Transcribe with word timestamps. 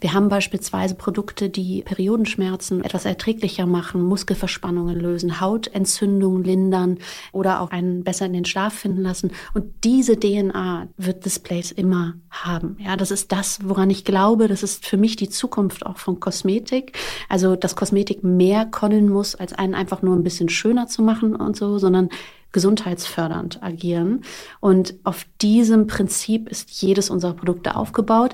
Wir 0.00 0.14
haben 0.14 0.28
beispielsweise 0.28 0.94
Produkte, 0.94 1.50
die 1.50 1.82
Periodenschmerzen 1.82 2.84
etwas 2.84 3.04
erträglicher 3.04 3.66
machen, 3.66 4.00
Muskelverspannungen 4.00 4.94
lösen, 4.94 5.40
Hautentzündungen 5.40 6.44
lindern 6.44 6.98
oder 7.32 7.60
auch 7.60 7.72
einen 7.72 8.04
besser 8.04 8.26
in 8.26 8.32
den 8.32 8.44
Schlaf 8.44 8.74
finden 8.74 9.02
lassen. 9.02 9.32
Und 9.54 9.64
diese 9.82 10.16
DNA 10.16 10.86
wird 10.96 11.24
Displays 11.24 11.72
immer 11.72 12.14
haben. 12.30 12.76
Ja, 12.78 12.94
das 12.96 13.10
ist 13.10 13.32
das, 13.32 13.58
woran 13.64 13.90
ich 13.90 14.04
glaube. 14.04 14.46
Das 14.46 14.62
ist 14.62 14.86
für 14.86 14.96
mich 14.96 15.16
die 15.16 15.30
Zukunft 15.30 15.84
auch 15.84 15.98
von 15.98 16.20
Kosmetik. 16.20 16.96
Also, 17.28 17.56
dass 17.56 17.74
Kosmetik 17.74 18.22
mehr 18.22 18.66
können 18.66 19.08
muss, 19.08 19.34
als 19.34 19.52
einen 19.52 19.74
einfach 19.74 20.02
nur 20.02 20.14
ein 20.14 20.22
bisschen 20.22 20.48
schöner 20.48 20.86
zu 20.86 21.02
machen 21.02 21.34
und 21.34 21.56
so, 21.56 21.78
sondern 21.78 22.08
gesundheitsfördernd 22.52 23.64
agieren. 23.64 24.22
Und 24.60 24.94
auf 25.02 25.26
diesem 25.42 25.88
Prinzip 25.88 26.48
ist 26.48 26.70
jedes 26.70 27.10
unserer 27.10 27.34
Produkte 27.34 27.74
aufgebaut. 27.74 28.32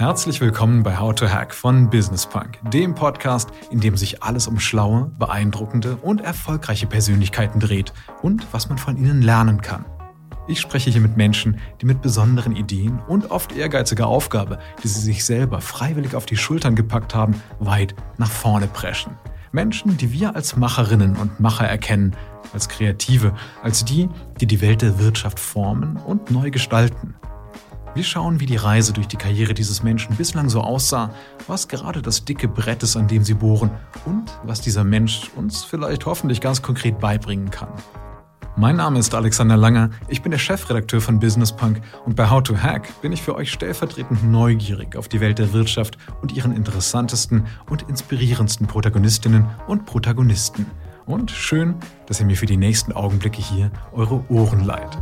Herzlich 0.00 0.40
willkommen 0.40 0.82
bei 0.82 0.96
How 0.96 1.14
to 1.14 1.28
Hack 1.28 1.52
von 1.52 1.90
Business 1.90 2.24
Punk, 2.24 2.58
dem 2.72 2.94
Podcast, 2.94 3.50
in 3.70 3.80
dem 3.80 3.98
sich 3.98 4.22
alles 4.22 4.46
um 4.46 4.58
schlaue, 4.58 5.12
beeindruckende 5.18 5.96
und 5.96 6.22
erfolgreiche 6.22 6.86
Persönlichkeiten 6.86 7.60
dreht 7.60 7.92
und 8.22 8.46
was 8.50 8.70
man 8.70 8.78
von 8.78 8.96
ihnen 8.96 9.20
lernen 9.20 9.60
kann. 9.60 9.84
Ich 10.48 10.58
spreche 10.58 10.88
hier 10.88 11.02
mit 11.02 11.18
Menschen, 11.18 11.60
die 11.82 11.84
mit 11.84 12.00
besonderen 12.00 12.56
Ideen 12.56 12.98
und 13.08 13.30
oft 13.30 13.54
ehrgeiziger 13.54 14.06
Aufgabe, 14.06 14.58
die 14.82 14.88
sie 14.88 15.02
sich 15.02 15.22
selber 15.22 15.60
freiwillig 15.60 16.14
auf 16.14 16.24
die 16.24 16.38
Schultern 16.38 16.76
gepackt 16.76 17.14
haben, 17.14 17.34
weit 17.58 17.94
nach 18.16 18.30
vorne 18.30 18.68
preschen. 18.68 19.18
Menschen, 19.52 19.98
die 19.98 20.12
wir 20.12 20.34
als 20.34 20.56
Macherinnen 20.56 21.14
und 21.16 21.40
Macher 21.40 21.68
erkennen, 21.68 22.16
als 22.54 22.70
Kreative, 22.70 23.34
als 23.62 23.84
die, 23.84 24.08
die 24.40 24.46
die 24.46 24.62
Welt 24.62 24.80
der 24.80 24.98
Wirtschaft 24.98 25.38
formen 25.38 25.98
und 25.98 26.30
neu 26.30 26.50
gestalten. 26.50 27.16
Wir 27.92 28.04
schauen, 28.04 28.38
wie 28.38 28.46
die 28.46 28.56
Reise 28.56 28.92
durch 28.92 29.08
die 29.08 29.16
Karriere 29.16 29.52
dieses 29.52 29.82
Menschen 29.82 30.14
bislang 30.14 30.48
so 30.48 30.60
aussah, 30.60 31.12
was 31.48 31.66
gerade 31.66 32.02
das 32.02 32.24
dicke 32.24 32.46
Brett 32.46 32.84
ist, 32.84 32.96
an 32.96 33.08
dem 33.08 33.24
sie 33.24 33.34
bohren 33.34 33.72
und 34.06 34.30
was 34.44 34.60
dieser 34.60 34.84
Mensch 34.84 35.28
uns 35.34 35.64
vielleicht 35.64 36.06
hoffentlich 36.06 36.40
ganz 36.40 36.62
konkret 36.62 37.00
beibringen 37.00 37.50
kann. 37.50 37.68
Mein 38.56 38.76
Name 38.76 39.00
ist 39.00 39.12
Alexander 39.12 39.56
Langer, 39.56 39.90
ich 40.06 40.22
bin 40.22 40.30
der 40.30 40.38
Chefredakteur 40.38 41.00
von 41.00 41.18
Business 41.18 41.50
Punk 41.50 41.80
und 42.04 42.14
bei 42.14 42.30
How 42.30 42.42
to 42.44 42.56
Hack 42.56 42.88
bin 43.02 43.10
ich 43.10 43.22
für 43.22 43.34
euch 43.34 43.50
stellvertretend 43.50 44.22
neugierig 44.22 44.94
auf 44.94 45.08
die 45.08 45.20
Welt 45.20 45.40
der 45.40 45.52
Wirtschaft 45.52 45.98
und 46.22 46.30
ihren 46.32 46.54
interessantesten 46.54 47.46
und 47.68 47.82
inspirierendsten 47.88 48.68
Protagonistinnen 48.68 49.46
und 49.66 49.84
Protagonisten. 49.84 50.66
Und 51.06 51.32
schön, 51.32 51.74
dass 52.06 52.20
ihr 52.20 52.26
mir 52.26 52.36
für 52.36 52.46
die 52.46 52.56
nächsten 52.56 52.92
Augenblicke 52.92 53.42
hier 53.42 53.72
eure 53.92 54.24
Ohren 54.30 54.64
leiht. 54.64 54.96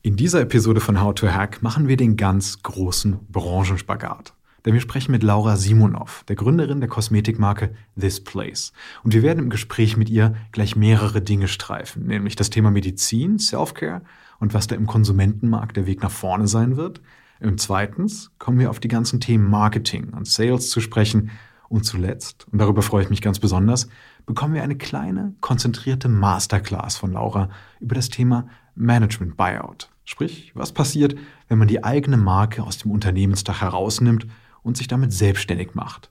In 0.00 0.14
dieser 0.14 0.42
Episode 0.42 0.80
von 0.80 1.00
How 1.00 1.12
to 1.12 1.26
Hack 1.26 1.60
machen 1.60 1.88
wir 1.88 1.96
den 1.96 2.16
ganz 2.16 2.62
großen 2.62 3.18
Branchenspagat. 3.30 4.32
Denn 4.64 4.72
wir 4.72 4.80
sprechen 4.80 5.10
mit 5.10 5.24
Laura 5.24 5.56
Simonov, 5.56 6.22
der 6.28 6.36
Gründerin 6.36 6.78
der 6.78 6.88
Kosmetikmarke 6.88 7.74
This 7.98 8.22
Place. 8.22 8.72
Und 9.02 9.12
wir 9.12 9.24
werden 9.24 9.40
im 9.40 9.50
Gespräch 9.50 9.96
mit 9.96 10.08
ihr 10.08 10.36
gleich 10.52 10.76
mehrere 10.76 11.20
Dinge 11.20 11.48
streifen, 11.48 12.06
nämlich 12.06 12.36
das 12.36 12.48
Thema 12.48 12.70
Medizin, 12.70 13.40
Self-Care 13.40 14.02
und 14.38 14.54
was 14.54 14.68
da 14.68 14.76
im 14.76 14.86
Konsumentenmarkt 14.86 15.76
der 15.76 15.86
Weg 15.86 16.00
nach 16.00 16.12
vorne 16.12 16.46
sein 16.46 16.76
wird. 16.76 17.00
Und 17.40 17.60
zweitens 17.60 18.30
kommen 18.38 18.60
wir 18.60 18.70
auf 18.70 18.78
die 18.78 18.88
ganzen 18.88 19.18
Themen 19.18 19.50
Marketing 19.50 20.10
und 20.10 20.28
Sales 20.28 20.70
zu 20.70 20.80
sprechen. 20.80 21.32
Und 21.68 21.84
zuletzt, 21.84 22.46
und 22.52 22.60
darüber 22.60 22.82
freue 22.82 23.02
ich 23.02 23.10
mich 23.10 23.20
ganz 23.20 23.40
besonders, 23.40 23.88
bekommen 24.26 24.54
wir 24.54 24.62
eine 24.62 24.76
kleine, 24.76 25.34
konzentrierte 25.40 26.08
Masterclass 26.08 26.96
von 26.96 27.12
Laura 27.12 27.50
über 27.80 27.96
das 27.96 28.10
Thema 28.10 28.48
Management 28.78 29.36
Buyout. 29.36 29.90
Sprich, 30.04 30.52
was 30.54 30.72
passiert, 30.72 31.16
wenn 31.48 31.58
man 31.58 31.68
die 31.68 31.84
eigene 31.84 32.16
Marke 32.16 32.62
aus 32.62 32.78
dem 32.78 32.90
Unternehmensdach 32.90 33.60
herausnimmt 33.60 34.26
und 34.62 34.76
sich 34.76 34.88
damit 34.88 35.12
selbstständig 35.12 35.74
macht? 35.74 36.10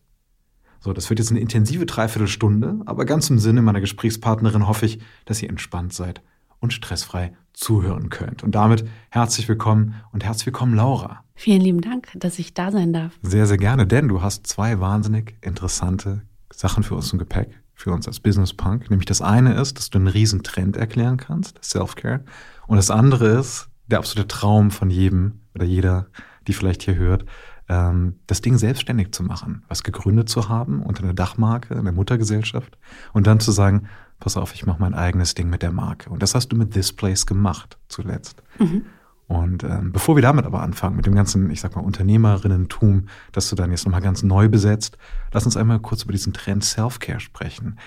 So, 0.80 0.94
das 0.94 1.10
wird 1.10 1.20
jetzt 1.20 1.32
eine 1.32 1.40
intensive 1.40 1.86
Dreiviertelstunde, 1.86 2.82
aber 2.86 3.06
ganz 3.06 3.30
im 3.30 3.40
Sinne 3.40 3.62
meiner 3.62 3.82
Gesprächspartnerin 3.82 4.68
hoffe 4.68 4.86
ich, 4.86 5.00
dass 5.26 5.42
ihr 5.42 5.50
entspannt 5.50 5.94
seid 5.94 6.22
und 6.60 6.74
stressfrei 6.74 7.34
zuhören 7.54 8.10
könnt. 8.10 8.44
Und 8.44 8.54
damit 8.54 8.86
herzlich 9.10 9.48
willkommen 9.48 9.96
und 10.12 10.24
herzlich 10.24 10.46
willkommen, 10.46 10.76
Laura. 10.76 11.24
Vielen 11.36 11.62
lieben 11.62 11.82
Dank, 11.82 12.10
dass 12.16 12.40
ich 12.40 12.54
da 12.54 12.72
sein 12.72 12.94
darf. 12.94 13.18
Sehr, 13.22 13.48
sehr 13.48 13.58
gerne, 13.58 13.88
denn 13.88 14.08
du 14.08 14.22
hast 14.22 14.48
zwei 14.48 14.80
wahnsinnig 14.80 15.36
interessante 15.42 16.22
Sachen 16.54 16.84
für 16.84 16.96
uns 16.96 17.12
im 17.12 17.20
Gepäck, 17.20 17.50
für 17.74 17.92
uns 17.92 18.08
als 18.08 18.20
Business 18.20 18.54
Punk. 18.54 18.90
Nämlich 18.90 19.06
das 19.06 19.22
eine 19.22 19.54
ist, 19.60 19.78
dass 19.78 19.90
du 19.90 19.98
einen 19.98 20.08
riesen 20.08 20.44
Trend 20.44 20.78
erklären 20.78 21.18
kannst, 21.18 21.64
Self-Care. 21.64 22.24
Und 22.68 22.78
das 22.78 22.92
andere 22.92 23.28
ist, 23.28 23.70
der 23.88 24.00
absolute 24.00 24.28
Traum 24.28 24.72
von 24.72 24.90
jedem 24.90 25.42
oder 25.56 25.66
jeder, 25.66 26.08
die 26.48 26.54
vielleicht 26.54 26.84
hier 26.84 26.96
hört, 26.96 27.26
ähm, 27.70 28.20
das 28.28 28.42
Ding 28.42 28.58
selbstständig 28.58 29.12
zu 29.12 29.24
machen, 29.24 29.64
was 29.68 29.84
gegründet 29.84 30.30
zu 30.30 30.50
haben 30.50 30.82
unter 30.82 31.04
einer 31.04 31.14
Dachmarke, 31.14 31.74
in 31.74 31.84
der 31.84 31.94
Muttergesellschaft 31.94 32.78
und 33.14 33.28
dann 33.28 33.40
zu 33.40 33.52
sagen, 33.52 33.88
pass 34.20 34.38
auf, 34.38 34.54
ich 34.54 34.66
mache 34.66 34.82
mein 34.82 34.94
eigenes 34.94 35.34
Ding 35.34 35.50
mit 35.50 35.62
der 35.62 35.72
Marke. 35.72 36.10
Und 36.10 36.24
das 36.24 36.36
hast 36.36 36.50
du 36.50 36.56
mit 36.56 36.72
This 36.72 36.94
Place 36.94 37.26
gemacht 37.26 37.78
zuletzt. 37.88 38.42
Mhm. 38.60 38.84
Und 39.28 39.64
ähm, 39.64 39.92
bevor 39.92 40.16
wir 40.16 40.22
damit 40.22 40.46
aber 40.46 40.62
anfangen, 40.62 40.96
mit 40.96 41.06
dem 41.06 41.14
ganzen, 41.14 41.50
ich 41.52 41.60
sag 41.60 41.76
mal, 41.76 41.82
Unternehmerinnentum, 41.82 43.08
das 43.34 43.50
du 43.50 43.56
dann 43.58 43.72
jetzt 43.72 43.86
nochmal 43.86 44.02
ganz 44.02 44.24
neu 44.24 44.48
besetzt, 44.48 44.98
lass 45.34 45.46
uns 45.46 45.58
einmal 45.58 45.80
kurz 45.80 46.04
über 46.04 46.14
diesen 46.14 46.32
Trend 46.32 46.64
Self-Care 46.64 47.20
sprechen. 47.20 47.78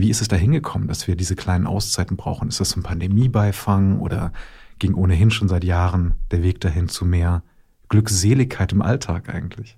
Wie 0.00 0.10
ist 0.10 0.22
es 0.22 0.28
da 0.28 0.36
hingekommen, 0.36 0.88
dass 0.88 1.06
wir 1.06 1.14
diese 1.14 1.36
kleinen 1.36 1.66
Auszeiten 1.66 2.16
brauchen? 2.16 2.48
Ist 2.48 2.60
das 2.60 2.74
ein 2.74 2.82
Pandemiebeifang 2.82 4.00
oder 4.00 4.32
ging 4.78 4.94
ohnehin 4.94 5.30
schon 5.30 5.48
seit 5.48 5.62
Jahren 5.62 6.14
der 6.30 6.42
Weg 6.42 6.60
dahin 6.60 6.88
zu 6.88 7.04
mehr 7.04 7.42
Glückseligkeit 7.90 8.72
im 8.72 8.80
Alltag 8.80 9.28
eigentlich? 9.28 9.76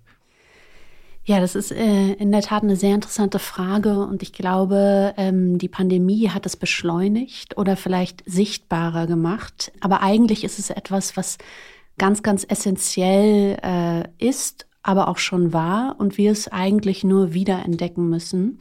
Ja, 1.25 1.41
das 1.41 1.55
ist 1.55 1.73
äh, 1.73 2.13
in 2.15 2.31
der 2.31 2.43
Tat 2.43 2.63
eine 2.63 2.77
sehr 2.77 2.95
interessante 2.95 3.39
Frage 3.39 3.99
und 4.07 4.23
ich 4.23 4.33
glaube, 4.33 5.15
ähm, 5.17 5.59
die 5.59 5.69
Pandemie 5.69 6.29
hat 6.29 6.47
es 6.47 6.57
beschleunigt 6.57 7.57
oder 7.57 7.77
vielleicht 7.77 8.23
sichtbarer 8.27 9.07
gemacht. 9.07 9.73
Aber 9.81 10.03
eigentlich 10.03 10.45
ist 10.45 10.59
es 10.59 10.71
etwas, 10.71 11.17
was 11.17 11.39
ganz, 11.99 12.23
ganz 12.23 12.45
essentiell 12.49 13.57
äh, 13.63 14.05
ist, 14.19 14.67
aber 14.83 15.09
auch 15.09 15.19
schon 15.19 15.53
war 15.53 15.97
und 15.99 16.19
wir 16.19 16.33
es 16.33 16.49
eigentlich 16.49 17.05
nur 17.05 17.35
wiederentdecken 17.35 18.09
müssen. 18.09 18.59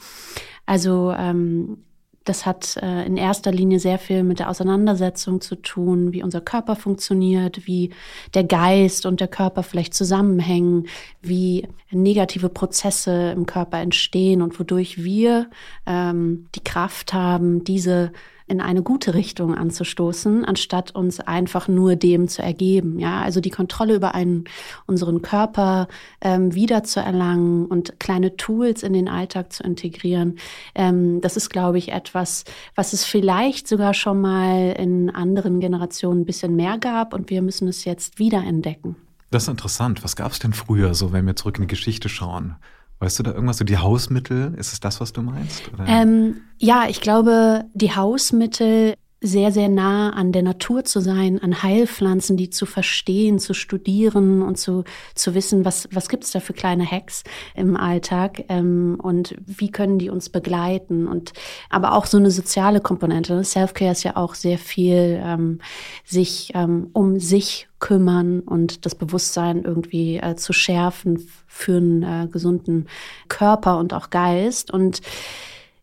Also 0.66 1.12
ähm, 1.18 1.78
das 2.24 2.46
hat 2.46 2.78
äh, 2.78 3.06
in 3.06 3.18
erster 3.18 3.52
Linie 3.52 3.80
sehr 3.80 3.98
viel 3.98 4.24
mit 4.24 4.40
der 4.40 4.50
Auseinandersetzung 4.50 5.42
zu 5.42 5.56
tun, 5.56 6.14
wie 6.14 6.22
unser 6.22 6.40
Körper 6.40 6.76
funktioniert, 6.76 7.66
wie 7.66 7.92
der 8.36 8.44
Geist 8.44 9.08
und 9.08 9.20
der 9.20 9.28
Körper 9.28 9.64
vielleicht 9.64 9.96
zusammenhängen, 9.96 10.88
wie 11.22 11.68
negative 11.90 12.50
Prozesse 12.50 13.32
im 13.32 13.48
Körper 13.48 13.80
entstehen 13.80 14.44
und 14.44 14.60
wodurch 14.60 15.04
wir 15.04 15.50
ähm, 15.88 16.48
die 16.54 16.64
Kraft 16.64 17.14
haben, 17.14 17.64
diese 17.64 18.12
in 18.52 18.60
eine 18.60 18.84
gute 18.84 19.14
Richtung 19.14 19.56
anzustoßen, 19.56 20.44
anstatt 20.44 20.94
uns 20.94 21.22
einfach 21.22 21.70
nur 21.70 21.96
dem 21.96 22.28
zu 22.28 22.42
ergeben. 22.42 23.00
Ja, 23.00 23.22
also 23.22 23.40
die 23.40 23.50
Kontrolle 23.50 23.96
über 23.96 24.14
einen, 24.14 24.44
unseren 24.86 25.22
Körper 25.22 25.88
ähm, 26.20 26.54
wiederzuerlangen 26.54 27.66
und 27.66 28.00
kleine 28.00 28.36
Tools 28.36 28.84
in 28.84 28.92
den 28.92 29.08
Alltag 29.08 29.54
zu 29.54 29.64
integrieren. 29.64 30.38
Ähm, 30.76 31.22
das 31.22 31.38
ist, 31.38 31.50
glaube 31.50 31.78
ich, 31.78 31.94
etwas, 31.94 32.44
was 32.76 32.92
es 32.92 33.06
vielleicht 33.06 33.70
sogar 33.70 33.94
schon 33.94 34.20
mal 34.20 34.76
in 34.78 35.10
anderen 35.10 35.62
Generationen 35.62 36.22
ein 36.22 36.26
bisschen 36.26 36.58
mehr 36.58 36.78
gab 36.78 37.14
und 37.14 37.30
wir 37.30 37.42
müssen 37.42 37.70
es 37.70 37.86
jetzt 37.86 38.20
wiederentdecken. 38.20 38.98
Das 39.30 39.44
ist 39.44 39.50
interessant. 39.50 40.04
Was 40.04 40.18
gab 40.18 40.34
es 40.34 40.40
denn 40.40 40.52
früher, 40.52 40.94
so 40.94 41.14
wenn 41.14 41.26
wir 41.26 41.38
zurück 41.38 41.58
in 41.58 41.64
die 41.64 41.68
Geschichte 41.68 42.10
schauen? 42.10 42.58
Weißt 43.02 43.18
du 43.18 43.24
da 43.24 43.32
irgendwas, 43.32 43.58
so 43.58 43.66
die 43.66 43.80
Hausmittel? 43.80 44.54
Ist 44.58 44.74
es 44.74 44.80
das, 44.80 45.02
was 45.02 45.12
du 45.12 45.24
meinst? 45.24 45.64
Ähm, 45.88 46.42
ja, 46.60 46.86
ich 46.88 47.02
glaube, 47.02 47.66
die 47.74 47.96
Hausmittel 47.96 48.94
sehr, 49.24 49.52
sehr 49.52 49.70
nah 49.70 50.10
an 50.10 50.32
der 50.32 50.42
Natur 50.42 50.84
zu 50.84 51.00
sein, 51.00 51.40
an 51.42 51.62
Heilpflanzen, 51.62 52.38
die 52.38 52.50
zu 52.50 52.66
verstehen, 52.66 53.38
zu 53.38 53.54
studieren 53.54 54.42
und 54.42 54.58
zu, 54.58 54.84
zu 55.14 55.36
wissen, 55.36 55.64
was, 55.64 55.88
was 55.92 56.10
gibt's 56.10 56.32
da 56.32 56.40
für 56.40 56.54
kleine 56.54 56.90
Hacks 56.90 57.24
im 57.54 57.78
Alltag 57.78 58.46
ähm, 58.50 58.98
und 59.00 59.36
wie 59.46 59.70
können 59.70 60.00
die 60.00 60.10
uns 60.10 60.30
begleiten. 60.30 61.08
Und 61.08 61.34
aber 61.70 61.94
auch 61.94 62.08
so 62.08 62.18
eine 62.18 62.32
soziale 62.32 62.82
Komponente. 62.82 63.44
Self-Care 63.44 63.92
ist 63.92 64.04
ja 64.04 64.16
auch 64.16 64.34
sehr 64.34 64.58
viel 64.58 65.22
ähm, 65.24 65.60
sich 66.04 66.52
ähm, 66.56 66.90
um 66.94 67.20
sich 67.20 67.68
kümmern 67.78 68.40
und 68.40 68.88
das 68.88 68.96
Bewusstsein 68.96 69.64
irgendwie 69.64 70.18
äh, 70.18 70.36
zu 70.36 70.52
schärfen 70.52 71.28
für 71.46 71.78
einen 71.78 72.02
äh, 72.02 72.28
gesunden 72.32 72.88
Körper 73.28 73.78
und 73.78 73.94
auch 73.94 74.10
Geist. 74.10 74.72
Und 74.72 75.02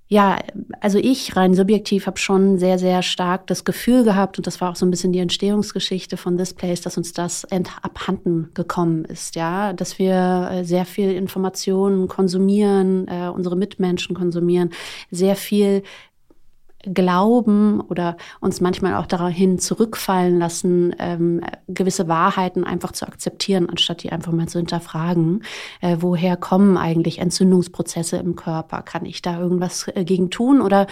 ja, 0.08 0.38
also 0.80 0.98
ich 0.98 1.36
rein 1.36 1.52
subjektiv 1.54 2.06
habe 2.06 2.18
schon 2.18 2.56
sehr, 2.56 2.78
sehr 2.78 3.02
stark 3.02 3.46
das 3.46 3.64
Gefühl 3.64 4.04
gehabt, 4.04 4.38
und 4.38 4.46
das 4.46 4.58
war 4.60 4.70
auch 4.70 4.76
so 4.76 4.86
ein 4.86 4.90
bisschen 4.90 5.12
die 5.12 5.18
Entstehungsgeschichte 5.18 6.16
von 6.16 6.38
This 6.38 6.54
Place, 6.54 6.80
dass 6.80 6.96
uns 6.96 7.12
das 7.12 7.46
abhanden 7.82 8.50
gekommen 8.54 9.04
ist, 9.04 9.36
ja, 9.36 9.74
dass 9.74 9.98
wir 9.98 10.48
äh, 10.50 10.64
sehr 10.64 10.86
viel 10.86 11.12
Informationen 11.12 12.08
konsumieren, 12.08 13.06
äh, 13.06 13.28
unsere 13.28 13.54
Mitmenschen 13.54 14.16
konsumieren, 14.16 14.70
sehr 15.10 15.36
viel 15.36 15.82
glauben 16.84 17.80
oder 17.80 18.16
uns 18.40 18.60
manchmal 18.60 18.94
auch 18.94 19.06
dahin 19.06 19.58
zurückfallen 19.58 20.38
lassen, 20.38 20.94
ähm, 20.98 21.40
gewisse 21.66 22.06
Wahrheiten 22.06 22.64
einfach 22.64 22.92
zu 22.92 23.06
akzeptieren, 23.06 23.68
anstatt 23.68 24.04
die 24.04 24.12
einfach 24.12 24.32
mal 24.32 24.46
zu 24.46 24.58
hinterfragen. 24.58 25.42
Äh, 25.80 25.96
woher 26.00 26.36
kommen 26.36 26.76
eigentlich 26.76 27.18
Entzündungsprozesse 27.18 28.18
im 28.18 28.36
Körper? 28.36 28.82
Kann 28.82 29.06
ich 29.06 29.22
da 29.22 29.40
irgendwas 29.40 29.88
äh, 29.88 30.04
gegen 30.04 30.30
tun? 30.30 30.60
Oder 30.60 30.86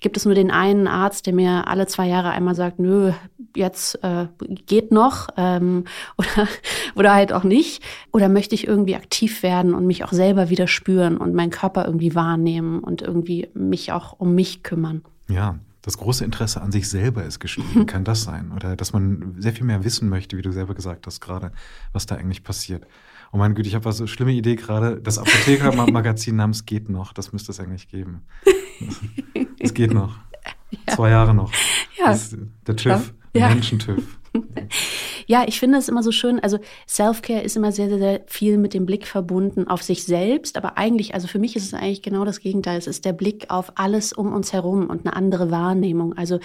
gibt 0.00 0.18
es 0.18 0.26
nur 0.26 0.34
den 0.34 0.50
einen 0.50 0.86
Arzt, 0.86 1.26
der 1.26 1.32
mir 1.32 1.66
alle 1.68 1.86
zwei 1.86 2.06
Jahre 2.06 2.30
einmal 2.30 2.54
sagt, 2.54 2.78
nö, 2.78 3.12
jetzt 3.56 3.98
äh, 4.04 4.26
geht 4.66 4.92
noch 4.92 5.28
ähm, 5.38 5.84
oder, 6.18 6.48
oder 6.94 7.14
halt 7.14 7.32
auch 7.32 7.44
nicht? 7.44 7.82
Oder 8.12 8.28
möchte 8.28 8.54
ich 8.54 8.66
irgendwie 8.66 8.94
aktiv 8.94 9.42
werden 9.42 9.72
und 9.72 9.86
mich 9.86 10.04
auch 10.04 10.12
selber 10.12 10.50
wieder 10.50 10.66
spüren 10.66 11.16
und 11.16 11.34
meinen 11.34 11.50
Körper 11.50 11.86
irgendwie 11.86 12.14
wahrnehmen 12.14 12.80
und 12.80 13.00
irgendwie 13.00 13.48
mich 13.54 13.92
auch 13.92 14.14
um 14.18 14.34
mich 14.34 14.62
kümmern? 14.62 15.02
Ja, 15.30 15.58
das 15.82 15.96
große 15.96 16.24
Interesse 16.24 16.60
an 16.60 16.72
sich 16.72 16.88
selber 16.88 17.24
ist 17.24 17.40
gestiegen. 17.40 17.86
Kann 17.86 18.04
das 18.04 18.22
sein? 18.22 18.52
Oder 18.52 18.76
dass 18.76 18.92
man 18.92 19.34
sehr 19.38 19.52
viel 19.52 19.64
mehr 19.64 19.82
wissen 19.84 20.08
möchte, 20.08 20.36
wie 20.36 20.42
du 20.42 20.52
selber 20.52 20.74
gesagt 20.74 21.06
hast, 21.06 21.20
gerade, 21.20 21.52
was 21.92 22.06
da 22.06 22.16
eigentlich 22.16 22.44
passiert. 22.44 22.86
Oh 23.32 23.38
mein 23.38 23.54
Güte, 23.54 23.68
ich 23.68 23.74
habe 23.74 23.90
so 23.92 24.02
eine 24.02 24.08
schlimme 24.08 24.32
Idee 24.32 24.56
gerade. 24.56 25.00
Das 25.00 25.18
Apotheker-Magazin 25.18 26.36
namens 26.36 26.66
Geht 26.66 26.88
noch, 26.88 27.12
das 27.12 27.32
müsste 27.32 27.52
es 27.52 27.60
eigentlich 27.60 27.88
geben. 27.88 28.22
Es 29.58 29.74
geht 29.74 29.92
noch. 29.92 30.18
Ja. 30.86 30.94
Zwei 30.94 31.10
Jahre 31.10 31.34
noch. 31.34 31.52
Ja. 31.98 32.12
Das, 32.12 32.36
der 32.64 32.76
TÜV, 32.76 33.12
ja. 33.34 33.48
Menschen-TÜV. 33.48 34.19
Ja, 35.26 35.44
ich 35.46 35.60
finde 35.60 35.78
es 35.78 35.88
immer 35.88 36.02
so 36.02 36.12
schön. 36.12 36.40
Also 36.40 36.58
Self-Care 36.88 37.42
ist 37.42 37.56
immer 37.56 37.72
sehr, 37.72 37.88
sehr, 37.88 37.98
sehr 37.98 38.20
viel 38.26 38.58
mit 38.58 38.74
dem 38.74 38.86
Blick 38.86 39.06
verbunden 39.06 39.68
auf 39.68 39.82
sich 39.82 40.04
selbst. 40.04 40.56
Aber 40.56 40.76
eigentlich, 40.76 41.14
also 41.14 41.28
für 41.28 41.38
mich 41.38 41.56
ist 41.56 41.64
es 41.64 41.74
eigentlich 41.74 42.02
genau 42.02 42.24
das 42.24 42.40
Gegenteil. 42.40 42.78
Es 42.78 42.86
ist 42.86 43.04
der 43.04 43.12
Blick 43.12 43.46
auf 43.48 43.72
alles 43.76 44.12
um 44.12 44.32
uns 44.32 44.52
herum 44.52 44.88
und 44.88 45.06
eine 45.06 45.14
andere 45.14 45.50
Wahrnehmung. 45.50 46.16
Also 46.16 46.40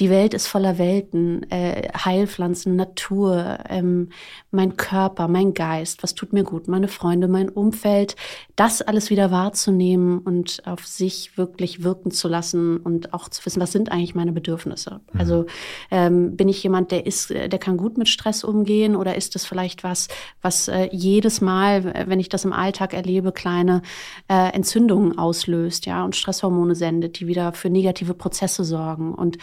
die 0.00 0.10
Welt 0.10 0.32
ist 0.32 0.46
voller 0.46 0.78
Welten, 0.78 1.50
äh, 1.50 1.88
Heilpflanzen, 1.92 2.76
Natur, 2.76 3.58
ähm, 3.68 4.10
mein 4.52 4.76
Körper, 4.76 5.26
mein 5.26 5.54
Geist, 5.54 6.02
was 6.04 6.14
tut 6.14 6.32
mir 6.32 6.44
gut, 6.44 6.68
meine 6.68 6.86
Freunde, 6.86 7.26
mein 7.26 7.48
Umfeld, 7.48 8.14
das 8.54 8.80
alles 8.80 9.10
wieder 9.10 9.32
wahrzunehmen 9.32 10.18
und 10.18 10.62
auf 10.66 10.86
sich 10.86 11.36
wirklich 11.36 11.82
wirken 11.82 12.12
zu 12.12 12.28
lassen 12.28 12.76
und 12.76 13.12
auch 13.12 13.28
zu 13.28 13.44
wissen, 13.44 13.60
was 13.60 13.72
sind 13.72 13.90
eigentlich 13.90 14.14
meine 14.14 14.32
Bedürfnisse. 14.32 15.00
Mhm. 15.12 15.20
Also 15.20 15.46
ähm, 15.90 16.36
bin 16.36 16.48
ich 16.48 16.62
jemand, 16.62 16.92
der 16.92 17.04
ist, 17.04 17.30
der 17.30 17.58
kann 17.58 17.76
gut 17.76 17.98
mit 17.98 18.08
Stress 18.08 18.44
umgehen 18.44 18.94
oder 18.94 19.16
ist 19.16 19.34
es 19.34 19.44
vielleicht 19.44 19.82
was, 19.82 20.06
was 20.42 20.68
äh, 20.68 20.88
jedes 20.92 21.40
Mal, 21.40 22.06
wenn 22.06 22.20
ich 22.20 22.28
das 22.28 22.44
im 22.44 22.52
Alltag 22.52 22.94
erlebe, 22.94 23.32
kleine 23.32 23.82
äh, 24.28 24.52
Entzündungen 24.52 25.18
auslöst, 25.18 25.86
ja, 25.86 26.04
und 26.04 26.14
Stresshormone 26.14 26.76
sendet, 26.76 27.18
die 27.18 27.26
wieder 27.26 27.52
für 27.52 27.68
negative 27.68 28.14
Prozesse 28.14 28.62
sorgen 28.62 29.12
und 29.14 29.38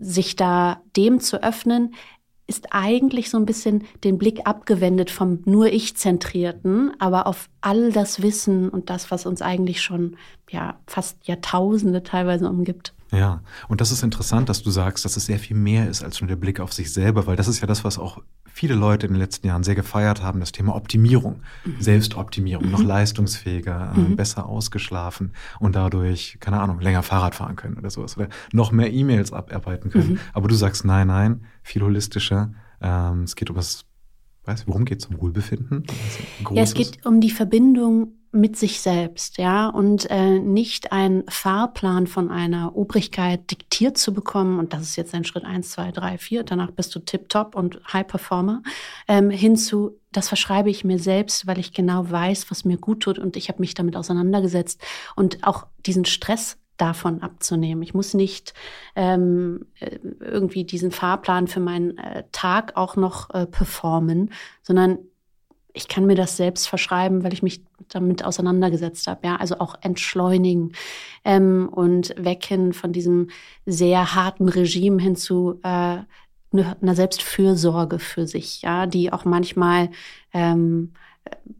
sich 0.00 0.36
da 0.36 0.80
dem 0.96 1.20
zu 1.20 1.42
öffnen, 1.42 1.94
ist 2.46 2.68
eigentlich 2.72 3.30
so 3.30 3.38
ein 3.38 3.46
bisschen 3.46 3.84
den 4.04 4.18
Blick 4.18 4.46
abgewendet 4.46 5.10
vom 5.10 5.40
nur 5.46 5.72
ich 5.72 5.96
zentrierten, 5.96 6.92
aber 6.98 7.26
auf 7.26 7.48
all 7.62 7.90
das 7.90 8.20
Wissen 8.22 8.68
und 8.68 8.90
das, 8.90 9.10
was 9.10 9.24
uns 9.24 9.40
eigentlich 9.40 9.80
schon 9.80 10.16
ja 10.50 10.78
fast 10.86 11.26
Jahrtausende 11.26 12.02
teilweise 12.02 12.48
umgibt. 12.48 12.92
Ja, 13.12 13.42
und 13.68 13.80
das 13.80 13.92
ist 13.92 14.02
interessant, 14.02 14.48
dass 14.48 14.62
du 14.62 14.70
sagst, 14.70 15.04
dass 15.04 15.16
es 15.16 15.26
sehr 15.26 15.38
viel 15.38 15.56
mehr 15.56 15.88
ist 15.88 16.02
als 16.04 16.20
nur 16.20 16.28
der 16.28 16.36
Blick 16.36 16.60
auf 16.60 16.72
sich 16.72 16.92
selber, 16.92 17.26
weil 17.26 17.36
das 17.36 17.48
ist 17.48 17.60
ja 17.60 17.66
das, 17.66 17.84
was 17.84 17.98
auch 17.98 18.20
viele 18.54 18.76
Leute 18.76 19.08
in 19.08 19.14
den 19.14 19.18
letzten 19.18 19.48
Jahren 19.48 19.64
sehr 19.64 19.74
gefeiert 19.74 20.22
haben, 20.22 20.38
das 20.38 20.52
Thema 20.52 20.76
Optimierung, 20.76 21.42
mhm. 21.64 21.80
Selbstoptimierung, 21.80 22.66
mhm. 22.66 22.70
noch 22.70 22.84
leistungsfähiger, 22.84 23.92
äh, 23.96 23.98
mhm. 23.98 24.16
besser 24.16 24.46
ausgeschlafen 24.46 25.32
und 25.58 25.74
dadurch, 25.74 26.38
keine 26.38 26.60
Ahnung, 26.60 26.78
länger 26.78 27.02
Fahrrad 27.02 27.34
fahren 27.34 27.56
können 27.56 27.76
oder 27.76 27.90
sowas 27.90 28.16
oder 28.16 28.28
noch 28.52 28.70
mehr 28.70 28.92
E-Mails 28.92 29.32
abarbeiten 29.32 29.90
können. 29.90 30.12
Mhm. 30.12 30.18
Aber 30.32 30.46
du 30.46 30.54
sagst, 30.54 30.84
nein, 30.84 31.08
nein, 31.08 31.46
viel 31.64 31.82
holistischer. 31.82 32.54
Ähm, 32.80 33.24
es 33.24 33.34
geht 33.34 33.50
um 33.50 33.56
das, 33.56 33.86
weißt 34.44 34.62
du, 34.62 34.68
worum 34.68 34.84
geht 34.84 35.00
es? 35.00 35.06
Um 35.06 35.20
Wohlbefinden? 35.20 35.82
Ja, 36.52 36.62
es 36.62 36.74
geht 36.74 37.04
um 37.04 37.20
die 37.20 37.30
Verbindung 37.30 38.12
mit 38.34 38.56
sich 38.56 38.80
selbst, 38.80 39.38
ja, 39.38 39.68
und 39.68 40.10
äh, 40.10 40.38
nicht 40.40 40.92
ein 40.92 41.22
Fahrplan 41.28 42.06
von 42.06 42.30
einer 42.30 42.76
Obrigkeit 42.76 43.50
diktiert 43.50 43.96
zu 43.96 44.12
bekommen, 44.12 44.58
und 44.58 44.72
das 44.72 44.82
ist 44.82 44.96
jetzt 44.96 45.14
ein 45.14 45.24
Schritt 45.24 45.44
eins, 45.44 45.70
zwei, 45.70 45.92
drei, 45.92 46.18
vier, 46.18 46.42
danach 46.42 46.72
bist 46.72 46.94
du 46.94 46.98
tip-top 46.98 47.54
und 47.54 47.80
High 47.92 48.06
Performer, 48.06 48.62
ähm, 49.06 49.30
hinzu, 49.30 49.98
das 50.10 50.28
verschreibe 50.28 50.68
ich 50.68 50.84
mir 50.84 50.98
selbst, 50.98 51.46
weil 51.46 51.58
ich 51.58 51.72
genau 51.72 52.10
weiß, 52.10 52.50
was 52.50 52.64
mir 52.64 52.76
gut 52.76 53.00
tut 53.00 53.18
und 53.18 53.36
ich 53.36 53.48
habe 53.48 53.60
mich 53.60 53.74
damit 53.74 53.96
auseinandergesetzt 53.96 54.82
und 55.14 55.46
auch 55.46 55.66
diesen 55.86 56.04
Stress 56.04 56.58
davon 56.76 57.22
abzunehmen. 57.22 57.82
Ich 57.82 57.94
muss 57.94 58.14
nicht 58.14 58.52
ähm, 58.96 59.66
äh, 59.78 59.98
irgendwie 60.20 60.64
diesen 60.64 60.90
Fahrplan 60.90 61.46
für 61.46 61.60
meinen 61.60 61.98
äh, 61.98 62.24
Tag 62.32 62.76
auch 62.76 62.96
noch 62.96 63.30
äh, 63.30 63.46
performen, 63.46 64.32
sondern 64.62 64.98
ich 65.74 65.88
kann 65.88 66.06
mir 66.06 66.14
das 66.14 66.36
selbst 66.36 66.68
verschreiben, 66.68 67.24
weil 67.24 67.32
ich 67.32 67.42
mich 67.42 67.62
damit 67.88 68.24
auseinandergesetzt 68.24 69.06
habe. 69.08 69.26
Ja, 69.26 69.36
also 69.36 69.58
auch 69.58 69.74
entschleunigen 69.82 70.72
ähm, 71.24 71.68
und 71.70 72.14
wecken 72.16 72.72
von 72.72 72.92
diesem 72.92 73.28
sehr 73.66 74.14
harten 74.14 74.48
Regime 74.48 75.02
hin 75.02 75.16
zu 75.16 75.60
äh, 75.64 75.98
einer 76.52 76.94
Selbstfürsorge 76.94 77.98
für 77.98 78.26
sich, 78.28 78.62
ja, 78.62 78.86
die 78.86 79.12
auch 79.12 79.24
manchmal 79.24 79.90
ähm, 80.32 80.92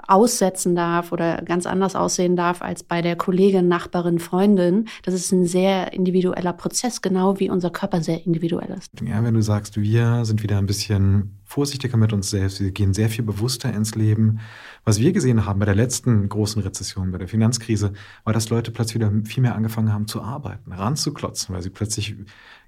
aussetzen 0.06 0.75
darf 0.75 1.12
oder 1.12 1.43
ganz 1.43 1.66
anders 1.66 1.96
aussehen 1.96 2.37
darf 2.37 2.62
als 2.62 2.82
bei 2.82 3.00
der 3.02 3.16
Kollegin, 3.16 3.69
Nachbarin, 3.69 4.19
Freundin. 4.19 4.87
Das 5.02 5.14
ist 5.14 5.32
ein 5.32 5.46
sehr 5.46 5.93
individueller 5.93 6.52
Prozess, 6.52 7.02
genau 7.02 7.40
wie 7.40 7.50
unser 7.50 7.70
Körper 7.70 8.02
sehr 8.02 8.25
individuell 8.26 8.70
ist. 8.76 8.90
Ja, 9.00 9.22
wenn 9.25 9.34
du 9.34 9.43
sagst, 9.43 9.81
wir 9.81 10.25
sind 10.25 10.43
wieder 10.43 10.58
ein 10.58 10.66
bisschen 10.66 11.38
vorsichtiger 11.44 11.96
mit 11.96 12.12
uns 12.12 12.31
selbst, 12.31 12.61
wir 12.61 12.72
gehen 12.72 12.94
sehr 12.94 13.08
viel 13.08 13.25
bewusster 13.25 13.72
ins 13.72 13.94
Leben. 13.94 14.40
Was 14.84 14.99
wir 14.99 15.12
gesehen 15.12 15.46
haben 15.46 15.61
bei 15.61 15.66
der 15.66 15.75
letzten 15.75 16.28
großen 16.28 16.61
Rezession, 16.62 17.12
bei 17.12 17.19
der 17.19 17.28
Finanzkrise, 17.28 17.93
war, 18.25 18.32
dass 18.32 18.50
Leute 18.50 18.70
plötzlich 18.70 18.96
wieder 18.96 19.12
viel 19.25 19.43
mehr 19.43 19.55
angefangen 19.55 19.93
haben 19.93 20.08
zu 20.08 20.20
arbeiten, 20.20 20.72
ranzuklotzen, 20.72 21.55
weil 21.55 21.62
sie 21.62 21.70
plötzlich 21.70 22.16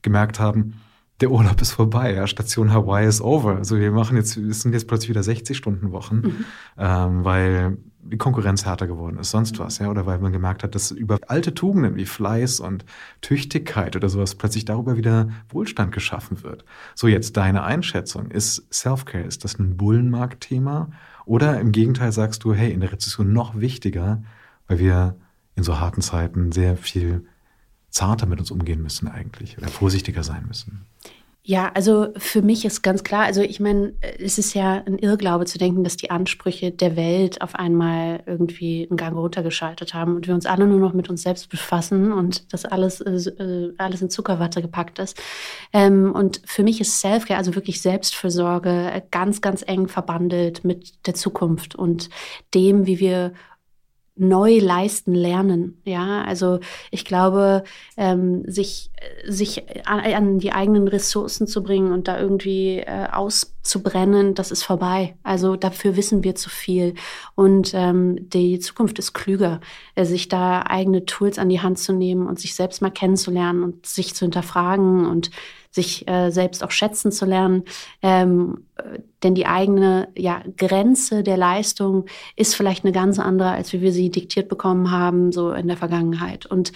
gemerkt 0.02 0.38
haben, 0.40 0.80
der 1.20 1.30
Urlaub 1.30 1.60
ist 1.62 1.72
vorbei, 1.72 2.12
ja, 2.14 2.26
Station 2.26 2.72
Hawaii 2.72 3.06
ist 3.06 3.20
over. 3.20 3.56
Also 3.56 3.78
wir 3.78 3.90
machen 3.90 4.16
jetzt, 4.16 4.36
es 4.36 4.60
sind 4.60 4.72
jetzt 4.72 4.86
plötzlich 4.86 5.10
wieder 5.10 5.22
60 5.22 5.56
Stunden 5.56 5.92
Wochen, 5.92 6.16
mhm. 6.16 6.44
ähm, 6.78 7.24
weil 7.24 7.78
die 8.10 8.18
Konkurrenz 8.18 8.64
härter 8.64 8.86
geworden 8.86 9.18
ist, 9.18 9.30
sonst 9.30 9.58
was, 9.58 9.78
ja, 9.78 9.90
oder 9.90 10.06
weil 10.06 10.18
man 10.18 10.32
gemerkt 10.32 10.62
hat, 10.62 10.74
dass 10.74 10.90
über 10.90 11.18
alte 11.26 11.54
Tugenden 11.54 11.96
wie 11.96 12.06
Fleiß 12.06 12.60
und 12.60 12.84
Tüchtigkeit 13.20 13.96
oder 13.96 14.08
sowas 14.08 14.34
plötzlich 14.34 14.64
darüber 14.64 14.96
wieder 14.96 15.28
Wohlstand 15.48 15.92
geschaffen 15.92 16.42
wird. 16.42 16.64
So 16.94 17.08
jetzt 17.08 17.36
deine 17.36 17.64
Einschätzung, 17.64 18.30
ist 18.30 18.66
Selfcare, 18.70 19.24
ist 19.24 19.44
das 19.44 19.58
ein 19.58 19.76
Bullenmarktthema 19.76 20.90
oder 21.24 21.58
im 21.60 21.72
Gegenteil 21.72 22.12
sagst 22.12 22.44
du, 22.44 22.54
hey, 22.54 22.70
in 22.72 22.80
der 22.80 22.92
Rezession 22.92 23.32
noch 23.32 23.58
wichtiger, 23.58 24.22
weil 24.68 24.78
wir 24.78 25.16
in 25.56 25.62
so 25.62 25.80
harten 25.80 26.02
Zeiten 26.02 26.52
sehr 26.52 26.76
viel 26.76 27.26
zarter 27.96 28.26
mit 28.26 28.38
uns 28.38 28.50
umgehen 28.50 28.82
müssen 28.82 29.08
eigentlich 29.08 29.58
oder 29.58 29.68
vorsichtiger 29.68 30.22
sein 30.22 30.44
müssen? 30.46 30.86
Ja, 31.48 31.70
also 31.74 32.08
für 32.16 32.42
mich 32.42 32.64
ist 32.64 32.82
ganz 32.82 33.04
klar, 33.04 33.22
also 33.22 33.40
ich 33.40 33.60
meine, 33.60 33.94
es 34.18 34.36
ist 34.36 34.52
ja 34.54 34.82
ein 34.84 34.98
Irrglaube 34.98 35.44
zu 35.44 35.58
denken, 35.58 35.84
dass 35.84 35.96
die 35.96 36.10
Ansprüche 36.10 36.72
der 36.72 36.96
Welt 36.96 37.40
auf 37.40 37.54
einmal 37.54 38.24
irgendwie 38.26 38.84
einen 38.90 38.96
Gang 38.96 39.16
runtergeschaltet 39.16 39.94
haben 39.94 40.16
und 40.16 40.26
wir 40.26 40.34
uns 40.34 40.44
alle 40.44 40.66
nur 40.66 40.80
noch 40.80 40.92
mit 40.92 41.08
uns 41.08 41.22
selbst 41.22 41.48
befassen 41.48 42.12
und 42.12 42.52
das 42.52 42.64
alles, 42.64 43.00
äh, 43.00 43.70
alles 43.78 44.02
in 44.02 44.10
Zuckerwatte 44.10 44.60
gepackt 44.60 44.98
ist. 44.98 45.22
Ähm, 45.72 46.10
und 46.12 46.42
für 46.44 46.64
mich 46.64 46.80
ist 46.80 47.00
Selfcare, 47.00 47.38
also 47.38 47.54
wirklich 47.54 47.80
Selbstfürsorge, 47.80 49.04
ganz, 49.12 49.40
ganz 49.40 49.62
eng 49.64 49.86
verbandelt 49.86 50.64
mit 50.64 51.06
der 51.06 51.14
Zukunft 51.14 51.76
und 51.76 52.10
dem, 52.54 52.86
wie 52.86 52.98
wir 52.98 53.34
neu 54.16 54.58
leisten 54.58 55.14
lernen. 55.14 55.80
Ja, 55.84 56.22
also 56.22 56.60
ich 56.90 57.04
glaube, 57.04 57.64
ähm, 57.96 58.42
sich, 58.46 58.90
sich 59.26 59.64
an, 59.86 60.00
an, 60.00 60.38
die 60.38 60.52
eigenen 60.52 60.88
Ressourcen 60.88 61.46
zu 61.46 61.62
bringen 61.62 61.92
und 61.92 62.08
da 62.08 62.18
irgendwie 62.18 62.78
äh, 62.78 63.08
auszubrennen, 63.12 64.34
das 64.34 64.50
ist 64.50 64.62
vorbei. 64.62 65.16
Also 65.22 65.56
dafür 65.56 65.96
wissen 65.96 66.24
wir 66.24 66.34
zu 66.34 66.48
viel. 66.48 66.94
Und 67.34 67.72
ähm, 67.74 68.28
die 68.30 68.58
Zukunft 68.58 68.98
ist 68.98 69.12
klüger, 69.12 69.60
äh, 69.94 70.04
sich 70.04 70.28
da 70.28 70.62
eigene 70.62 71.04
Tools 71.04 71.38
an 71.38 71.50
die 71.50 71.60
Hand 71.60 71.78
zu 71.78 71.92
nehmen 71.92 72.26
und 72.26 72.40
sich 72.40 72.54
selbst 72.54 72.80
mal 72.80 72.90
kennenzulernen 72.90 73.62
und 73.62 73.84
sich 73.84 74.14
zu 74.14 74.24
hinterfragen 74.24 75.06
und 75.06 75.30
sich 75.76 76.08
äh, 76.08 76.30
selbst 76.30 76.64
auch 76.64 76.72
schätzen 76.72 77.12
zu 77.12 77.24
lernen. 77.24 77.62
Ähm, 78.02 78.64
äh, 78.76 78.98
denn 79.22 79.34
die 79.34 79.46
eigene 79.46 80.08
ja, 80.16 80.42
Grenze 80.56 81.22
der 81.22 81.36
Leistung 81.36 82.06
ist 82.34 82.56
vielleicht 82.56 82.84
eine 82.84 82.92
ganz 82.92 83.20
andere, 83.20 83.50
als 83.50 83.72
wie 83.72 83.80
wir 83.80 83.92
sie 83.92 84.10
diktiert 84.10 84.48
bekommen 84.48 84.90
haben, 84.90 85.30
so 85.30 85.52
in 85.52 85.68
der 85.68 85.76
Vergangenheit. 85.76 86.46
Und 86.46 86.72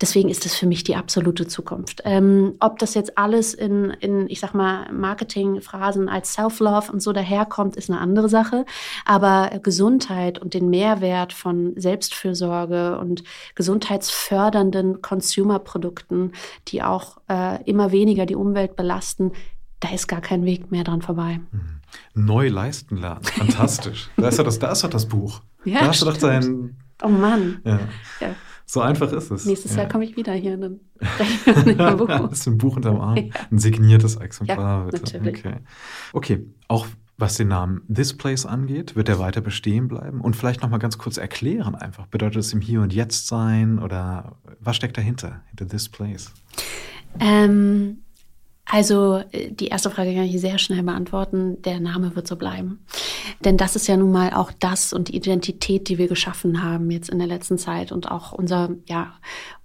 deswegen 0.00 0.28
ist 0.28 0.44
das 0.44 0.54
für 0.54 0.66
mich 0.66 0.84
die 0.84 0.96
absolute 0.96 1.46
Zukunft. 1.46 2.02
Ähm, 2.04 2.54
ob 2.60 2.78
das 2.78 2.94
jetzt 2.94 3.18
alles 3.18 3.54
in, 3.54 3.90
in 4.00 4.28
ich 4.28 4.40
sag 4.40 4.54
mal, 4.54 4.90
Marketingphrasen 4.92 6.08
als 6.08 6.34
Self-Love 6.34 6.92
und 6.92 7.02
so 7.02 7.12
daherkommt, 7.12 7.76
ist 7.76 7.90
eine 7.90 8.00
andere 8.00 8.28
Sache. 8.28 8.64
Aber 9.04 9.50
Gesundheit 9.62 10.38
und 10.38 10.54
den 10.54 10.70
Mehrwert 10.70 11.32
von 11.32 11.74
Selbstfürsorge 11.76 12.98
und 12.98 13.24
gesundheitsfördernden 13.54 15.02
Consumer-Produkten, 15.02 16.32
die 16.68 16.82
auch 16.82 17.18
äh, 17.28 17.62
immer 17.64 17.92
weniger 17.92 18.26
die 18.26 18.36
Umwelt 18.36 18.76
belasten, 18.76 19.32
da 19.80 19.90
ist 19.90 20.08
gar 20.08 20.20
kein 20.20 20.44
Weg 20.44 20.70
mehr 20.70 20.84
dran 20.84 21.02
vorbei. 21.02 21.40
Mhm. 21.50 21.80
Neu 22.14 22.48
leisten 22.48 22.96
lernen. 22.96 23.24
Fantastisch. 23.24 24.10
da, 24.16 24.28
ist 24.28 24.38
ja 24.38 24.44
das, 24.44 24.58
da 24.58 24.72
ist 24.72 24.84
doch 24.84 24.90
das 24.90 25.06
Buch. 25.06 25.40
Ja, 25.64 25.80
da 25.80 25.86
hast 25.88 26.02
du 26.02 26.06
doch 26.06 26.16
dein. 26.16 26.76
Oh 27.02 27.08
Mann. 27.08 27.60
Ja. 27.64 27.80
ja. 28.20 28.34
So 28.70 28.82
einfach 28.82 29.10
ist 29.12 29.30
es. 29.30 29.46
Nächstes 29.46 29.72
ja. 29.72 29.82
Jahr 29.82 29.88
komme 29.88 30.04
ich 30.04 30.14
wieder 30.14 30.34
hier 30.34 30.52
und 30.52 30.60
dann 30.60 30.80
ein 31.46 31.76
du 31.78 32.50
ein 32.50 32.58
Buch 32.58 32.76
unterm 32.76 33.00
Arm? 33.00 33.16
Ja. 33.16 33.24
Ein 33.50 33.58
signiertes 33.58 34.16
Exemplar, 34.16 34.84
ja, 34.84 34.90
bitte. 34.90 35.16
Natürlich. 35.16 35.38
Okay. 35.38 35.56
okay, 36.12 36.46
auch 36.68 36.86
was 37.16 37.36
den 37.36 37.48
Namen 37.48 37.80
This 37.92 38.14
Place 38.14 38.44
angeht, 38.44 38.94
wird 38.94 39.08
er 39.08 39.18
weiter 39.18 39.40
bestehen 39.40 39.88
bleiben? 39.88 40.20
Und 40.20 40.36
vielleicht 40.36 40.60
noch 40.60 40.68
mal 40.68 40.76
ganz 40.76 40.98
kurz 40.98 41.16
erklären 41.16 41.76
einfach. 41.76 42.08
Bedeutet 42.08 42.36
es 42.36 42.52
im 42.52 42.60
Hier 42.60 42.82
und 42.82 42.92
Jetzt 42.92 43.26
sein 43.26 43.78
oder 43.78 44.36
was 44.60 44.76
steckt 44.76 44.98
dahinter, 44.98 45.40
hinter 45.48 45.66
This 45.66 45.88
Place? 45.88 46.30
Ähm, 47.20 48.02
also 48.70 49.22
äh, 49.32 49.50
die 49.50 49.68
erste 49.68 49.90
Frage 49.90 50.14
kann 50.14 50.24
ich 50.24 50.40
sehr 50.40 50.58
schnell 50.58 50.82
beantworten. 50.82 51.60
Der 51.62 51.80
Name 51.80 52.14
wird 52.14 52.28
so 52.28 52.36
bleiben. 52.36 52.84
Denn 53.40 53.56
das 53.56 53.76
ist 53.76 53.88
ja 53.88 53.96
nun 53.96 54.12
mal 54.12 54.32
auch 54.32 54.52
das 54.58 54.92
und 54.92 55.08
die 55.08 55.16
Identität, 55.16 55.88
die 55.88 55.98
wir 55.98 56.08
geschaffen 56.08 56.62
haben 56.62 56.90
jetzt 56.90 57.08
in 57.08 57.18
der 57.18 57.28
letzten 57.28 57.58
Zeit 57.58 57.92
und 57.92 58.10
auch 58.10 58.32
unser, 58.32 58.70
ja, 58.86 59.14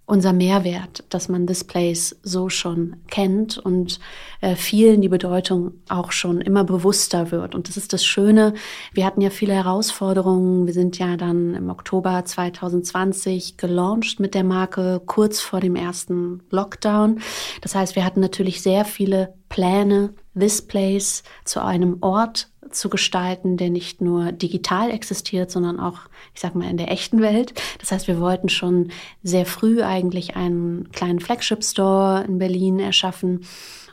unser 0.06 0.34
Mehrwert, 0.34 1.06
dass 1.10 1.30
man 1.30 1.48
Displays 1.48 2.20
so 2.24 2.50
schon 2.50 2.98
kennt 3.08 3.58
und 3.58 4.00
äh, 4.42 4.56
vielen 4.56 5.02
die 5.02 5.10
Bedeutung 5.10 5.72
auch 5.88 6.12
schon 6.12 6.42
immer 6.42 6.66
bewusster 6.66 7.32
wird. 7.32 7.56
Und 7.56 7.70
das 7.70 7.78
ist 7.78 7.94
das 7.94 8.04
Schöne. 8.04 8.54
Wir 8.94 9.06
hatten 9.06 9.22
ja 9.22 9.30
viele 9.30 9.54
Herausforderungen. 9.54 10.68
Wir 10.68 10.74
sind 10.74 11.00
ja 11.00 11.16
dann 11.16 11.56
im 11.56 11.70
Oktober 11.70 12.24
2020 12.26 13.56
gelauncht 13.56 14.20
mit 14.20 14.36
der 14.36 14.44
Marke 14.44 15.02
kurz 15.06 15.40
vor 15.40 15.62
dem 15.62 15.76
ersten 15.76 16.44
Lockdown. 16.50 17.20
Das 17.62 17.74
heißt, 17.74 17.96
wir 17.96 18.04
hatten 18.04 18.20
natürlich 18.20 18.62
sehr 18.62 18.84
viele 18.84 19.34
Pläne, 19.48 20.14
Displays 20.34 21.24
zu 21.46 21.64
einem 21.64 21.98
Ort 22.02 22.50
zu 22.72 22.90
gestalten, 22.90 23.58
der 23.58 23.70
nicht 23.70 24.02
nur 24.02 24.32
digital 24.32 24.92
existiert, 24.92 25.52
sondern 25.52 25.80
auch, 25.80 26.00
ich 26.34 26.42
sag 26.42 26.56
mal, 26.56 26.70
in 26.70 26.78
der 26.78 26.92
echten 26.92 27.22
Welt. 27.22 27.54
Das 27.80 27.92
heißt, 27.92 28.08
wir 28.08 28.20
wollten 28.20 28.50
schon 28.50 28.92
sehr 29.24 29.46
früh 29.46 29.82
eigentlich 29.82 30.36
einen 30.36 30.92
kleinen 30.92 31.20
Flagship 31.20 31.64
Store 31.64 32.24
in 32.28 32.40
Berlin 32.40 32.80
erschaffen 32.80 33.46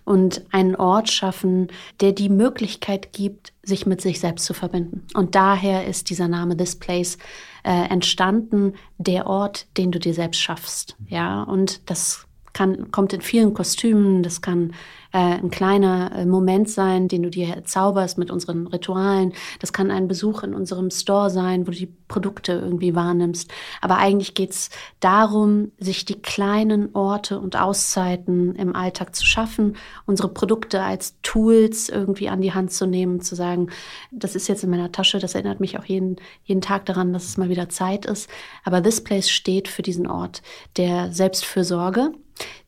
und 0.05 0.43
einen 0.51 0.77
Ort 0.77 1.11
schaffen, 1.11 1.69
der 2.01 2.13
die 2.13 2.29
Möglichkeit 2.29 3.13
gibt, 3.13 3.53
sich 3.63 3.87
mit 3.87 4.01
sich 4.01 4.19
selbst 4.19 4.45
zu 4.45 4.55
verbinden. 4.55 5.07
Und 5.15 5.35
daher 5.35 5.87
ist 5.87 6.11
dieser 6.11 6.29
Name 6.29 6.57
This 6.57 6.77
Place 6.77 7.19
äh, 7.63 7.89
entstanden, 7.89 8.75
der 8.99 9.27
Ort, 9.27 9.67
den 9.77 9.93
du 9.93 9.99
dir 9.99 10.15
selbst 10.15 10.41
schaffst. 10.41 10.97
Ja, 11.09 11.43
und 11.43 11.89
das 11.91 12.27
kann, 12.53 12.91
kommt 12.91 13.13
in 13.13 13.21
vielen 13.21 13.55
Kostümen, 13.55 14.23
das 14.23 14.43
kann 14.43 14.73
äh, 15.13 15.19
ein 15.19 15.51
kleiner 15.51 16.13
äh, 16.15 16.27
Moment 16.27 16.69
sein, 16.69 17.09
den 17.09 17.23
du 17.23 17.31
dir 17.31 17.63
zauberst 17.65 18.19
mit 18.19 18.31
unseren 18.31 18.67
Ritualen. 18.67 19.33
Das 19.59 19.73
kann 19.73 19.91
ein 19.91 20.09
Besuch 20.09 20.43
in 20.43 20.55
unserem 20.55 20.91
Store 20.91 21.31
sein, 21.31 21.67
wo 21.67 21.73
du 21.73 21.79
die 21.79 21.93
Produkte 22.09 22.53
irgendwie 22.53 22.95
wahrnimmst. 22.95 23.51
Aber 23.81 23.99
eigentlich 23.99 24.35
geht's 24.35 24.71
darum, 25.01 25.73
sich 25.79 26.05
die 26.05 26.21
kleinen 26.21 26.95
Orte 26.95 27.39
und 27.41 27.57
Auszeiten 27.57 28.55
im 28.55 28.75
Alltag 28.75 29.15
zu 29.15 29.25
schaffen, 29.25 29.77
unsere 30.07 30.29
Produkte 30.29 30.83
als 30.83 31.15
Tools 31.23 31.89
irgendwie 31.89 32.29
an 32.29 32.41
die 32.41 32.53
Hand 32.53 32.73
zu 32.73 32.87
nehmen, 32.87 33.21
zu 33.21 33.35
sagen, 33.35 33.71
das 34.11 34.35
ist 34.35 34.49
jetzt 34.49 34.65
in 34.65 34.71
meiner 34.71 34.93
Tasche, 34.93 35.19
das 35.19 35.35
erinnert 35.35 35.61
mich 35.61 35.79
auch 35.79 35.85
jeden, 35.85 36.17
jeden 36.45 36.61
Tag 36.61 36.87
daran, 36.87 37.13
dass 37.13 37.25
es 37.25 37.37
mal 37.37 37.49
wieder 37.49 37.69
Zeit 37.69 38.07
ist. 38.07 38.29
Aber 38.65 38.83
This 38.83 39.03
Place 39.03 39.31
steht 39.31 39.69
für 39.69 39.83
diesen 39.83 40.07
Ort 40.07 40.43
der 40.77 41.13
Selbstfürsorge 41.13 42.13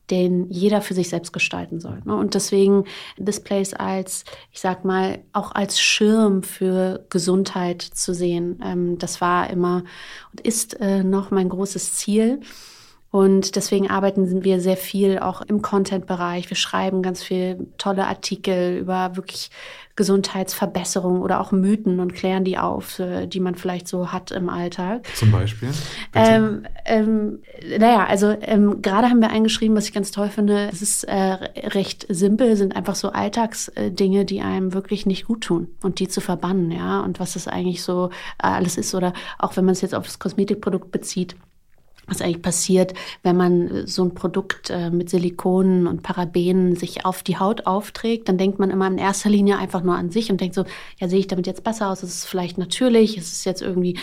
den 0.09 0.49
jeder 0.49 0.81
für 0.81 0.93
sich 0.93 1.09
selbst 1.09 1.31
gestalten 1.31 1.79
soll. 1.79 2.01
Ne? 2.05 2.15
Und 2.15 2.33
deswegen 2.35 2.85
Displays 3.17 3.73
als, 3.73 4.25
ich 4.51 4.59
sag 4.59 4.83
mal, 4.83 5.19
auch 5.31 5.53
als 5.53 5.79
Schirm 5.79 6.43
für 6.43 7.05
Gesundheit 7.09 7.81
zu 7.81 8.13
sehen. 8.13 8.59
Ähm, 8.63 8.97
das 8.97 9.21
war 9.21 9.49
immer 9.49 9.83
und 10.31 10.41
ist 10.41 10.79
äh, 10.81 11.03
noch 11.03 11.31
mein 11.31 11.49
großes 11.49 11.95
Ziel. 11.95 12.41
Und 13.13 13.55
deswegen 13.55 13.91
arbeiten 13.91 14.43
wir 14.43 14.59
sehr 14.59 14.75
viel 14.75 15.19
auch 15.19 15.43
im 15.43 15.61
Content-Bereich. 15.61 16.49
Wir 16.49 16.57
schreiben 16.57 17.03
ganz 17.03 17.21
viel 17.21 17.67
tolle 17.77 18.07
Artikel 18.07 18.75
über 18.79 19.15
wirklich 19.15 19.51
Gesundheitsverbesserung 19.95 21.21
oder 21.21 21.39
auch 21.39 21.51
Mythen 21.51 21.99
und 21.99 22.15
klären 22.15 22.43
die 22.43 22.57
auf, 22.57 22.97
äh, 22.97 23.27
die 23.27 23.39
man 23.39 23.53
vielleicht 23.53 23.87
so 23.87 24.11
hat 24.11 24.31
im 24.31 24.49
Alltag. 24.49 25.05
Zum 25.13 25.31
Beispiel? 25.31 25.69
Ähm, 26.15 26.65
ähm, 26.85 27.43
naja, 27.77 28.07
also 28.07 28.35
ähm, 28.41 28.81
gerade 28.81 29.11
haben 29.11 29.21
wir 29.21 29.29
eingeschrieben, 29.29 29.77
was 29.77 29.85
ich 29.85 29.93
ganz 29.93 30.09
toll 30.09 30.29
finde. 30.29 30.69
Es 30.73 30.81
ist 30.81 31.03
äh, 31.03 31.13
recht 31.13 32.07
simpel, 32.09 32.55
sind 32.55 32.75
einfach 32.75 32.95
so 32.95 33.09
Alltagsdinge, 33.11 34.25
die 34.25 34.41
einem 34.41 34.73
wirklich 34.73 35.05
nicht 35.05 35.27
gut 35.27 35.41
tun 35.41 35.67
und 35.83 35.99
die 35.99 36.07
zu 36.07 36.19
verbannen, 36.19 36.71
ja. 36.71 37.01
Und 37.01 37.19
was 37.19 37.33
das 37.33 37.47
eigentlich 37.47 37.83
so 37.83 38.09
alles 38.39 38.75
ist 38.75 38.95
oder 38.95 39.13
auch 39.37 39.55
wenn 39.55 39.65
man 39.65 39.73
es 39.73 39.81
jetzt 39.81 39.93
auf 39.93 40.07
das 40.07 40.17
Kosmetikprodukt 40.17 40.91
bezieht 40.91 41.35
was 42.07 42.21
eigentlich 42.21 42.41
passiert, 42.41 42.93
wenn 43.21 43.37
man 43.37 43.67
äh, 43.69 43.87
so 43.87 44.03
ein 44.03 44.13
Produkt 44.13 44.69
äh, 44.69 44.89
mit 44.89 45.09
Silikonen 45.09 45.87
und 45.87 46.03
Parabenen 46.03 46.75
sich 46.75 47.05
auf 47.05 47.23
die 47.23 47.37
Haut 47.37 47.65
aufträgt, 47.65 48.29
dann 48.29 48.37
denkt 48.37 48.59
man 48.59 48.69
immer 48.69 48.87
in 48.87 48.97
erster 48.97 49.29
Linie 49.29 49.57
einfach 49.57 49.83
nur 49.83 49.95
an 49.95 50.09
sich 50.09 50.31
und 50.31 50.41
denkt 50.41 50.55
so, 50.55 50.65
ja, 50.99 51.07
sehe 51.07 51.19
ich 51.19 51.27
damit 51.27 51.47
jetzt 51.47 51.63
besser 51.63 51.89
aus? 51.89 52.03
Ist 52.03 52.13
es 52.13 52.25
vielleicht 52.25 52.57
natürlich? 52.57 53.17
Ist 53.17 53.33
es 53.33 53.45
jetzt 53.45 53.61
irgendwie 53.61 53.97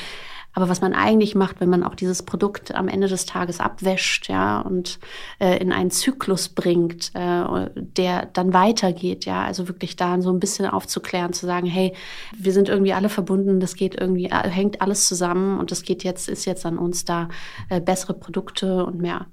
aber 0.52 0.68
was 0.68 0.80
man 0.80 0.94
eigentlich 0.94 1.34
macht, 1.34 1.60
wenn 1.60 1.68
man 1.68 1.84
auch 1.84 1.94
dieses 1.94 2.22
Produkt 2.22 2.74
am 2.74 2.88
Ende 2.88 3.08
des 3.08 3.26
Tages 3.26 3.60
abwäscht, 3.60 4.28
ja, 4.28 4.60
und 4.60 4.98
äh, 5.38 5.58
in 5.58 5.72
einen 5.72 5.90
Zyklus 5.90 6.48
bringt, 6.48 7.12
äh, 7.14 7.70
der 7.74 8.26
dann 8.26 8.52
weitergeht, 8.52 9.24
ja, 9.26 9.44
also 9.44 9.68
wirklich 9.68 9.96
da 9.96 10.20
so 10.20 10.30
ein 10.30 10.40
bisschen 10.40 10.66
aufzuklären, 10.66 11.32
zu 11.32 11.46
sagen, 11.46 11.66
hey, 11.66 11.94
wir 12.36 12.52
sind 12.52 12.68
irgendwie 12.68 12.92
alle 12.92 13.08
verbunden, 13.08 13.60
das 13.60 13.74
geht 13.74 14.00
irgendwie, 14.00 14.26
äh, 14.26 14.48
hängt 14.48 14.82
alles 14.82 15.06
zusammen 15.06 15.58
und 15.58 15.70
das 15.70 15.82
geht 15.82 16.02
jetzt, 16.02 16.28
ist 16.28 16.44
jetzt 16.46 16.66
an 16.66 16.78
uns 16.78 17.04
da, 17.04 17.28
äh, 17.68 17.80
bessere 17.80 18.14
Produkte 18.14 18.84
und 18.84 19.00
mehr, 19.00 19.26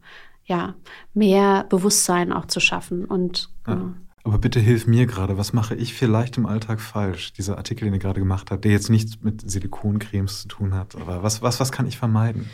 ja, 0.45 0.75
mehr 1.13 1.65
Bewusstsein 1.69 2.31
auch 2.31 2.45
zu 2.45 2.59
schaffen 2.59 3.05
und 3.05 3.49
ja. 3.67 3.93
Aber 4.27 4.39
bitte 4.39 4.59
hilf 4.59 4.87
mir 4.87 5.05
gerade, 5.05 5.37
was 5.37 5.53
mache 5.53 5.73
ich 5.73 5.93
vielleicht 5.93 6.35
im 6.35 6.47
Alltag 6.47 6.81
falsch? 6.81 7.31
Dieser 7.31 7.57
Artikel, 7.57 7.85
den 7.85 7.93
ihr 7.93 7.99
gerade 7.99 8.19
gemacht 8.19 8.51
habt, 8.51 8.65
der 8.65 8.73
jetzt 8.73 8.89
nichts 8.89 9.21
mit 9.21 9.49
Silikoncremes 9.49 10.41
zu 10.41 10.47
tun 10.49 10.73
hat, 10.73 10.97
aber 10.97 11.23
was, 11.23 11.41
was, 11.41 11.61
was 11.61 11.71
kann 11.71 11.87
ich 11.87 11.97
vermeiden? 11.97 12.49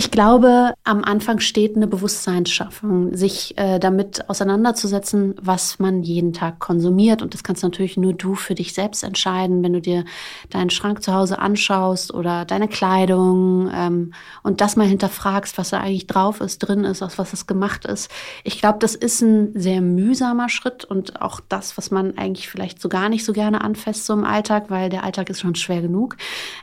Ich 0.00 0.10
glaube, 0.10 0.72
am 0.82 1.04
Anfang 1.04 1.40
steht 1.40 1.76
eine 1.76 1.86
Bewusstseinsschaffung, 1.86 3.14
sich 3.14 3.58
äh, 3.58 3.78
damit 3.78 4.30
auseinanderzusetzen, 4.30 5.34
was 5.42 5.78
man 5.78 6.02
jeden 6.02 6.32
Tag 6.32 6.58
konsumiert. 6.58 7.20
Und 7.20 7.34
das 7.34 7.44
kannst 7.44 7.62
natürlich 7.62 7.98
nur 7.98 8.14
du 8.14 8.34
für 8.34 8.54
dich 8.54 8.72
selbst 8.72 9.04
entscheiden, 9.04 9.62
wenn 9.62 9.74
du 9.74 9.82
dir 9.82 10.06
deinen 10.48 10.70
Schrank 10.70 11.02
zu 11.02 11.12
Hause 11.12 11.38
anschaust 11.38 12.14
oder 12.14 12.46
deine 12.46 12.66
Kleidung 12.66 13.70
ähm, 13.74 14.14
und 14.42 14.62
das 14.62 14.74
mal 14.74 14.86
hinterfragst, 14.86 15.58
was 15.58 15.68
da 15.68 15.80
eigentlich 15.80 16.06
drauf 16.06 16.40
ist, 16.40 16.60
drin 16.60 16.84
ist, 16.84 17.02
aus 17.02 17.18
was 17.18 17.34
es 17.34 17.46
gemacht 17.46 17.84
ist. 17.84 18.10
Ich 18.42 18.58
glaube, 18.58 18.78
das 18.78 18.94
ist 18.94 19.20
ein 19.20 19.50
sehr 19.54 19.82
mühsamer 19.82 20.48
Schritt 20.48 20.82
und 20.82 21.20
auch 21.20 21.40
das, 21.46 21.76
was 21.76 21.90
man 21.90 22.16
eigentlich 22.16 22.48
vielleicht 22.48 22.80
so 22.80 22.88
gar 22.88 23.10
nicht 23.10 23.26
so 23.26 23.34
gerne 23.34 23.60
anfasst 23.60 24.06
so 24.06 24.14
im 24.14 24.24
Alltag, 24.24 24.70
weil 24.70 24.88
der 24.88 25.04
Alltag 25.04 25.28
ist 25.28 25.40
schon 25.40 25.56
schwer 25.56 25.82
genug. 25.82 26.16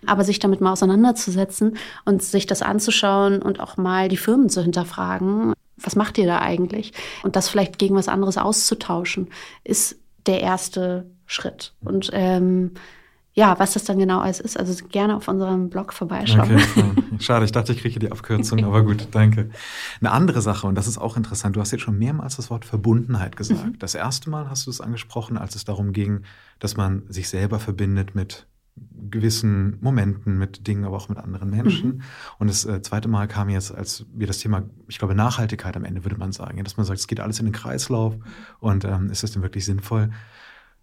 Aber 0.08 0.24
sich 0.24 0.39
damit 0.39 0.60
mal 0.60 0.72
auseinanderzusetzen 0.72 1.77
und 2.03 2.24
sich 2.24 2.48
das 2.48 2.63
anzuschauen, 2.63 3.26
anschauen 3.27 3.41
und 3.41 3.60
auch 3.60 3.77
mal 3.77 4.10
die 4.10 4.17
Firmen 4.17 4.50
zu 4.50 4.62
hinterfragen. 4.62 5.53
Was 5.77 5.96
macht 5.96 6.17
ihr 6.17 6.25
da 6.25 6.39
eigentlich? 6.39 6.93
Und 7.24 7.36
das 7.36 7.50
vielleicht 7.50 7.77
gegen 7.77 7.96
was 7.96 8.07
anderes 8.07 8.38
auszutauschen, 8.38 9.27
ist 9.63 9.98
der 10.25 10.41
erste 10.41 11.05
Schritt. 11.25 11.74
Und 11.81 12.10
ähm, 12.13 12.72
ja, 13.34 13.60
was 13.60 13.74
das 13.74 13.84
dann 13.84 14.00
genau 14.00 14.19
alles 14.19 14.39
ist, 14.39 14.60
also 14.60 14.84
gerne 14.88 15.15
auf 15.15 15.27
unserem 15.27 15.69
Blog 15.69 15.93
vorbeischauen. 15.93 16.55
Okay, 16.55 17.03
Schade, 17.19 17.46
ich 17.46 17.51
dachte, 17.51 17.72
ich 17.72 17.81
kriege 17.81 18.00
die 18.00 18.12
Abkürzung, 18.12 18.65
aber 18.65 18.81
gut, 18.84 19.10
danke. 19.12 19.51
Eine 20.01 20.12
andere 20.12 20.41
Sache, 20.41 20.65
und 20.65 20.74
das 20.74 20.88
ist 20.88 20.98
auch 20.98 21.15
interessant, 21.15 21.55
du 21.55 21.62
hast 21.62 21.72
jetzt 21.72 21.81
schon 21.81 22.00
mehrmals 22.00 22.38
das 22.38 22.50
Wort 22.50 22.65
Verbundenheit 22.65 23.38
gesagt. 23.38 23.63
Mhm. 23.63 23.79
Das 23.79 23.93
erste 23.93 24.31
Mal 24.31 24.50
hast 24.50 24.65
du 24.65 24.72
es 24.72 24.81
angesprochen, 24.81 25.38
als 25.38 25.55
es 25.55 25.65
darum 25.65 25.93
ging, 25.93 26.24
dass 26.57 26.77
man 26.77 27.03
sich 27.10 27.29
selber 27.29 27.60
verbindet 27.60 28.15
mit 28.15 28.48
gewissen 29.10 29.77
Momenten, 29.81 30.38
mit 30.38 30.67
Dingen, 30.67 30.86
aber 30.86 30.98
auch 30.98 31.10
mit 31.10 31.17
anderen 31.17 31.50
Menschen. 31.50 31.98
Mhm. 31.98 32.01
Und 32.39 32.50
das 32.50 32.65
äh, 32.65 32.81
zweite 32.81 33.07
Mal 33.07 33.27
kam 33.27 33.50
jetzt, 33.50 33.74
als 33.74 34.05
wir 34.13 34.27
das 34.27 34.39
Thema, 34.39 34.63
ich 34.88 35.00
glaube, 35.00 35.15
Nachhaltigkeit 35.15 35.75
am 35.75 35.86
Ende 35.86 36.03
würde 36.03 36.17
man 36.17 36.31
sagen, 36.31 36.63
dass 36.63 36.77
man 36.77 36.86
sagt, 36.86 37.00
es 37.00 37.07
geht 37.07 37.19
alles 37.19 37.39
in 37.39 37.46
den 37.46 37.53
Kreislauf 37.53 38.15
und 38.60 38.86
ähm, 38.86 39.10
ist 39.10 39.24
das 39.24 39.31
denn 39.31 39.41
wirklich 39.41 39.65
sinnvoll? 39.65 40.10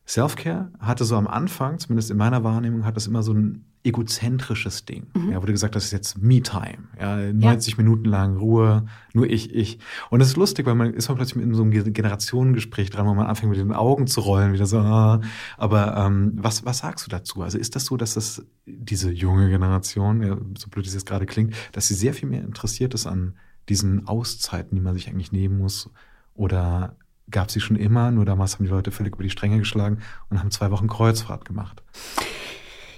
Self-Care 0.07 0.71
hatte 0.81 1.05
so 1.05 1.17
am 1.17 1.27
Anfang, 1.27 1.79
zumindest 1.79 2.11
in 2.11 2.17
meiner 2.17 2.45
Wahrnehmung, 2.45 2.85
hat 2.85 2.97
das 2.97 3.07
immer 3.07 3.23
so 3.23 3.33
ein 3.33 3.65
egozentrisches 3.85 4.87
Ding. 4.87 5.07
Mhm. 5.15 5.33
Ja, 5.33 5.41
du 5.41 5.53
gesagt 5.53 5.75
das 5.75 5.85
ist 5.85 5.93
jetzt 5.93 6.19
Me-Time. 6.19 6.89
Ja, 6.99 7.33
90 7.33 7.73
ja. 7.73 7.83
Minuten 7.83 8.07
lang 8.07 8.39
Ruhe, 8.39 8.87
nur 9.13 9.29
ich, 9.29 9.55
ich. 9.55 9.79
Und 10.09 10.23
es 10.23 10.29
ist 10.29 10.37
lustig, 10.37 10.65
weil 10.67 10.75
man 10.75 10.95
ist 10.95 11.09
man 11.09 11.19
plötzlich 11.19 11.43
in 11.43 11.55
so 11.55 11.63
einem 11.63 11.93
Generationengespräch 11.93 12.91
dran, 12.91 13.07
wo 13.07 13.15
man 13.15 13.27
anfängt 13.27 13.51
mit 13.51 13.61
den 13.61 13.73
Augen 13.73 14.07
zu 14.07 14.23
rollen, 14.23 14.55
wieder 14.55 14.65
so, 14.65 14.79
ah. 14.79 15.21
aber 15.59 15.97
ähm, 15.99 16.33
was, 16.37 16.65
was 16.65 16.79
sagst 16.79 17.07
du 17.07 17.11
dazu? 17.11 17.43
Also 17.43 17.59
ist 17.59 17.77
das 17.77 17.85
so, 17.85 17.99
dass 17.99 18.15
das 18.15 18.45
diese 18.65 19.11
junge 19.11 19.51
Generation, 19.51 20.23
ja, 20.23 20.37
so 20.57 20.69
blöd 20.71 20.87
es 20.87 20.95
jetzt 20.95 21.07
gerade 21.07 21.27
klingt, 21.27 21.55
dass 21.73 21.89
sie 21.89 21.95
sehr 21.95 22.15
viel 22.15 22.29
mehr 22.29 22.43
interessiert 22.43 22.95
ist 22.95 23.07
an 23.07 23.35
diesen 23.69 24.07
Auszeiten, 24.07 24.75
die 24.77 24.83
man 24.83 24.95
sich 24.95 25.09
eigentlich 25.09 25.33
nehmen 25.33 25.59
muss? 25.59 25.91
Oder 26.35 26.97
gab 27.31 27.51
sie 27.51 27.61
schon 27.61 27.77
immer, 27.77 28.11
nur 28.11 28.25
damals 28.25 28.55
haben 28.55 28.65
die 28.65 28.71
Leute 28.71 28.91
völlig 28.91 29.15
über 29.15 29.23
die 29.23 29.31
Stränge 29.31 29.59
geschlagen 29.59 29.99
und 30.31 30.39
haben 30.39 30.51
zwei 30.51 30.71
Wochen 30.71 30.89
Kreuzfahrt 30.89 31.45
gemacht. 31.45 31.83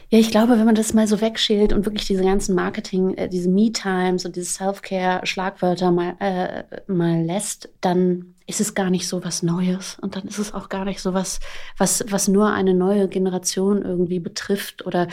Ja, 0.08 0.20
ich 0.20 0.30
glaube, 0.30 0.52
wenn 0.52 0.66
man 0.66 0.76
das 0.76 0.94
mal 0.94 1.08
so 1.08 1.20
wegschält 1.20 1.72
und 1.72 1.84
wirklich 1.84 2.06
diese 2.06 2.22
ganzen 2.22 2.54
Marketing, 2.54 3.14
äh, 3.14 3.28
diese 3.28 3.48
Me-Times 3.48 4.24
und 4.24 4.36
diese 4.36 4.46
Self-Care-Schlagwörter 4.46 5.90
mal, 5.90 6.14
äh, 6.20 6.62
mal 6.86 7.22
lässt, 7.24 7.70
dann 7.80 8.35
ist 8.46 8.60
es 8.60 8.74
gar 8.74 8.90
nicht 8.90 9.08
so 9.08 9.24
was 9.24 9.42
Neues. 9.42 9.98
Und 10.00 10.14
dann 10.14 10.24
ist 10.24 10.38
es 10.38 10.54
auch 10.54 10.68
gar 10.68 10.84
nicht 10.84 11.00
so 11.00 11.14
was, 11.14 11.40
was, 11.76 12.04
was 12.08 12.28
nur 12.28 12.52
eine 12.52 12.74
neue 12.74 13.08
Generation 13.08 13.82
irgendwie 13.82 14.20
betrifft 14.20 14.86
oder 14.86 15.08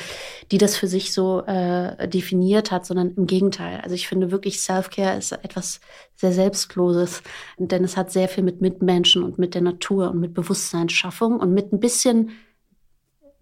die 0.51 0.59
das 0.59 0.77
für 0.77 0.87
sich 0.87 1.13
so 1.13 1.41
äh, 1.45 2.07
definiert 2.07 2.71
hat, 2.71 2.85
sondern 2.85 3.15
im 3.15 3.25
Gegenteil. 3.25 3.81
Also 3.81 3.95
ich 3.95 4.07
finde 4.07 4.31
wirklich 4.31 4.61
Self-Care 4.61 5.17
ist 5.17 5.31
etwas 5.31 5.81
sehr 6.15 6.31
Selbstloses, 6.31 7.23
denn 7.57 7.83
es 7.83 7.97
hat 7.97 8.11
sehr 8.11 8.29
viel 8.29 8.43
mit 8.43 8.61
Mitmenschen 8.61 9.23
und 9.23 9.39
mit 9.39 9.55
der 9.55 9.61
Natur 9.61 10.11
und 10.11 10.19
mit 10.19 10.33
Bewusstseinsschaffung 10.33 11.39
und 11.39 11.53
mit 11.53 11.73
ein 11.73 11.79
bisschen 11.79 12.31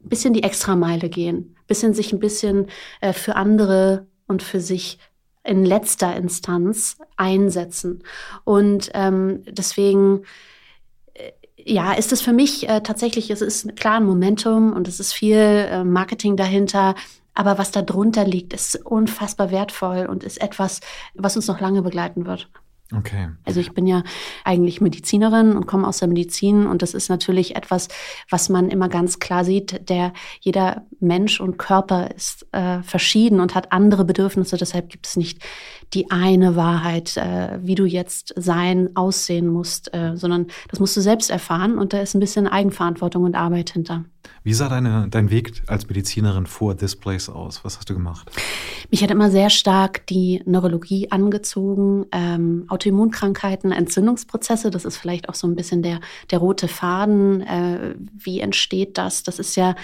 bisschen 0.04 0.34
die 0.34 0.42
Extrameile 0.42 1.10
gehen, 1.10 1.56
bisschen 1.68 1.94
sich 1.94 2.12
ein 2.12 2.20
bisschen 2.20 2.68
äh, 3.02 3.14
für 3.14 3.36
andere 3.36 4.08
und 4.28 4.42
für 4.42 4.60
sich 4.60 4.98
in 5.44 5.66
letzter 5.66 6.16
Instanz 6.16 6.98
einsetzen. 7.18 8.04
Und 8.44 8.92
ähm, 8.94 9.44
deswegen, 9.48 10.24
äh, 11.14 11.32
ja, 11.58 11.94
ist 11.94 12.12
es 12.12 12.22
für 12.22 12.34
mich 12.34 12.70
äh, 12.70 12.82
tatsächlich, 12.82 13.30
es 13.32 13.42
ist 13.42 13.76
klar 13.76 13.96
ein 13.96 14.06
Momentum 14.06 14.74
und 14.74 14.88
es 14.88 15.00
ist 15.00 15.14
viel 15.14 15.38
äh, 15.38 15.84
Marketing 15.84 16.38
dahinter. 16.38 16.96
Aber 17.34 17.58
was 17.58 17.72
da 17.72 17.82
drunter 17.82 18.26
liegt, 18.26 18.54
ist 18.54 18.76
unfassbar 18.86 19.52
wertvoll 19.52 20.06
und 20.06 20.24
ist 20.24 20.42
etwas, 20.42 20.82
was 21.14 21.36
uns 21.36 21.48
noch 21.48 21.62
lange 21.62 21.82
begleiten 21.82 22.26
wird. 22.26 22.50
Okay. 22.96 23.30
Also 23.46 23.60
ich 23.60 23.74
bin 23.74 23.88
ja 23.88 24.04
eigentlich 24.44 24.82
Medizinerin 24.82 25.56
und 25.56 25.66
komme 25.66 25.88
aus 25.88 26.00
der 26.00 26.10
Medizin 26.10 26.68
und 26.68 26.82
das 26.82 26.94
ist 26.94 27.10
natürlich 27.10 27.56
etwas, 27.56 27.88
was 28.30 28.50
man 28.50 28.70
immer 28.70 28.90
ganz 28.90 29.20
klar 29.20 29.46
sieht. 29.46 29.90
Der 29.90 30.14
jeder 30.42 30.86
Mensch 31.00 31.40
und 31.40 31.58
Körper 31.58 32.12
ist 32.12 32.48
äh, 32.52 32.82
verschieden 32.84 33.40
und 33.40 33.56
hat 33.56 33.72
andere 33.72 34.04
Bedürfnisse. 34.04 34.58
Deshalb 34.58 34.90
gibt 34.90 35.08
es 35.08 35.16
nicht 35.16 35.42
die 35.94 36.10
eine 36.12 36.56
Wahrheit, 36.56 37.18
äh, 37.18 37.60
wie 37.62 37.76
du 37.76 37.86
jetzt 37.86 38.34
sein, 38.38 38.90
aussehen 38.96 39.48
musst, 39.48 39.94
äh, 39.94 40.16
sondern 40.16 40.48
das 40.70 40.80
musst 40.80 40.96
du 40.96 41.02
selbst 41.02 41.30
erfahren 41.30 41.78
und 41.78 41.94
da 41.94 42.00
ist 42.00 42.16
ein 42.16 42.20
bisschen 42.20 42.48
Eigenverantwortung 42.48 43.24
und 43.24 43.36
Arbeit 43.36 43.72
hinter. 43.72 44.06
Wie 44.44 44.54
sah 44.54 44.70
deine, 44.70 45.08
dein 45.10 45.30
Weg 45.30 45.62
als 45.68 45.88
Medizinerin 45.88 46.48
vor 46.48 46.76
This 46.76 46.96
Place 46.96 47.30
aus? 47.30 47.64
Was 47.64 47.78
hast 47.78 47.90
du 47.90 47.94
gemacht? 47.94 48.30
Mich 48.90 49.04
hat 49.04 49.12
immer 49.12 49.30
sehr 49.30 49.50
stark 49.50 50.06
die 50.08 50.42
Neurologie 50.46 51.12
angezogen, 51.12 52.08
ähm, 52.12 52.66
Autoimmunkrankheiten, 52.68 53.72
Entzündungsprozesse. 53.72 54.72
Das 54.72 54.84
ist 54.84 54.98
vielleicht 54.98 55.30
auch 55.30 55.36
so 55.36 55.48
ein 55.48 55.56
bisschen 55.56 55.84
der, 55.84 56.00
der 56.32 56.40
rote 56.40 56.68
Faden. 56.68 57.42
Äh, 57.42 57.96
wie 58.18 58.40
entsteht 58.40 58.98
das? 58.98 59.22
Das 59.24 59.38
ist 59.38 59.56
ja 59.56 59.76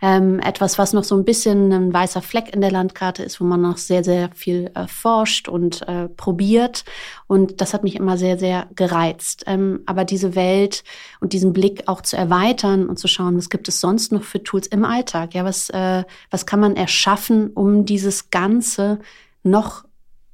ähm, 0.00 0.40
etwas, 0.40 0.78
was 0.78 0.94
noch 0.94 1.04
so 1.04 1.14
ein 1.16 1.24
bisschen 1.24 1.72
ein 1.72 1.92
weißer 1.92 2.22
Fleck 2.22 2.54
in 2.54 2.62
der 2.62 2.70
Landkarte 2.70 3.22
ist, 3.22 3.40
wo 3.40 3.44
man 3.44 3.60
noch 3.60 3.76
sehr, 3.76 4.02
sehr 4.02 4.30
viel 4.34 4.70
äh, 4.74 4.86
forscht 4.88 5.48
und 5.56 5.88
äh, 5.88 6.08
probiert. 6.08 6.84
Und 7.26 7.60
das 7.62 7.72
hat 7.72 7.82
mich 7.82 7.96
immer 7.96 8.18
sehr, 8.18 8.38
sehr 8.38 8.68
gereizt. 8.76 9.44
Ähm, 9.46 9.80
aber 9.86 10.04
diese 10.04 10.34
Welt 10.36 10.84
und 11.20 11.32
diesen 11.32 11.54
Blick 11.54 11.84
auch 11.86 12.02
zu 12.02 12.16
erweitern 12.16 12.86
und 12.86 12.98
zu 12.98 13.08
schauen, 13.08 13.38
was 13.38 13.48
gibt 13.48 13.68
es 13.68 13.80
sonst 13.80 14.12
noch 14.12 14.22
für 14.22 14.42
Tools 14.42 14.66
im 14.66 14.84
Alltag? 14.84 15.34
Ja, 15.34 15.44
was, 15.44 15.70
äh, 15.70 16.04
was 16.30 16.44
kann 16.44 16.60
man 16.60 16.76
erschaffen, 16.76 17.50
um 17.54 17.86
dieses 17.86 18.30
Ganze 18.30 19.00
noch 19.42 19.84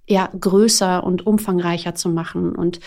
ja, 0.09 0.29
größer 0.39 1.05
und 1.05 1.25
umfangreicher 1.25 1.95
zu 1.95 2.09
machen? 2.09 2.57
Und 2.57 2.81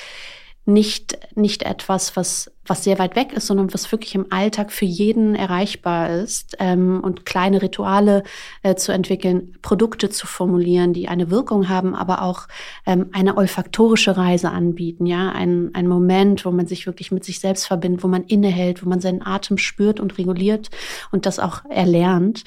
nicht, 0.65 1.19
nicht 1.36 1.62
etwas, 1.62 2.15
was, 2.15 2.51
was 2.65 2.84
sehr 2.84 2.98
weit 2.98 3.15
weg 3.15 3.34
ist, 3.34 3.45
sondern 3.45 3.72
was 3.72 3.91
wirklich 3.91 4.15
im 4.15 4.31
Alltag 4.31 4.72
für 4.72 4.86
jeden 4.86 5.36
erreichbar 5.36 6.10
ist 6.10 6.57
ähm, 6.60 7.01
und 7.03 7.24
kleine 7.24 7.62
Rituale 7.62 8.24
äh, 8.63 8.74
zu 8.74 8.91
entwickeln, 8.91 9.55
Produkte 9.62 10.10
zu 10.10 10.25
formulieren, 10.25 10.93
die 10.93 11.07
eine 11.07 11.29
Wirkung 11.29 11.70
haben, 11.70 11.94
aber 11.94 12.24
auch 12.24 12.48
ähm, 12.87 13.09
eine 13.11 13.37
olfaktorische 13.37 14.18
Reise 14.18 14.50
anbieten, 14.50 15.05
ja, 15.05 15.29
ein, 15.29 15.70
ein 15.74 15.87
Moment, 15.87 16.46
wo 16.46 16.51
man 16.51 16.66
sich 16.66 16.87
wirklich 16.87 17.11
mit 17.11 17.24
sich 17.24 17.39
selbst 17.39 17.68
verbindet, 17.68 18.03
wo 18.03 18.07
man 18.07 18.24
innehält, 18.24 18.83
wo 18.83 18.89
man 18.89 19.01
seinen 19.01 19.22
Atem 19.22 19.59
spürt 19.59 20.00
und 20.00 20.18
reguliert 20.18 20.72
und 21.11 21.27
das 21.27 21.37
auch 21.37 21.63
erlernt. 21.70 22.44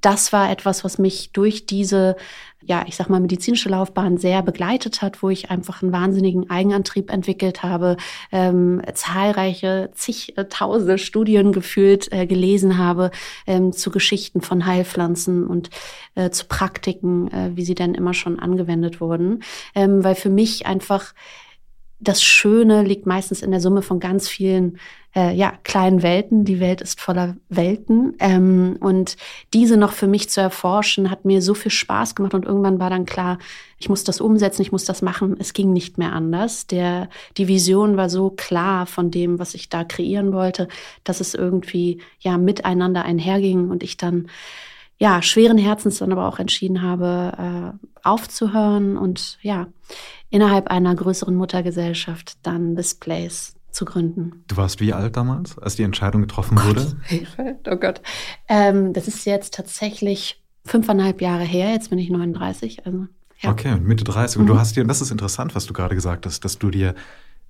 Das 0.00 0.32
war 0.32 0.50
etwas, 0.50 0.82
was 0.82 0.98
mich 0.98 1.30
durch 1.30 1.64
diese 1.64 2.16
ja, 2.66 2.84
ich 2.86 2.96
sag 2.96 3.08
mal, 3.08 3.20
medizinische 3.20 3.68
Laufbahn 3.68 4.18
sehr 4.18 4.42
begleitet 4.42 5.02
hat, 5.02 5.22
wo 5.22 5.30
ich 5.30 5.50
einfach 5.50 5.82
einen 5.82 5.92
wahnsinnigen 5.92 6.50
Eigenantrieb 6.50 7.10
entwickelt 7.10 7.62
habe, 7.62 7.96
ähm, 8.30 8.82
zahlreiche, 8.94 9.90
zigtausende 9.94 10.98
Studien 10.98 11.52
gefühlt 11.52 12.12
äh, 12.12 12.26
gelesen 12.26 12.78
habe 12.78 13.10
ähm, 13.46 13.72
zu 13.72 13.90
Geschichten 13.90 14.40
von 14.40 14.66
Heilpflanzen 14.66 15.46
und 15.46 15.70
äh, 16.14 16.30
zu 16.30 16.46
Praktiken, 16.46 17.28
äh, 17.32 17.50
wie 17.54 17.64
sie 17.64 17.74
dann 17.74 17.94
immer 17.94 18.14
schon 18.14 18.38
angewendet 18.38 19.00
wurden, 19.00 19.42
ähm, 19.74 20.04
weil 20.04 20.14
für 20.14 20.30
mich 20.30 20.66
einfach 20.66 21.14
das 22.02 22.22
Schöne 22.22 22.82
liegt 22.82 23.06
meistens 23.06 23.42
in 23.42 23.52
der 23.52 23.60
Summe 23.60 23.80
von 23.80 24.00
ganz 24.00 24.28
vielen 24.28 24.78
äh, 25.14 25.34
ja, 25.34 25.52
kleinen 25.62 26.02
Welten. 26.02 26.44
Die 26.44 26.58
Welt 26.58 26.80
ist 26.80 27.00
voller 27.00 27.36
Welten. 27.48 28.14
Ähm, 28.18 28.76
und 28.80 29.16
diese 29.54 29.76
noch 29.76 29.92
für 29.92 30.08
mich 30.08 30.28
zu 30.28 30.40
erforschen, 30.40 31.10
hat 31.10 31.24
mir 31.24 31.42
so 31.42 31.54
viel 31.54 31.70
Spaß 31.70 32.14
gemacht. 32.14 32.34
Und 32.34 32.44
irgendwann 32.44 32.80
war 32.80 32.90
dann 32.90 33.04
klar, 33.04 33.38
ich 33.78 33.88
muss 33.88 34.02
das 34.04 34.20
umsetzen, 34.20 34.62
ich 34.62 34.72
muss 34.72 34.84
das 34.84 35.00
machen. 35.00 35.36
Es 35.38 35.52
ging 35.52 35.72
nicht 35.72 35.96
mehr 35.96 36.12
anders. 36.12 36.66
Der, 36.66 37.08
die 37.36 37.46
Vision 37.46 37.96
war 37.96 38.10
so 38.10 38.30
klar 38.30 38.86
von 38.86 39.10
dem, 39.10 39.38
was 39.38 39.54
ich 39.54 39.68
da 39.68 39.84
kreieren 39.84 40.32
wollte, 40.32 40.66
dass 41.04 41.20
es 41.20 41.34
irgendwie 41.34 42.00
ja 42.18 42.36
miteinander 42.36 43.04
einherging 43.04 43.70
und 43.70 43.82
ich 43.82 43.96
dann 43.96 44.28
ja, 45.02 45.20
schweren 45.20 45.58
Herzens 45.58 45.98
dann 45.98 46.12
aber 46.12 46.28
auch 46.28 46.38
entschieden 46.38 46.80
habe, 46.80 47.32
äh, 47.36 47.88
aufzuhören 48.04 48.96
und 48.96 49.36
ja, 49.42 49.66
innerhalb 50.30 50.68
einer 50.68 50.94
größeren 50.94 51.34
Muttergesellschaft 51.34 52.36
dann 52.44 52.76
Displays 52.76 53.56
zu 53.72 53.84
gründen. 53.84 54.44
Du 54.46 54.56
warst 54.56 54.78
wie 54.78 54.92
alt 54.92 55.16
damals, 55.16 55.58
als 55.58 55.74
die 55.74 55.82
Entscheidung 55.82 56.20
getroffen 56.20 56.56
oh 56.56 56.68
wurde? 56.68 56.96
oh 57.68 57.74
Gott. 57.74 58.00
Ähm, 58.46 58.92
das 58.92 59.08
ist 59.08 59.24
jetzt 59.24 59.54
tatsächlich 59.54 60.40
fünfeinhalb 60.64 61.20
Jahre 61.20 61.42
her. 61.42 61.72
Jetzt 61.72 61.90
bin 61.90 61.98
ich 61.98 62.08
39. 62.08 62.86
Also, 62.86 63.08
ja. 63.40 63.50
Okay, 63.50 63.80
Mitte 63.80 64.04
30. 64.04 64.38
Und 64.38 64.44
mhm. 64.44 64.48
du 64.50 64.58
hast 64.60 64.76
dir, 64.76 64.82
und 64.82 64.88
das 64.88 65.00
ist 65.00 65.10
interessant, 65.10 65.56
was 65.56 65.66
du 65.66 65.72
gerade 65.72 65.96
gesagt 65.96 66.26
hast, 66.26 66.44
dass 66.44 66.60
du 66.60 66.70
dir 66.70 66.94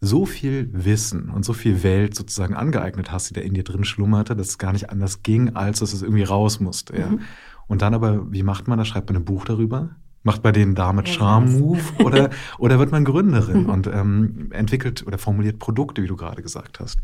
so 0.04 0.26
viel 0.26 0.68
Wissen 0.72 1.30
und 1.30 1.44
so 1.44 1.52
viel 1.52 1.84
Welt 1.84 2.16
sozusagen 2.16 2.54
angeeignet 2.54 3.12
hast, 3.12 3.30
die 3.30 3.34
da 3.34 3.40
in 3.40 3.54
dir 3.54 3.62
drin 3.62 3.84
schlummerte, 3.84 4.34
dass 4.34 4.48
es 4.48 4.58
gar 4.58 4.72
nicht 4.72 4.90
anders 4.90 5.22
ging, 5.22 5.54
als 5.54 5.78
dass 5.78 5.92
es 5.92 6.02
irgendwie 6.02 6.24
raus 6.24 6.58
musste. 6.58 6.98
Ja. 6.98 7.06
Mhm. 7.06 7.20
Und 7.68 7.82
dann 7.82 7.94
aber, 7.94 8.30
wie 8.32 8.42
macht 8.42 8.66
man 8.66 8.78
das? 8.78 8.88
Schreibt 8.88 9.08
man 9.08 9.22
ein 9.22 9.24
Buch 9.24 9.44
darüber? 9.44 9.90
Macht 10.24 10.42
bei 10.42 10.50
denen 10.50 10.74
damit 10.74 11.08
Charme-Move 11.08 12.04
oder, 12.04 12.30
oder 12.58 12.80
wird 12.80 12.90
man 12.90 13.04
Gründerin 13.04 13.66
und 13.66 13.86
ähm, 13.86 14.48
entwickelt 14.50 15.06
oder 15.06 15.18
formuliert 15.18 15.60
Produkte, 15.60 16.02
wie 16.02 16.08
du 16.08 16.16
gerade 16.16 16.42
gesagt 16.42 16.80
hast? 16.80 16.98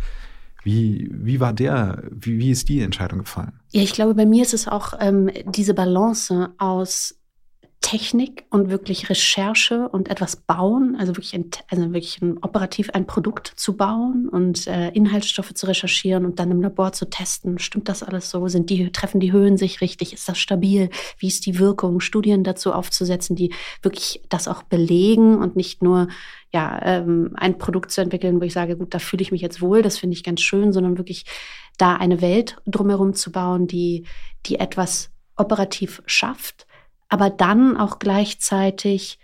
Wie, 0.64 1.08
wie 1.12 1.38
war 1.38 1.52
der, 1.52 2.02
wie, 2.10 2.38
wie 2.38 2.50
ist 2.50 2.68
die 2.68 2.80
Entscheidung 2.80 3.20
gefallen? 3.20 3.60
Ja, 3.70 3.82
ich 3.82 3.92
glaube, 3.92 4.14
bei 4.14 4.26
mir 4.26 4.42
ist 4.42 4.54
es 4.54 4.66
auch 4.66 4.92
ähm, 4.98 5.30
diese 5.46 5.72
Balance 5.72 6.50
aus 6.58 7.17
Technik 7.80 8.44
und 8.50 8.70
wirklich 8.70 9.08
Recherche 9.08 9.88
und 9.88 10.10
etwas 10.10 10.36
bauen, 10.36 10.96
also 10.98 11.14
wirklich, 11.16 11.34
ein, 11.34 11.48
also 11.70 11.84
wirklich 11.92 12.20
ein, 12.20 12.38
operativ 12.38 12.90
ein 12.90 13.06
Produkt 13.06 13.52
zu 13.56 13.76
bauen 13.76 14.28
und 14.28 14.66
äh, 14.66 14.88
Inhaltsstoffe 14.90 15.54
zu 15.54 15.66
recherchieren 15.66 16.26
und 16.26 16.40
dann 16.40 16.50
im 16.50 16.60
Labor 16.60 16.92
zu 16.92 17.08
testen. 17.08 17.58
Stimmt 17.60 17.88
das 17.88 18.02
alles 18.02 18.30
so? 18.30 18.48
Sind 18.48 18.68
die, 18.70 18.90
treffen 18.90 19.20
die 19.20 19.32
Höhen 19.32 19.56
sich 19.56 19.80
richtig? 19.80 20.12
Ist 20.12 20.28
das 20.28 20.38
stabil? 20.38 20.90
Wie 21.18 21.28
ist 21.28 21.46
die 21.46 21.60
Wirkung? 21.60 22.00
Studien 22.00 22.42
dazu 22.42 22.72
aufzusetzen, 22.72 23.36
die 23.36 23.54
wirklich 23.80 24.22
das 24.28 24.48
auch 24.48 24.64
belegen 24.64 25.38
und 25.38 25.54
nicht 25.54 25.80
nur 25.80 26.08
ja, 26.52 26.80
ähm, 26.82 27.30
ein 27.36 27.58
Produkt 27.58 27.92
zu 27.92 28.00
entwickeln, 28.00 28.40
wo 28.40 28.44
ich 28.44 28.52
sage, 28.52 28.76
gut, 28.76 28.92
da 28.92 28.98
fühle 28.98 29.22
ich 29.22 29.30
mich 29.30 29.40
jetzt 29.40 29.60
wohl, 29.60 29.82
das 29.82 29.98
finde 29.98 30.14
ich 30.14 30.24
ganz 30.24 30.40
schön, 30.40 30.72
sondern 30.72 30.98
wirklich 30.98 31.26
da 31.76 31.94
eine 31.94 32.20
Welt 32.20 32.56
drumherum 32.66 33.14
zu 33.14 33.30
bauen, 33.30 33.68
die, 33.68 34.04
die 34.46 34.58
etwas 34.58 35.10
operativ 35.36 36.02
schafft 36.06 36.66
aber 37.08 37.30
dann 37.30 37.76
auch 37.76 37.98
gleichzeitig 37.98 39.18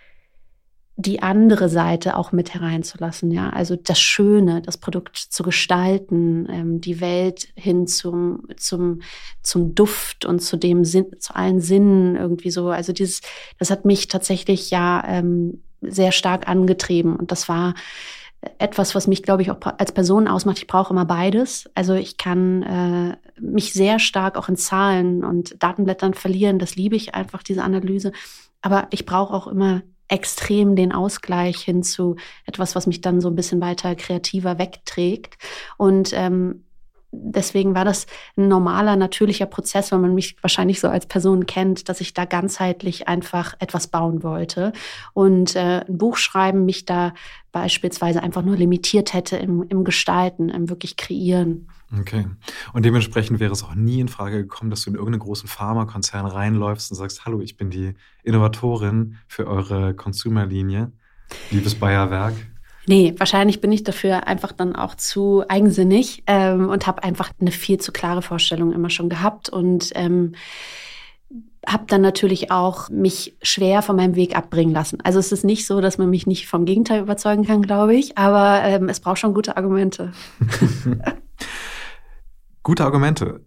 die 0.96 1.22
andere 1.22 1.68
Seite 1.68 2.16
auch 2.16 2.30
mit 2.30 2.54
hereinzulassen, 2.54 3.32
ja, 3.32 3.50
also 3.50 3.74
das 3.74 3.98
Schöne, 3.98 4.62
das 4.62 4.78
Produkt 4.78 5.16
zu 5.16 5.42
gestalten, 5.42 6.46
ähm, 6.48 6.80
die 6.80 7.00
Welt 7.00 7.48
hin 7.56 7.88
zum 7.88 8.44
zum 8.56 9.02
zum 9.42 9.74
Duft 9.74 10.24
und 10.24 10.38
zu 10.38 10.56
dem 10.56 10.84
Sinn, 10.84 11.06
zu 11.18 11.34
allen 11.34 11.60
Sinnen 11.60 12.14
irgendwie 12.14 12.50
so. 12.50 12.68
Also 12.68 12.92
dieses, 12.92 13.22
das 13.58 13.70
hat 13.70 13.84
mich 13.84 14.06
tatsächlich 14.06 14.70
ja 14.70 15.02
ähm, 15.06 15.62
sehr 15.80 16.12
stark 16.12 16.48
angetrieben 16.48 17.16
und 17.16 17.32
das 17.32 17.48
war 17.48 17.74
etwas, 18.58 18.94
was 18.94 19.06
mich, 19.06 19.22
glaube 19.22 19.42
ich, 19.42 19.50
auch 19.50 19.58
als 19.78 19.92
Person 19.92 20.28
ausmacht. 20.28 20.58
Ich 20.58 20.66
brauche 20.66 20.92
immer 20.92 21.04
beides. 21.04 21.70
Also 21.74 21.94
ich 21.94 22.16
kann 22.16 22.62
äh, 22.62 23.16
mich 23.40 23.72
sehr 23.72 23.98
stark 23.98 24.36
auch 24.36 24.48
in 24.48 24.56
Zahlen 24.56 25.24
und 25.24 25.62
Datenblättern 25.62 26.14
verlieren. 26.14 26.58
Das 26.58 26.76
liebe 26.76 26.96
ich 26.96 27.14
einfach, 27.14 27.42
diese 27.42 27.62
Analyse. 27.62 28.12
Aber 28.62 28.86
ich 28.90 29.06
brauche 29.06 29.34
auch 29.34 29.46
immer 29.46 29.82
extrem 30.08 30.76
den 30.76 30.92
Ausgleich 30.92 31.60
hin 31.60 31.82
zu 31.82 32.16
etwas, 32.46 32.74
was 32.74 32.86
mich 32.86 33.00
dann 33.00 33.20
so 33.20 33.28
ein 33.28 33.36
bisschen 33.36 33.60
weiter 33.60 33.94
kreativer 33.94 34.58
wegträgt. 34.58 35.36
Und 35.76 36.12
ähm, 36.12 36.63
deswegen 37.22 37.74
war 37.74 37.84
das 37.84 38.06
ein 38.36 38.48
normaler, 38.48 38.96
natürlicher 38.96 39.46
Prozess, 39.46 39.92
weil 39.92 39.98
man 39.98 40.14
mich 40.14 40.36
wahrscheinlich 40.42 40.80
so 40.80 40.88
als 40.88 41.06
Person 41.06 41.46
kennt, 41.46 41.88
dass 41.88 42.00
ich 42.00 42.14
da 42.14 42.24
ganzheitlich 42.24 43.08
einfach 43.08 43.54
etwas 43.58 43.88
bauen 43.88 44.22
wollte. 44.22 44.72
Und 45.12 45.56
äh, 45.56 45.84
ein 45.86 45.98
Buch 45.98 46.16
schreiben 46.16 46.64
mich 46.64 46.84
da 46.84 47.14
beispielsweise 47.52 48.22
einfach 48.22 48.42
nur 48.42 48.56
limitiert 48.56 49.14
hätte 49.14 49.36
im, 49.36 49.62
im 49.68 49.84
Gestalten, 49.84 50.48
im 50.48 50.68
wirklich 50.68 50.96
Kreieren. 50.96 51.68
Okay. 52.00 52.26
Und 52.72 52.84
dementsprechend 52.84 53.38
wäre 53.40 53.52
es 53.52 53.62
auch 53.62 53.74
nie 53.74 54.00
in 54.00 54.08
Frage 54.08 54.38
gekommen, 54.38 54.70
dass 54.70 54.82
du 54.82 54.90
in 54.90 54.96
irgendeinen 54.96 55.20
großen 55.20 55.48
Pharmakonzern 55.48 56.26
reinläufst 56.26 56.90
und 56.90 56.96
sagst, 56.96 57.24
hallo, 57.24 57.40
ich 57.40 57.56
bin 57.56 57.70
die 57.70 57.94
Innovatorin 58.24 59.18
für 59.28 59.46
eure 59.46 59.94
Consumer-Linie. 59.94 60.92
Liebes 61.50 61.76
Bayerwerk. 61.76 62.34
Nee, 62.86 63.14
wahrscheinlich 63.16 63.60
bin 63.60 63.72
ich 63.72 63.82
dafür 63.82 64.26
einfach 64.26 64.52
dann 64.52 64.76
auch 64.76 64.94
zu 64.94 65.44
eigensinnig 65.48 66.22
ähm, 66.26 66.68
und 66.68 66.86
habe 66.86 67.02
einfach 67.02 67.30
eine 67.40 67.50
viel 67.50 67.78
zu 67.78 67.92
klare 67.92 68.22
Vorstellung 68.22 68.72
immer 68.72 68.90
schon 68.90 69.08
gehabt 69.08 69.48
und 69.48 69.90
ähm, 69.94 70.34
habe 71.66 71.84
dann 71.86 72.02
natürlich 72.02 72.50
auch 72.50 72.90
mich 72.90 73.36
schwer 73.42 73.80
von 73.80 73.96
meinem 73.96 74.16
Weg 74.16 74.36
abbringen 74.36 74.74
lassen. 74.74 74.98
Also 75.02 75.18
es 75.18 75.32
ist 75.32 75.44
nicht 75.44 75.66
so, 75.66 75.80
dass 75.80 75.96
man 75.96 76.10
mich 76.10 76.26
nicht 76.26 76.46
vom 76.46 76.66
Gegenteil 76.66 77.00
überzeugen 77.00 77.44
kann, 77.44 77.62
glaube 77.62 77.94
ich, 77.94 78.18
aber 78.18 78.62
ähm, 78.64 78.88
es 78.90 79.00
braucht 79.00 79.18
schon 79.18 79.34
gute 79.34 79.56
Argumente. 79.56 80.12
Gute 82.64 82.82
Argumente. 82.82 83.44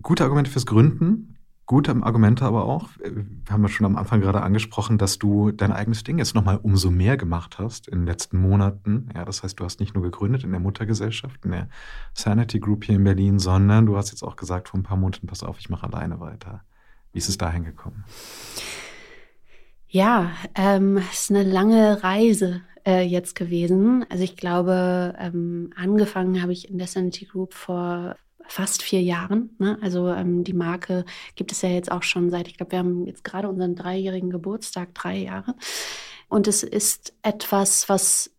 Gute 0.00 0.22
Argumente 0.22 0.48
fürs 0.48 0.64
Gründen. 0.64 1.39
Gute 1.70 1.94
Argumente 2.02 2.44
aber 2.44 2.64
auch. 2.64 2.88
Wir 2.98 3.24
haben 3.48 3.62
ja 3.62 3.68
schon 3.68 3.86
am 3.86 3.94
Anfang 3.94 4.20
gerade 4.20 4.42
angesprochen, 4.42 4.98
dass 4.98 5.20
du 5.20 5.52
dein 5.52 5.70
eigenes 5.70 6.02
Ding 6.02 6.18
jetzt 6.18 6.34
nochmal 6.34 6.58
umso 6.60 6.90
mehr 6.90 7.16
gemacht 7.16 7.60
hast 7.60 7.86
in 7.86 8.00
den 8.00 8.06
letzten 8.08 8.38
Monaten. 8.38 9.08
Ja, 9.14 9.24
das 9.24 9.44
heißt, 9.44 9.60
du 9.60 9.64
hast 9.64 9.78
nicht 9.78 9.94
nur 9.94 10.02
gegründet 10.02 10.42
in 10.42 10.50
der 10.50 10.58
Muttergesellschaft, 10.58 11.44
in 11.44 11.52
der 11.52 11.68
Sanity 12.12 12.58
Group 12.58 12.86
hier 12.86 12.96
in 12.96 13.04
Berlin, 13.04 13.38
sondern 13.38 13.86
du 13.86 13.96
hast 13.96 14.10
jetzt 14.10 14.24
auch 14.24 14.34
gesagt 14.34 14.68
vor 14.68 14.80
ein 14.80 14.82
paar 14.82 14.96
Monaten, 14.96 15.28
pass 15.28 15.44
auf, 15.44 15.60
ich 15.60 15.70
mache 15.70 15.86
alleine 15.86 16.18
weiter. 16.18 16.64
Wie 17.12 17.18
ist 17.18 17.28
es 17.28 17.38
dahin 17.38 17.62
gekommen? 17.62 18.02
Ja, 19.86 20.32
ähm, 20.56 20.96
es 20.96 21.20
ist 21.20 21.30
eine 21.30 21.44
lange 21.44 22.02
Reise 22.02 22.62
äh, 22.84 23.02
jetzt 23.02 23.36
gewesen. 23.36 24.04
Also 24.10 24.24
ich 24.24 24.36
glaube, 24.36 25.14
ähm, 25.20 25.72
angefangen 25.76 26.42
habe 26.42 26.50
ich 26.52 26.68
in 26.68 26.78
der 26.78 26.88
Sanity 26.88 27.26
Group 27.26 27.54
vor 27.54 28.16
fast 28.50 28.82
vier 28.82 29.00
Jahren. 29.00 29.54
Ne? 29.58 29.78
Also 29.80 30.08
ähm, 30.08 30.44
die 30.44 30.52
Marke 30.52 31.04
gibt 31.36 31.52
es 31.52 31.62
ja 31.62 31.68
jetzt 31.68 31.90
auch 31.90 32.02
schon 32.02 32.30
seit, 32.30 32.48
ich 32.48 32.56
glaube, 32.56 32.72
wir 32.72 32.80
haben 32.80 33.06
jetzt 33.06 33.24
gerade 33.24 33.48
unseren 33.48 33.76
dreijährigen 33.76 34.30
Geburtstag, 34.30 34.94
drei 34.94 35.16
Jahre. 35.16 35.54
Und 36.28 36.48
es 36.48 36.62
ist 36.62 37.12
etwas, 37.22 37.88
was, 37.88 38.30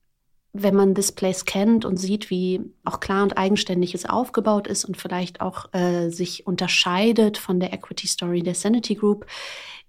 wenn 0.54 0.76
man 0.76 0.93
Displays 0.93 1.45
kennt 1.45 1.86
und 1.86 1.97
sieht, 1.97 2.30
wie 2.30 2.62
auch 2.84 3.00
klar 3.00 3.24
und 3.24 3.38
eigenständig 3.38 3.95
es 3.95 4.06
aufgebaut 4.06 4.67
ist 4.67 4.84
und 4.86 4.97
vielleicht 4.97 5.39
auch 5.39 5.74
äh, 5.74 6.10
sich 6.10 6.45
unterscheidet 6.45 7.38
von 7.38 7.60
der 7.60 7.74
Equity 7.74 8.08
Story 8.08 8.43
der 8.43 8.56
Sanity 8.56 8.95
Group, 8.95 9.26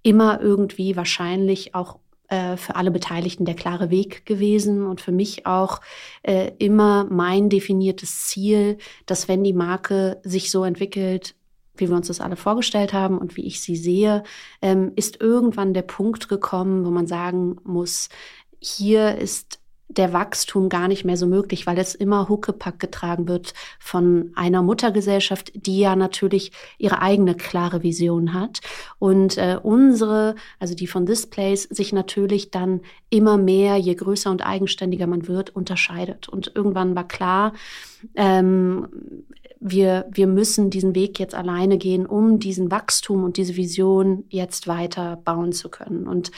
immer 0.03 0.41
irgendwie 0.41 0.97
wahrscheinlich 0.97 1.75
auch 1.75 1.99
äh, 2.33 2.57
für 2.57 2.77
alle 2.77 2.90
Beteiligten 2.90 3.45
der 3.45 3.55
klare 3.55 3.90
Weg 3.90 4.25
gewesen 4.25 4.87
und 4.87 5.03
für 5.03 5.12
mich 5.12 5.45
auch 5.45 5.83
äh, 6.23 6.53
immer 6.59 7.05
mein 7.11 7.51
definiertes 7.51 8.23
Ziel, 8.27 8.79
dass 9.05 9.29
wenn 9.29 9.45
die 9.45 9.53
Marke 9.53 10.18
sich 10.25 10.51
so 10.51 10.64
entwickelt, 10.64 11.35
wie 11.77 11.90
wir 11.90 11.97
uns 11.97 12.07
das 12.07 12.23
alle 12.23 12.37
vorgestellt 12.37 12.95
haben 12.95 13.18
und 13.18 13.37
wie 13.37 13.45
ich 13.45 13.61
sie 13.61 13.77
sehe, 13.77 14.23
ähm, 14.62 14.92
ist 14.97 15.21
irgendwann 15.21 15.75
der 15.75 15.83
Punkt 15.83 16.31
gekommen, 16.31 16.87
wo 16.87 16.90
man 16.90 17.07
sagen 17.07 17.57
muss, 17.64 18.09
hier 18.61 19.18
ist 19.18 19.62
der 19.97 20.13
Wachstum 20.13 20.69
gar 20.69 20.89
nicht 20.89 21.05
mehr 21.05 21.17
so 21.17 21.27
möglich, 21.27 21.67
weil 21.67 21.79
es 21.79 21.95
immer 21.95 22.29
Huckepack 22.29 22.79
getragen 22.79 23.29
wird 23.29 23.55
von 23.79 24.33
einer 24.35 24.63
Muttergesellschaft, 24.63 25.53
die 25.55 25.79
ja 25.79 25.97
natürlich 25.97 26.53
ihre 26.79 27.01
eigene 27.01 27.35
klare 27.35 27.83
Vision 27.83 28.35
hat. 28.35 28.61
Und 28.99 29.39
äh, 29.39 29.59
unsere, 29.63 30.35
also 30.59 30.75
die 30.75 30.87
von 30.87 31.07
Displays, 31.07 31.65
sich 31.65 31.93
natürlich 31.93 32.51
dann 32.51 32.81
immer 33.11 33.37
mehr, 33.37 33.77
je 33.77 33.95
größer 33.95 34.31
und 34.31 34.45
eigenständiger 34.45 35.07
man 35.07 35.29
wird, 35.29 35.51
unterscheidet. 35.51 36.29
Und 36.29 36.53
irgendwann 36.55 36.95
war 36.97 37.07
klar, 37.07 37.53
ähm, 38.15 38.89
wir, 39.61 40.07
wir 40.11 40.27
müssen 40.27 40.71
diesen 40.71 40.95
Weg 40.95 41.21
jetzt 41.21 41.35
alleine 41.35 41.79
gehen, 41.79 42.05
um 42.07 42.39
diesen 42.39 42.71
Wachstum 42.71 43.23
und 43.23 43.37
diese 43.37 43.57
Vision 43.57 44.25
jetzt 44.29 44.67
weiter 44.67 45.21
bauen 45.25 45.53
zu 45.53 45.69
können. 45.69 46.09
Und 46.09 46.33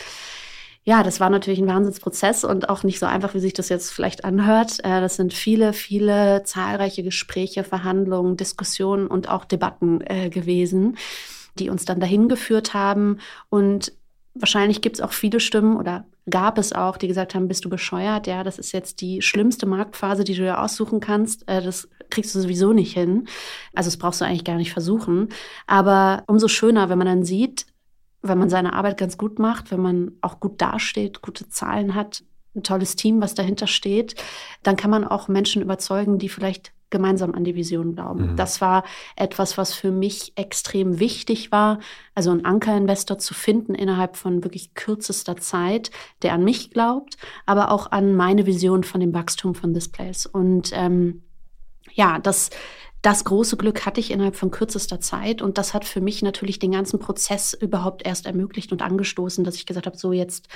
ja, 0.86 1.02
das 1.02 1.18
war 1.18 1.30
natürlich 1.30 1.60
ein 1.60 1.66
Wahnsinnsprozess 1.66 2.44
und 2.44 2.68
auch 2.68 2.82
nicht 2.82 2.98
so 2.98 3.06
einfach, 3.06 3.32
wie 3.34 3.40
sich 3.40 3.54
das 3.54 3.70
jetzt 3.70 3.90
vielleicht 3.90 4.24
anhört. 4.24 4.80
Äh, 4.84 5.00
das 5.00 5.16
sind 5.16 5.32
viele, 5.32 5.72
viele 5.72 6.42
zahlreiche 6.44 7.02
Gespräche, 7.02 7.64
Verhandlungen, 7.64 8.36
Diskussionen 8.36 9.06
und 9.06 9.30
auch 9.30 9.46
Debatten 9.46 10.02
äh, 10.02 10.28
gewesen, 10.28 10.98
die 11.58 11.70
uns 11.70 11.86
dann 11.86 12.00
dahin 12.00 12.28
geführt 12.28 12.74
haben. 12.74 13.18
Und 13.48 13.92
wahrscheinlich 14.34 14.82
gibt 14.82 14.96
es 14.96 15.00
auch 15.00 15.12
viele 15.12 15.40
Stimmen 15.40 15.78
oder 15.78 16.04
gab 16.28 16.58
es 16.58 16.74
auch, 16.74 16.98
die 16.98 17.08
gesagt 17.08 17.34
haben, 17.34 17.48
bist 17.48 17.64
du 17.64 17.70
bescheuert? 17.70 18.26
Ja, 18.26 18.44
das 18.44 18.58
ist 18.58 18.72
jetzt 18.72 19.00
die 19.00 19.22
schlimmste 19.22 19.64
Marktphase, 19.64 20.24
die 20.24 20.34
du 20.34 20.42
dir 20.42 20.60
aussuchen 20.60 21.00
kannst. 21.00 21.48
Äh, 21.48 21.62
das 21.62 21.88
kriegst 22.10 22.34
du 22.34 22.40
sowieso 22.40 22.74
nicht 22.74 22.92
hin. 22.92 23.26
Also 23.74 23.88
das 23.88 23.96
brauchst 23.96 24.20
du 24.20 24.26
eigentlich 24.26 24.44
gar 24.44 24.56
nicht 24.56 24.72
versuchen. 24.72 25.30
Aber 25.66 26.24
umso 26.26 26.48
schöner, 26.48 26.90
wenn 26.90 26.98
man 26.98 27.06
dann 27.06 27.24
sieht, 27.24 27.64
wenn 28.24 28.38
man 28.38 28.50
seine 28.50 28.72
Arbeit 28.72 28.96
ganz 28.96 29.18
gut 29.18 29.38
macht, 29.38 29.70
wenn 29.70 29.80
man 29.80 30.12
auch 30.20 30.40
gut 30.40 30.60
dasteht, 30.60 31.22
gute 31.22 31.48
Zahlen 31.48 31.94
hat, 31.94 32.24
ein 32.56 32.62
tolles 32.62 32.96
Team, 32.96 33.20
was 33.20 33.34
dahinter 33.34 33.66
steht, 33.66 34.14
dann 34.62 34.76
kann 34.76 34.90
man 34.90 35.04
auch 35.04 35.28
Menschen 35.28 35.60
überzeugen, 35.60 36.18
die 36.18 36.28
vielleicht 36.28 36.72
gemeinsam 36.90 37.34
an 37.34 37.42
die 37.42 37.56
Vision 37.56 37.96
glauben. 37.96 38.32
Mhm. 38.32 38.36
Das 38.36 38.60
war 38.60 38.84
etwas, 39.16 39.58
was 39.58 39.74
für 39.74 39.90
mich 39.90 40.32
extrem 40.36 41.00
wichtig 41.00 41.50
war, 41.50 41.80
also 42.14 42.30
einen 42.30 42.44
Ankerinvestor 42.44 43.18
zu 43.18 43.34
finden 43.34 43.74
innerhalb 43.74 44.16
von 44.16 44.44
wirklich 44.44 44.74
kürzester 44.74 45.36
Zeit, 45.36 45.90
der 46.22 46.32
an 46.32 46.44
mich 46.44 46.70
glaubt, 46.70 47.16
aber 47.46 47.72
auch 47.72 47.90
an 47.90 48.14
meine 48.14 48.46
Vision 48.46 48.84
von 48.84 49.00
dem 49.00 49.12
Wachstum 49.12 49.56
von 49.56 49.74
Displays. 49.74 50.24
Und 50.24 50.70
ähm, 50.72 51.24
ja, 51.92 52.20
das 52.20 52.50
das 53.04 53.22
große 53.24 53.58
Glück 53.58 53.84
hatte 53.84 54.00
ich 54.00 54.10
innerhalb 54.10 54.34
von 54.34 54.50
kürzester 54.50 54.98
Zeit 54.98 55.42
und 55.42 55.58
das 55.58 55.74
hat 55.74 55.84
für 55.84 56.00
mich 56.00 56.22
natürlich 56.22 56.58
den 56.58 56.72
ganzen 56.72 56.98
Prozess 56.98 57.52
überhaupt 57.52 58.06
erst 58.06 58.24
ermöglicht 58.24 58.72
und 58.72 58.80
angestoßen, 58.80 59.44
dass 59.44 59.56
ich 59.56 59.66
gesagt 59.66 59.84
habe, 59.84 59.98
so 59.98 60.12
jetzt 60.12 60.48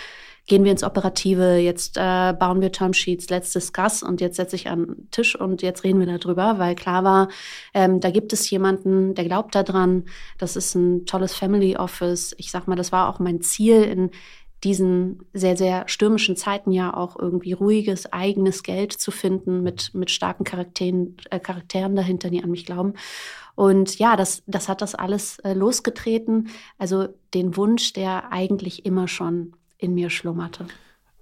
gehen 0.47 0.65
wir 0.65 0.73
ins 0.73 0.83
Operative, 0.83 1.57
jetzt 1.57 1.99
äh, 1.99 2.33
bauen 2.33 2.63
wir 2.63 2.73
Termsheets, 2.73 3.29
let's 3.29 3.53
discuss 3.53 4.03
und 4.03 4.23
jetzt 4.23 4.37
setze 4.37 4.57
ich 4.57 4.71
an 4.71 4.87
den 4.87 5.11
Tisch 5.11 5.39
und 5.39 5.61
jetzt 5.61 5.85
reden 5.85 6.01
wir 6.01 6.19
darüber, 6.19 6.59
weil 6.59 6.75
klar 6.75 7.05
war, 7.05 7.29
ähm, 7.75 8.01
da 8.01 8.11
gibt 8.11 8.33
es 8.33 8.49
jemanden, 8.49 9.15
der 9.15 9.27
glaubt 9.27 9.55
daran, 9.55 10.07
das 10.39 10.57
ist 10.57 10.75
ein 10.75 11.05
tolles 11.05 11.35
Family 11.35 11.77
Office. 11.77 12.35
Ich 12.39 12.51
sag 12.51 12.67
mal, 12.67 12.77
das 12.77 12.93
war 12.93 13.11
auch 13.11 13.19
mein 13.19 13.43
Ziel 13.43 13.83
in 13.83 14.11
diesen 14.65 15.21
sehr, 15.33 15.57
sehr 15.57 15.89
stürmischen 15.89 16.37
Zeiten 16.37 16.73
ja 16.73 16.95
auch 16.95 17.19
irgendwie 17.19 17.53
ruhiges, 17.53 18.13
eigenes 18.13 18.63
Geld 18.63 18.93
zu 18.93 19.11
finden 19.11 19.63
mit, 19.63 19.95
mit 19.95 20.11
starken 20.11 20.45
Charakteren, 20.45 21.17
äh, 21.31 21.39
Charakteren 21.39 21.95
dahinter, 21.95 22.31
die 22.31 22.43
an 22.43 22.51
mich 22.51 22.67
glauben. 22.67 22.95
Und 23.55 23.99
ja, 23.99 24.17
das, 24.17 24.43
das 24.47 24.69
hat 24.69 24.83
das 24.83 24.95
alles 24.95 25.39
äh, 25.41 25.53
losgetreten. 25.53 26.49
Also 26.79 27.09
den 27.35 27.57
Wunsch, 27.57 27.93
der 27.93 28.33
eigentlich 28.33 28.85
immer 28.87 29.09
schon 29.09 29.55
in 29.79 29.95
mir 29.95 30.11
schlummerte. 30.11 30.67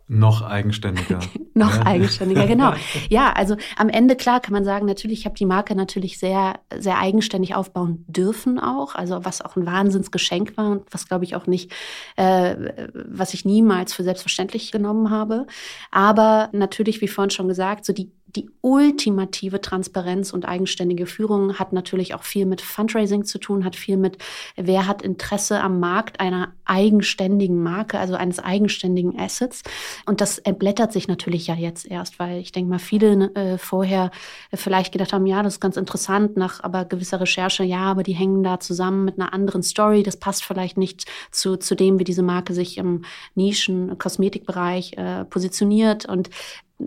Noch 0.08 0.42
eigenständiger. 0.42 1.18
noch 1.54 1.74
ja. 1.74 1.86
eigenständiger, 1.86 2.46
genau. 2.46 2.74
Ja, 3.08 3.32
also 3.32 3.56
am 3.76 3.88
Ende, 3.88 4.14
klar, 4.14 4.40
kann 4.40 4.52
man 4.52 4.64
sagen, 4.64 4.86
natürlich, 4.86 5.20
ich 5.20 5.24
habe 5.24 5.34
die 5.34 5.46
Marke 5.46 5.74
natürlich 5.74 6.18
sehr, 6.18 6.60
sehr 6.76 6.98
eigenständig 6.98 7.54
aufbauen 7.54 8.04
dürfen 8.06 8.60
auch. 8.60 8.94
Also 8.94 9.24
was 9.24 9.42
auch 9.42 9.56
ein 9.56 9.66
Wahnsinnsgeschenk 9.66 10.56
war 10.56 10.70
und 10.70 10.82
was, 10.92 11.08
glaube 11.08 11.24
ich, 11.24 11.34
auch 11.34 11.46
nicht, 11.46 11.72
äh, 12.16 12.54
was 12.92 13.34
ich 13.34 13.44
niemals 13.44 13.94
für 13.94 14.04
selbstverständlich 14.04 14.70
genommen 14.70 15.10
habe. 15.10 15.46
Aber 15.90 16.50
natürlich, 16.52 17.00
wie 17.00 17.08
vorhin 17.08 17.30
schon 17.30 17.48
gesagt, 17.48 17.84
so 17.84 17.92
die, 17.92 18.12
die 18.36 18.50
ultimative 18.60 19.60
Transparenz 19.60 20.32
und 20.32 20.46
eigenständige 20.46 21.06
Führung 21.06 21.58
hat 21.58 21.72
natürlich 21.72 22.14
auch 22.14 22.22
viel 22.22 22.46
mit 22.46 22.60
Fundraising 22.60 23.24
zu 23.24 23.38
tun, 23.38 23.64
hat 23.64 23.76
viel 23.76 23.96
mit, 23.96 24.18
wer 24.56 24.86
hat 24.86 25.02
Interesse 25.02 25.60
am 25.60 25.80
Markt 25.80 26.20
einer 26.20 26.52
eigenständigen 26.66 27.62
Marke, 27.62 27.98
also 27.98 28.14
eines 28.14 28.38
eigenständigen 28.38 29.18
Assets. 29.18 29.62
Und 30.04 30.20
das 30.20 30.38
entblättert 30.38 30.92
sich 30.92 31.08
natürlich 31.08 31.46
ja 31.46 31.54
jetzt 31.54 31.86
erst, 31.86 32.18
weil 32.18 32.40
ich 32.40 32.52
denke 32.52 32.70
mal, 32.70 32.78
viele 32.78 33.34
äh, 33.34 33.56
vorher 33.56 34.10
vielleicht 34.52 34.92
gedacht 34.92 35.12
haben, 35.12 35.26
ja, 35.26 35.42
das 35.42 35.54
ist 35.54 35.60
ganz 35.60 35.76
interessant, 35.76 36.36
nach 36.36 36.62
aber 36.62 36.84
gewisser 36.84 37.20
Recherche, 37.20 37.64
ja, 37.64 37.84
aber 37.84 38.02
die 38.02 38.14
hängen 38.14 38.42
da 38.42 38.60
zusammen 38.60 39.04
mit 39.04 39.18
einer 39.18 39.32
anderen 39.32 39.62
Story, 39.62 40.02
das 40.02 40.18
passt 40.18 40.44
vielleicht 40.44 40.76
nicht 40.76 41.06
zu, 41.30 41.56
zu 41.56 41.74
dem, 41.74 41.98
wie 41.98 42.04
diese 42.04 42.22
Marke 42.22 42.52
sich 42.52 42.76
im 42.78 43.04
Nischen-Kosmetikbereich 43.34 44.94
äh, 44.98 45.24
positioniert. 45.24 46.06
Und 46.06 46.30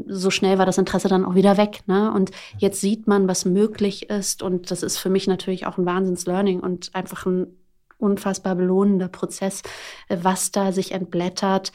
so 0.08 0.30
schnell 0.30 0.58
war 0.58 0.66
das 0.66 0.78
Interesse 0.78 1.08
dann 1.08 1.26
auch 1.26 1.36
wieder 1.36 1.58
weg. 1.58 1.82
Ne? 1.88 2.12
Und 2.12 2.32
jetzt 2.58 2.82
sieht 2.82 3.08
man, 3.08 3.28
was 3.28 3.46
möglich 3.46 4.10
ist. 4.10 4.44
Und 4.44 4.72
das 4.72 4.84
ist 4.84 4.98
für 4.98 5.10
mich 5.10 5.28
natürlich 5.28 5.66
auch 5.66 5.78
ein 5.78 5.86
Wahnsinns-Learning 5.86 6.60
und 6.60 6.94
einfach 6.94 7.26
ein 7.26 7.48
unfassbar 7.98 8.56
belohnender 8.56 9.10
Prozess, 9.10 9.62
was 10.08 10.52
da 10.52 10.72
sich 10.72 10.92
entblättert, 10.92 11.72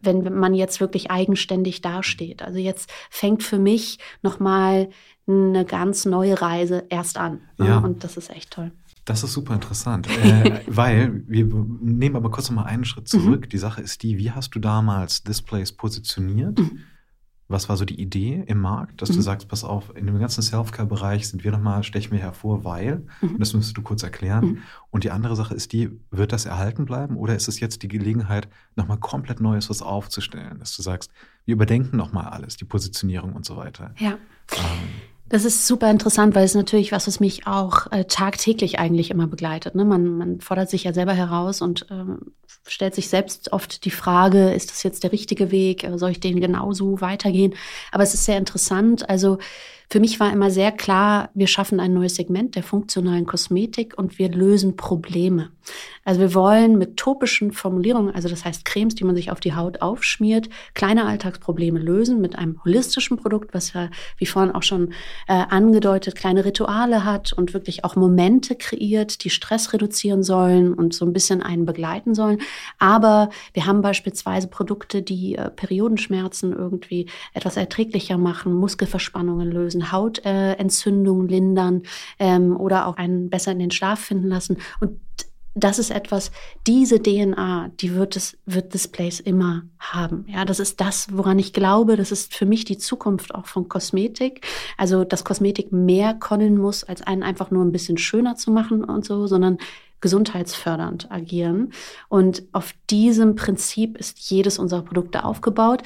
wenn 0.00 0.34
man 0.34 0.54
jetzt 0.54 0.80
wirklich 0.80 1.10
eigenständig 1.10 1.80
dasteht. 1.80 2.42
Also 2.42 2.58
jetzt 2.58 2.90
fängt 3.10 3.42
für 3.42 3.58
mich 3.58 3.98
nochmal 4.22 4.90
eine 5.26 5.64
ganz 5.64 6.04
neue 6.04 6.40
Reise 6.40 6.84
erst 6.88 7.16
an. 7.16 7.42
Ne? 7.56 7.68
Ja. 7.68 7.78
Und 7.78 8.04
das 8.04 8.16
ist 8.16 8.30
echt 8.30 8.50
toll. 8.50 8.72
Das 9.04 9.22
ist 9.24 9.32
super 9.32 9.54
interessant, 9.54 10.08
äh, 10.24 10.60
weil 10.66 11.22
wir 11.26 11.46
nehmen 11.80 12.16
aber 12.16 12.30
kurz 12.30 12.50
noch 12.50 12.56
mal 12.56 12.64
einen 12.64 12.84
Schritt 12.84 13.08
zurück. 13.08 13.42
Mhm. 13.42 13.48
Die 13.48 13.58
Sache 13.58 13.80
ist 13.80 14.02
die, 14.02 14.18
wie 14.18 14.32
hast 14.32 14.54
du 14.54 14.58
damals 14.58 15.22
Displays 15.22 15.72
positioniert? 15.72 16.58
Mhm. 16.58 16.80
Was 17.52 17.68
war 17.68 17.76
so 17.76 17.84
die 17.84 18.00
Idee 18.00 18.42
im 18.46 18.60
Markt, 18.60 19.00
dass 19.02 19.10
mhm. 19.10 19.16
du 19.16 19.20
sagst, 19.22 19.48
pass 19.48 19.62
auf, 19.62 19.94
in 19.94 20.06
dem 20.06 20.18
ganzen 20.18 20.42
Self-Care-Bereich 20.42 21.28
sind 21.28 21.44
wir 21.44 21.52
nochmal, 21.52 21.84
stechen 21.84 22.12
wir 22.12 22.18
hervor, 22.18 22.64
weil, 22.64 23.06
mhm. 23.20 23.34
und 23.34 23.40
das 23.40 23.54
müsstest 23.54 23.76
du 23.76 23.82
kurz 23.82 24.02
erklären. 24.02 24.44
Mhm. 24.44 24.58
Und 24.90 25.04
die 25.04 25.10
andere 25.10 25.36
Sache 25.36 25.54
ist 25.54 25.72
die, 25.72 25.90
wird 26.10 26.32
das 26.32 26.46
erhalten 26.46 26.84
bleiben 26.84 27.16
oder 27.16 27.36
ist 27.36 27.48
es 27.48 27.60
jetzt 27.60 27.82
die 27.82 27.88
Gelegenheit, 27.88 28.48
nochmal 28.74 28.98
komplett 28.98 29.40
Neues 29.40 29.70
was 29.70 29.82
aufzustellen, 29.82 30.58
dass 30.58 30.76
du 30.76 30.82
sagst, 30.82 31.12
wir 31.44 31.54
überdenken 31.54 31.96
nochmal 31.96 32.26
alles, 32.26 32.56
die 32.56 32.64
Positionierung 32.64 33.34
und 33.34 33.44
so 33.44 33.56
weiter. 33.56 33.94
Ja. 33.98 34.18
Ähm, 34.52 35.11
das 35.32 35.46
ist 35.46 35.66
super 35.66 35.90
interessant, 35.90 36.34
weil 36.34 36.44
es 36.44 36.54
natürlich 36.54 36.92
was, 36.92 37.06
was 37.06 37.18
mich 37.18 37.46
auch 37.46 37.90
äh, 37.90 38.04
tagtäglich 38.04 38.78
eigentlich 38.78 39.10
immer 39.10 39.26
begleitet. 39.26 39.74
Ne? 39.74 39.82
Man, 39.86 40.18
man 40.18 40.40
fordert 40.42 40.68
sich 40.68 40.84
ja 40.84 40.92
selber 40.92 41.14
heraus 41.14 41.62
und 41.62 41.86
ähm, 41.90 42.32
stellt 42.66 42.94
sich 42.94 43.08
selbst 43.08 43.50
oft 43.50 43.86
die 43.86 43.90
Frage, 43.90 44.52
ist 44.52 44.70
das 44.70 44.82
jetzt 44.82 45.04
der 45.04 45.12
richtige 45.12 45.50
Weg? 45.50 45.88
Soll 45.94 46.10
ich 46.10 46.20
den 46.20 46.38
genauso 46.38 47.00
weitergehen? 47.00 47.54
Aber 47.92 48.02
es 48.02 48.12
ist 48.12 48.26
sehr 48.26 48.36
interessant. 48.36 49.08
Also 49.08 49.38
für 49.88 50.00
mich 50.00 50.20
war 50.20 50.30
immer 50.30 50.50
sehr 50.50 50.70
klar, 50.70 51.30
wir 51.32 51.46
schaffen 51.46 51.80
ein 51.80 51.94
neues 51.94 52.16
Segment 52.16 52.54
der 52.54 52.62
funktionalen 52.62 53.24
Kosmetik 53.24 53.96
und 53.96 54.18
wir 54.18 54.28
lösen 54.28 54.76
Probleme. 54.76 55.50
Also 56.04 56.20
wir 56.20 56.34
wollen 56.34 56.78
mit 56.78 56.96
topischen 56.96 57.52
Formulierungen, 57.52 58.14
also 58.14 58.28
das 58.28 58.44
heißt 58.44 58.64
Cremes, 58.64 58.94
die 58.94 59.04
man 59.04 59.14
sich 59.14 59.30
auf 59.30 59.40
die 59.40 59.54
Haut 59.54 59.82
aufschmiert, 59.82 60.48
kleine 60.74 61.06
Alltagsprobleme 61.06 61.78
lösen 61.78 62.20
mit 62.20 62.36
einem 62.36 62.62
holistischen 62.64 63.16
Produkt, 63.16 63.54
was 63.54 63.72
ja, 63.72 63.88
wie 64.18 64.26
vorhin 64.26 64.52
auch 64.52 64.62
schon 64.62 64.92
äh, 65.28 65.34
angedeutet, 65.34 66.14
kleine 66.14 66.44
Rituale 66.44 67.04
hat 67.04 67.32
und 67.32 67.54
wirklich 67.54 67.84
auch 67.84 67.96
Momente 67.96 68.56
kreiert, 68.56 69.24
die 69.24 69.30
Stress 69.30 69.72
reduzieren 69.72 70.22
sollen 70.22 70.74
und 70.74 70.94
so 70.94 71.04
ein 71.04 71.12
bisschen 71.12 71.42
einen 71.42 71.66
begleiten 71.66 72.14
sollen. 72.14 72.38
Aber 72.78 73.30
wir 73.52 73.66
haben 73.66 73.82
beispielsweise 73.82 74.48
Produkte, 74.48 75.02
die 75.02 75.36
äh, 75.36 75.50
Periodenschmerzen 75.50 76.52
irgendwie 76.52 77.08
etwas 77.34 77.56
erträglicher 77.56 78.18
machen, 78.18 78.54
Muskelverspannungen 78.54 79.50
lösen, 79.50 79.92
Hautentzündungen 79.92 81.28
lindern 81.28 81.82
ähm, 82.18 82.56
oder 82.56 82.86
auch 82.86 82.96
einen 82.96 83.30
besser 83.30 83.52
in 83.52 83.58
den 83.58 83.70
Schlaf 83.70 84.00
finden 84.00 84.28
lassen. 84.28 84.58
Und 84.80 84.98
das 85.54 85.78
ist 85.78 85.90
etwas, 85.90 86.30
diese 86.66 87.02
DNA, 87.02 87.70
die 87.80 87.94
wird 87.94 88.16
es, 88.16 88.38
wird 88.46 88.72
Displays 88.72 89.20
immer 89.20 89.64
haben. 89.78 90.24
Ja, 90.28 90.44
das 90.44 90.60
ist 90.60 90.80
das, 90.80 91.08
woran 91.12 91.38
ich 91.38 91.52
glaube. 91.52 91.96
Das 91.96 92.10
ist 92.10 92.34
für 92.34 92.46
mich 92.46 92.64
die 92.64 92.78
Zukunft 92.78 93.34
auch 93.34 93.46
von 93.46 93.68
Kosmetik. 93.68 94.46
Also, 94.78 95.04
dass 95.04 95.24
Kosmetik 95.24 95.70
mehr 95.70 96.14
können 96.14 96.56
muss, 96.56 96.84
als 96.84 97.02
einen 97.02 97.22
einfach 97.22 97.50
nur 97.50 97.64
ein 97.64 97.72
bisschen 97.72 97.98
schöner 97.98 98.36
zu 98.36 98.50
machen 98.50 98.82
und 98.82 99.04
so, 99.04 99.26
sondern 99.26 99.58
gesundheitsfördernd 100.02 101.10
agieren. 101.10 101.72
Und 102.10 102.42
auf 102.52 102.74
diesem 102.90 103.34
Prinzip 103.34 103.96
ist 103.96 104.18
jedes 104.30 104.58
unserer 104.58 104.82
Produkte 104.82 105.24
aufgebaut. 105.24 105.82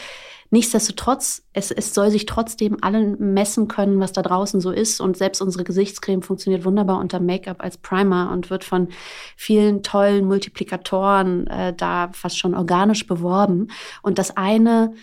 Nichtsdestotrotz, 0.50 1.42
es, 1.52 1.70
es 1.70 1.92
soll 1.92 2.10
sich 2.10 2.24
trotzdem 2.26 2.78
allen 2.80 3.34
messen 3.34 3.68
können, 3.68 4.00
was 4.00 4.12
da 4.12 4.22
draußen 4.22 4.60
so 4.60 4.70
ist. 4.70 5.00
Und 5.00 5.16
selbst 5.16 5.42
unsere 5.42 5.64
Gesichtscreme 5.64 6.22
funktioniert 6.22 6.64
wunderbar 6.64 6.98
unter 6.98 7.20
Make-up 7.20 7.62
als 7.62 7.78
Primer 7.78 8.30
und 8.32 8.50
wird 8.50 8.64
von 8.64 8.88
vielen 9.36 9.82
tollen 9.82 10.24
Multiplikatoren 10.24 11.46
äh, 11.46 11.74
da 11.74 12.10
fast 12.12 12.38
schon 12.38 12.54
organisch 12.54 13.06
beworben. 13.06 13.68
Und 14.02 14.18
das 14.18 14.36
eine 14.36 14.94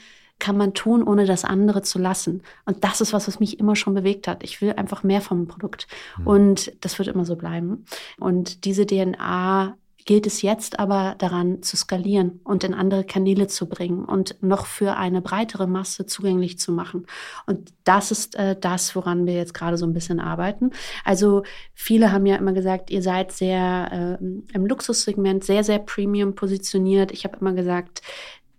kann 0.44 0.58
man 0.58 0.74
tun, 0.74 1.04
ohne 1.04 1.26
das 1.26 1.46
andere 1.46 1.84
zu 1.84 2.00
lassen. 2.00 2.44
Und 2.66 2.84
das 2.84 3.00
ist 3.00 3.14
was, 3.14 3.30
was 3.30 3.40
mich 3.40 3.62
immer 3.62 3.78
schon 3.78 3.94
bewegt 3.94 4.28
hat. 4.28 4.44
Ich 4.44 4.62
will 4.62 4.74
einfach 4.74 5.02
mehr 5.02 5.22
vom 5.22 5.48
Produkt. 5.48 5.88
Mhm. 6.18 6.28
Und 6.28 6.74
das 6.82 7.00
wird 7.00 7.08
immer 7.08 7.24
so 7.24 7.38
bleiben. 7.38 7.86
Und 8.20 8.66
diese 8.66 8.86
DNA 8.86 9.78
gilt 10.04 10.28
es 10.28 10.42
jetzt 10.42 10.80
aber 10.80 11.16
daran 11.18 11.64
zu 11.64 11.78
skalieren 11.78 12.42
und 12.44 12.66
in 12.66 12.74
andere 12.74 13.06
Kanäle 13.06 13.48
zu 13.48 13.70
bringen 13.70 14.04
und 14.04 14.36
noch 14.42 14.66
für 14.66 14.98
eine 14.98 15.22
breitere 15.22 15.66
Masse 15.66 16.06
zugänglich 16.06 16.60
zu 16.60 16.74
machen. 16.74 17.06
Und 17.46 17.74
das 17.86 18.12
ist 18.12 18.36
äh, 18.36 18.58
das, 18.60 18.98
woran 18.98 19.26
wir 19.26 19.36
jetzt 19.36 19.54
gerade 19.54 19.78
so 19.78 19.86
ein 19.86 19.94
bisschen 19.94 20.20
arbeiten. 20.20 20.72
Also 21.06 21.44
viele 21.74 22.12
haben 22.12 22.26
ja 22.26 22.36
immer 22.36 22.52
gesagt, 22.52 22.90
ihr 22.90 23.02
seid 23.02 23.32
sehr 23.32 24.20
äh, 24.22 24.26
im 24.54 24.66
Luxussegment, 24.66 25.46
sehr, 25.46 25.64
sehr 25.64 25.80
premium 25.80 26.36
positioniert. 26.36 27.14
Ich 27.14 27.24
habe 27.24 27.38
immer 27.40 27.54
gesagt, 27.54 28.02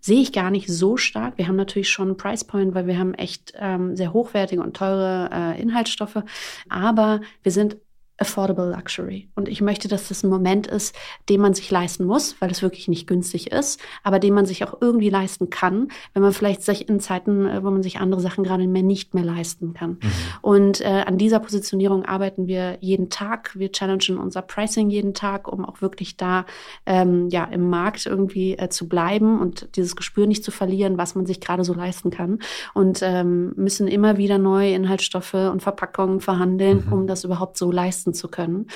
sehe 0.05 0.21
ich 0.21 0.31
gar 0.33 0.51
nicht 0.51 0.67
so 0.67 0.97
stark. 0.97 1.39
Wir 1.39 1.47
haben 1.47 1.55
natürlich 1.55 1.89
schon 1.89 2.09
einen 2.09 2.17
Price 2.17 2.43
Point, 2.43 2.75
weil 2.75 2.85
wir 2.85 2.99
haben 2.99 3.15
echt 3.15 3.53
ähm, 3.57 3.95
sehr 3.95 4.13
hochwertige 4.13 4.61
und 4.61 4.77
teure 4.77 5.31
äh, 5.33 5.59
Inhaltsstoffe. 5.59 6.21
Aber 6.69 7.21
wir 7.41 7.51
sind 7.51 7.77
Affordable 8.17 8.71
Luxury. 8.71 9.27
Und 9.35 9.49
ich 9.49 9.61
möchte, 9.61 9.89
dass 9.89 10.07
das 10.07 10.23
ein 10.23 10.29
Moment 10.29 10.67
ist, 10.67 10.95
den 11.27 11.41
man 11.41 11.53
sich 11.53 11.69
leisten 11.69 12.05
muss, 12.05 12.35
weil 12.39 12.49
es 12.49 12.61
wirklich 12.61 12.87
nicht 12.87 13.07
günstig 13.07 13.51
ist, 13.51 13.81
aber 14.03 14.19
den 14.19 14.33
man 14.33 14.45
sich 14.45 14.63
auch 14.63 14.77
irgendwie 14.79 15.09
leisten 15.09 15.49
kann, 15.49 15.89
wenn 16.13 16.21
man 16.23 16.31
vielleicht 16.31 16.63
sich 16.63 16.87
in 16.87 17.01
Zeiten, 17.01 17.45
äh, 17.45 17.63
wo 17.63 17.71
man 17.71 17.83
sich 17.83 17.99
andere 17.99 18.21
Sachen 18.21 18.43
gerade 18.45 18.67
mehr 18.67 18.83
nicht 18.83 19.13
mehr 19.13 19.25
leisten 19.25 19.73
kann. 19.73 19.91
Mhm. 20.01 20.11
Und 20.41 20.81
äh, 20.81 21.03
an 21.05 21.17
dieser 21.17 21.39
Positionierung 21.39 22.05
arbeiten 22.05 22.47
wir 22.47 22.77
jeden 22.79 23.09
Tag. 23.09 23.51
Wir 23.55 23.71
challengen 23.71 24.17
unser 24.17 24.41
Pricing 24.41 24.89
jeden 24.89 25.13
Tag, 25.13 25.51
um 25.51 25.65
auch 25.65 25.81
wirklich 25.81 26.15
da 26.15 26.45
ähm, 26.85 27.27
ja 27.29 27.43
im 27.45 27.69
Markt 27.69 28.05
irgendwie 28.05 28.57
äh, 28.57 28.69
zu 28.69 28.87
bleiben 28.87 29.41
und 29.41 29.75
dieses 29.75 29.95
Gespür 29.95 30.25
nicht 30.25 30.43
zu 30.43 30.51
verlieren, 30.51 30.97
was 30.97 31.15
man 31.15 31.25
sich 31.25 31.41
gerade 31.41 31.65
so 31.65 31.73
leisten 31.73 32.11
kann. 32.11 32.39
Und 32.73 32.99
ähm, 33.01 33.51
müssen 33.57 33.89
immer 33.89 34.17
wieder 34.17 34.37
neue 34.37 34.71
Inhaltsstoffe 34.71 35.33
und 35.33 35.61
Verpackungen 35.61 36.21
verhandeln, 36.21 36.85
mhm. 36.85 36.93
um 36.93 37.07
das 37.07 37.25
überhaupt 37.25 37.57
so 37.57 37.71
leisten 37.71 38.04
leisten 38.05 38.13
zu 38.13 38.27
können. 38.27 38.67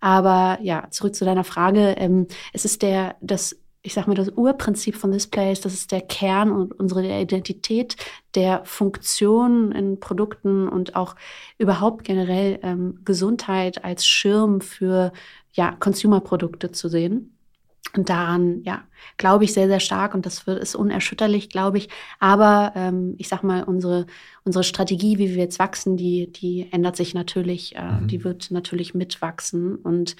Aber 0.00 0.58
ja, 0.62 0.88
zurück 0.90 1.14
zu 1.14 1.24
deiner 1.24 1.44
Frage. 1.44 1.94
Ähm, 1.98 2.26
es 2.52 2.64
ist 2.64 2.82
der, 2.82 3.16
das 3.20 3.56
ich 3.86 3.92
sag 3.92 4.06
mal, 4.06 4.14
das 4.14 4.30
Urprinzip 4.30 4.96
von 4.96 5.12
Displays, 5.12 5.60
das 5.60 5.74
ist 5.74 5.92
der 5.92 6.00
Kern 6.00 6.50
und 6.50 6.72
unsere 6.72 7.20
Identität 7.20 7.96
der 8.34 8.64
Funktion 8.64 9.72
in 9.72 10.00
Produkten 10.00 10.70
und 10.70 10.96
auch 10.96 11.16
überhaupt 11.58 12.02
generell 12.02 12.58
ähm, 12.62 13.00
Gesundheit 13.04 13.84
als 13.84 14.06
Schirm 14.06 14.62
für 14.62 15.12
ja, 15.52 15.72
Consumer-Produkte 15.78 16.72
zu 16.72 16.88
sehen. 16.88 17.33
Und 17.92 18.08
daran, 18.08 18.62
ja, 18.64 18.82
glaube 19.18 19.44
ich 19.44 19.52
sehr, 19.52 19.68
sehr 19.68 19.78
stark 19.78 20.14
und 20.14 20.26
das 20.26 20.46
wird, 20.46 20.60
ist 20.60 20.74
unerschütterlich, 20.74 21.48
glaube 21.48 21.78
ich. 21.78 21.88
Aber 22.18 22.72
ähm, 22.74 23.14
ich 23.18 23.28
sag 23.28 23.42
mal, 23.44 23.62
unsere, 23.62 24.06
unsere 24.44 24.64
Strategie, 24.64 25.18
wie 25.18 25.30
wir 25.30 25.36
jetzt 25.36 25.58
wachsen, 25.58 25.96
die, 25.96 26.32
die 26.32 26.68
ändert 26.72 26.96
sich 26.96 27.14
natürlich, 27.14 27.76
äh, 27.76 28.00
mhm. 28.00 28.08
die 28.08 28.24
wird 28.24 28.50
natürlich 28.50 28.94
mitwachsen. 28.94 29.76
Und 29.76 30.16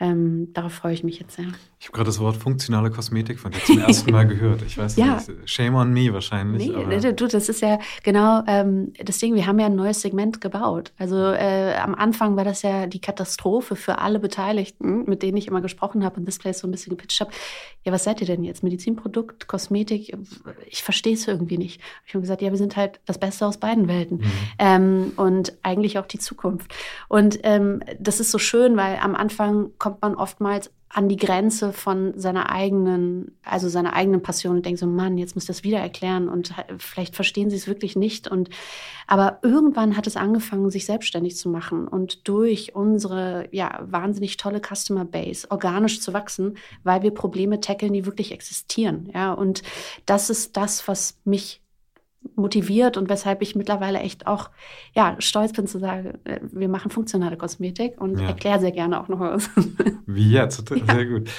ähm, 0.00 0.52
darauf 0.54 0.72
freue 0.72 0.94
ich 0.94 1.04
mich 1.04 1.20
jetzt 1.20 1.36
sehr. 1.36 1.46
Ich 1.84 1.88
habe 1.88 1.98
gerade 1.98 2.06
das 2.06 2.18
Wort 2.18 2.38
funktionale 2.38 2.90
Kosmetik 2.90 3.38
von 3.38 3.52
dir 3.52 3.62
zum 3.62 3.78
ersten 3.80 4.10
Mal 4.10 4.26
gehört. 4.26 4.62
Ich 4.62 4.78
weiß 4.78 4.96
ja. 4.96 5.16
nicht, 5.16 5.50
shame 5.50 5.74
on 5.74 5.92
me 5.92 6.10
wahrscheinlich. 6.14 6.72
Nee, 6.74 7.12
du, 7.12 7.26
das 7.26 7.50
ist 7.50 7.60
ja 7.60 7.78
genau 8.02 8.42
ähm, 8.46 8.94
das 9.04 9.18
Ding. 9.18 9.34
Wir 9.34 9.46
haben 9.46 9.58
ja 9.58 9.66
ein 9.66 9.76
neues 9.76 10.00
Segment 10.00 10.40
gebaut. 10.40 10.94
Also 10.96 11.18
äh, 11.18 11.74
am 11.74 11.94
Anfang 11.94 12.36
war 12.36 12.44
das 12.44 12.62
ja 12.62 12.86
die 12.86 13.02
Katastrophe 13.02 13.76
für 13.76 13.98
alle 13.98 14.18
Beteiligten, 14.18 15.04
mit 15.04 15.22
denen 15.22 15.36
ich 15.36 15.46
immer 15.46 15.60
gesprochen 15.60 16.06
habe 16.06 16.16
und 16.16 16.26
Displays 16.26 16.60
so 16.60 16.66
ein 16.66 16.70
bisschen 16.70 16.88
gepitcht 16.88 17.20
habe. 17.20 17.32
Ja, 17.82 17.92
was 17.92 18.04
seid 18.04 18.18
ihr 18.22 18.26
denn 18.26 18.44
jetzt? 18.44 18.62
Medizinprodukt, 18.62 19.46
Kosmetik? 19.46 20.16
Ich 20.70 20.82
verstehe 20.82 21.12
es 21.12 21.28
irgendwie 21.28 21.58
nicht. 21.58 21.82
Ich 22.06 22.14
habe 22.14 22.22
gesagt, 22.22 22.40
ja, 22.40 22.50
wir 22.50 22.56
sind 22.56 22.76
halt 22.76 22.98
das 23.04 23.18
Beste 23.18 23.44
aus 23.46 23.58
beiden 23.58 23.88
Welten 23.88 24.20
mhm. 24.20 24.32
ähm, 24.58 25.12
und 25.16 25.52
eigentlich 25.62 25.98
auch 25.98 26.06
die 26.06 26.18
Zukunft. 26.18 26.74
Und 27.08 27.40
ähm, 27.42 27.82
das 28.00 28.20
ist 28.20 28.30
so 28.30 28.38
schön, 28.38 28.74
weil 28.78 28.96
am 28.96 29.14
Anfang 29.14 29.72
kommt 29.76 30.00
man 30.00 30.14
oftmals 30.14 30.70
an 30.94 31.08
die 31.08 31.16
Grenze 31.16 31.72
von 31.72 32.16
seiner 32.16 32.50
eigenen, 32.50 33.36
also 33.42 33.68
seiner 33.68 33.94
eigenen 33.94 34.22
Passion 34.22 34.56
und 34.56 34.64
denkt 34.64 34.78
so, 34.78 34.86
Mann, 34.86 35.18
jetzt 35.18 35.34
muss 35.34 35.42
ich 35.42 35.48
das 35.48 35.64
wieder 35.64 35.78
erklären 35.78 36.28
und 36.28 36.54
vielleicht 36.78 37.16
verstehen 37.16 37.50
sie 37.50 37.56
es 37.56 37.66
wirklich 37.66 37.96
nicht. 37.96 38.28
Und 38.28 38.48
aber 39.08 39.40
irgendwann 39.42 39.96
hat 39.96 40.06
es 40.06 40.16
angefangen, 40.16 40.70
sich 40.70 40.86
selbstständig 40.86 41.36
zu 41.36 41.48
machen 41.48 41.88
und 41.88 42.28
durch 42.28 42.76
unsere 42.76 43.48
ja 43.50 43.80
wahnsinnig 43.82 44.36
tolle 44.36 44.60
Customer 44.60 45.04
Base 45.04 45.50
organisch 45.50 46.00
zu 46.00 46.12
wachsen, 46.12 46.58
weil 46.84 47.02
wir 47.02 47.10
Probleme 47.10 47.58
tackeln, 47.58 47.92
die 47.92 48.06
wirklich 48.06 48.30
existieren. 48.30 49.10
Ja, 49.12 49.32
und 49.32 49.62
das 50.06 50.30
ist 50.30 50.56
das, 50.56 50.86
was 50.86 51.18
mich 51.24 51.63
motiviert 52.36 52.96
und 52.96 53.08
weshalb 53.08 53.42
ich 53.42 53.54
mittlerweile 53.54 54.00
echt 54.00 54.26
auch 54.26 54.50
ja, 54.94 55.16
stolz 55.18 55.52
bin 55.52 55.66
zu 55.66 55.78
sagen, 55.78 56.18
äh, 56.24 56.40
wir 56.52 56.68
machen 56.68 56.90
funktionale 56.90 57.36
Kosmetik 57.36 58.00
und 58.00 58.18
ja. 58.18 58.28
erkläre 58.28 58.60
sehr 58.60 58.72
gerne 58.72 59.00
auch 59.00 59.08
noch 59.08 59.20
was. 59.20 59.50
Wie 60.06 60.30
jetzt, 60.30 60.68
sehr 60.68 60.78
ja. 60.78 61.04
gut. 61.04 61.30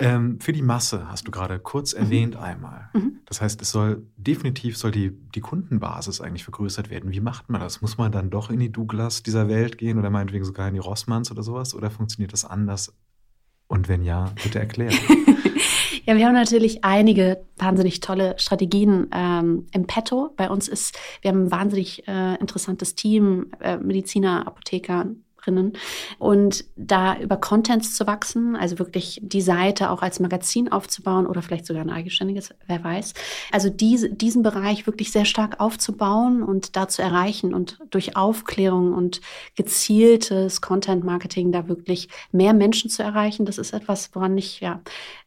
Ähm, 0.00 0.40
für 0.40 0.54
die 0.54 0.62
Masse 0.62 1.08
hast 1.08 1.26
du 1.26 1.30
gerade 1.30 1.58
kurz 1.58 1.94
mhm. 1.94 2.00
erwähnt 2.00 2.36
einmal. 2.36 2.88
Mhm. 2.94 3.18
Das 3.26 3.42
heißt, 3.42 3.60
es 3.60 3.70
soll 3.70 4.06
definitiv 4.16 4.78
soll 4.78 4.92
die, 4.92 5.10
die 5.34 5.40
Kundenbasis 5.40 6.22
eigentlich 6.22 6.44
vergrößert 6.44 6.88
werden. 6.88 7.12
Wie 7.12 7.20
macht 7.20 7.50
man 7.50 7.60
das? 7.60 7.82
Muss 7.82 7.98
man 7.98 8.10
dann 8.10 8.30
doch 8.30 8.48
in 8.50 8.60
die 8.60 8.72
Douglas 8.72 9.22
dieser 9.22 9.48
Welt 9.48 9.76
gehen 9.76 9.98
oder 9.98 10.08
meinetwegen 10.08 10.44
sogar 10.44 10.68
in 10.68 10.74
die 10.74 10.80
Rossmanns 10.80 11.30
oder 11.30 11.42
sowas? 11.42 11.74
Oder 11.74 11.90
funktioniert 11.90 12.32
das 12.32 12.46
anders? 12.46 12.94
Und 13.68 13.88
wenn 13.88 14.02
ja, 14.02 14.32
bitte 14.42 14.58
erklären. 14.58 14.94
Ja, 16.10 16.16
wir 16.16 16.26
haben 16.26 16.34
natürlich 16.34 16.82
einige 16.82 17.40
wahnsinnig 17.56 18.00
tolle 18.00 18.36
Strategien 18.36 19.08
ähm, 19.14 19.66
im 19.70 19.86
Petto. 19.86 20.30
Bei 20.36 20.50
uns 20.50 20.66
ist, 20.66 20.98
wir 21.22 21.30
haben 21.30 21.44
ein 21.44 21.50
wahnsinnig 21.52 22.08
äh, 22.08 22.34
interessantes 22.40 22.96
Team, 22.96 23.52
äh, 23.60 23.76
Mediziner, 23.76 24.44
Apotheker, 24.44 25.06
und 26.18 26.64
da 26.76 27.16
über 27.18 27.36
Contents 27.36 27.94
zu 27.94 28.06
wachsen, 28.06 28.56
also 28.56 28.78
wirklich 28.78 29.20
die 29.22 29.40
Seite 29.40 29.90
auch 29.90 30.02
als 30.02 30.20
Magazin 30.20 30.70
aufzubauen 30.70 31.26
oder 31.26 31.42
vielleicht 31.42 31.66
sogar 31.66 31.82
ein 31.82 31.90
eigenständiges, 31.90 32.50
wer 32.66 32.84
weiß. 32.84 33.14
Also 33.50 33.70
diese, 33.70 34.10
diesen 34.10 34.42
Bereich 34.42 34.86
wirklich 34.86 35.10
sehr 35.10 35.24
stark 35.24 35.58
aufzubauen 35.58 36.42
und 36.42 36.76
da 36.76 36.88
zu 36.88 37.02
erreichen 37.02 37.54
und 37.54 37.78
durch 37.90 38.16
Aufklärung 38.16 38.92
und 38.92 39.20
gezieltes 39.56 40.60
Content 40.60 41.04
Marketing 41.04 41.52
da 41.52 41.68
wirklich 41.68 42.08
mehr 42.32 42.52
Menschen 42.52 42.90
zu 42.90 43.02
erreichen, 43.02 43.46
das 43.46 43.58
ist 43.58 43.72
etwas, 43.72 44.10
woran 44.12 44.36
ich 44.36 44.60
ja 44.60 44.82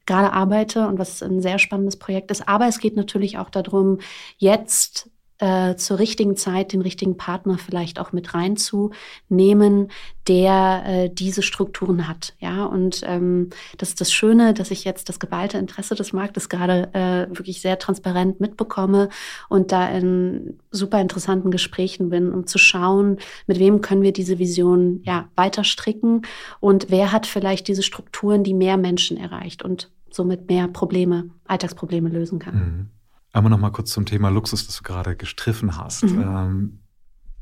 gerade 0.05 0.33
arbeite 0.33 0.87
und 0.87 0.99
was 0.99 1.21
ein 1.21 1.41
sehr 1.41 1.59
spannendes 1.59 1.97
Projekt 1.97 2.31
ist. 2.31 2.47
Aber 2.47 2.67
es 2.67 2.79
geht 2.79 2.95
natürlich 2.95 3.37
auch 3.37 3.49
darum, 3.49 3.99
jetzt 4.37 5.09
äh, 5.39 5.75
zur 5.75 5.99
richtigen 5.99 6.35
Zeit 6.35 6.73
den 6.73 6.81
richtigen 6.81 7.17
Partner 7.17 7.57
vielleicht 7.57 7.99
auch 7.99 8.11
mit 8.11 8.33
reinzunehmen, 8.33 9.89
der 10.27 10.83
äh, 10.85 11.09
diese 11.09 11.41
Strukturen 11.41 12.07
hat. 12.07 12.33
Ja, 12.39 12.65
und 12.65 13.01
ähm, 13.05 13.49
das 13.77 13.89
ist 13.89 14.01
das 14.01 14.11
Schöne, 14.11 14.53
dass 14.53 14.71
ich 14.71 14.83
jetzt 14.83 15.09
das 15.09 15.19
geballte 15.19 15.57
Interesse 15.57 15.95
des 15.95 16.13
Marktes 16.13 16.49
gerade 16.49 16.89
äh, 16.93 17.35
wirklich 17.35 17.61
sehr 17.61 17.79
transparent 17.79 18.39
mitbekomme 18.39 19.09
und 19.49 19.71
da 19.71 19.89
in 19.89 20.59
super 20.71 21.01
interessanten 21.01 21.51
Gesprächen 21.51 22.09
bin, 22.09 22.31
um 22.31 22.47
zu 22.47 22.57
schauen, 22.57 23.17
mit 23.47 23.59
wem 23.59 23.81
können 23.81 24.01
wir 24.01 24.13
diese 24.13 24.39
Vision 24.39 25.01
ja 25.03 25.29
weiter 25.35 25.63
stricken 25.63 26.21
und 26.59 26.87
wer 26.89 27.11
hat 27.11 27.25
vielleicht 27.25 27.67
diese 27.67 27.83
Strukturen, 27.83 28.43
die 28.43 28.53
mehr 28.53 28.77
Menschen 28.77 29.17
erreicht 29.17 29.63
und 29.63 29.91
somit 30.09 30.47
mehr 30.47 30.67
Probleme, 30.67 31.29
Alltagsprobleme 31.45 32.09
lösen 32.09 32.39
kann. 32.39 32.55
Mhm. 32.55 33.02
Einmal 33.33 33.49
noch 33.49 33.59
mal 33.59 33.71
kurz 33.71 33.91
zum 33.91 34.05
Thema 34.05 34.29
Luxus, 34.29 34.67
das 34.67 34.77
du 34.77 34.83
gerade 34.83 35.15
gestriffen 35.15 35.75
hast. 35.75 36.03
Mhm. 36.03 36.21
Ähm, 36.21 36.79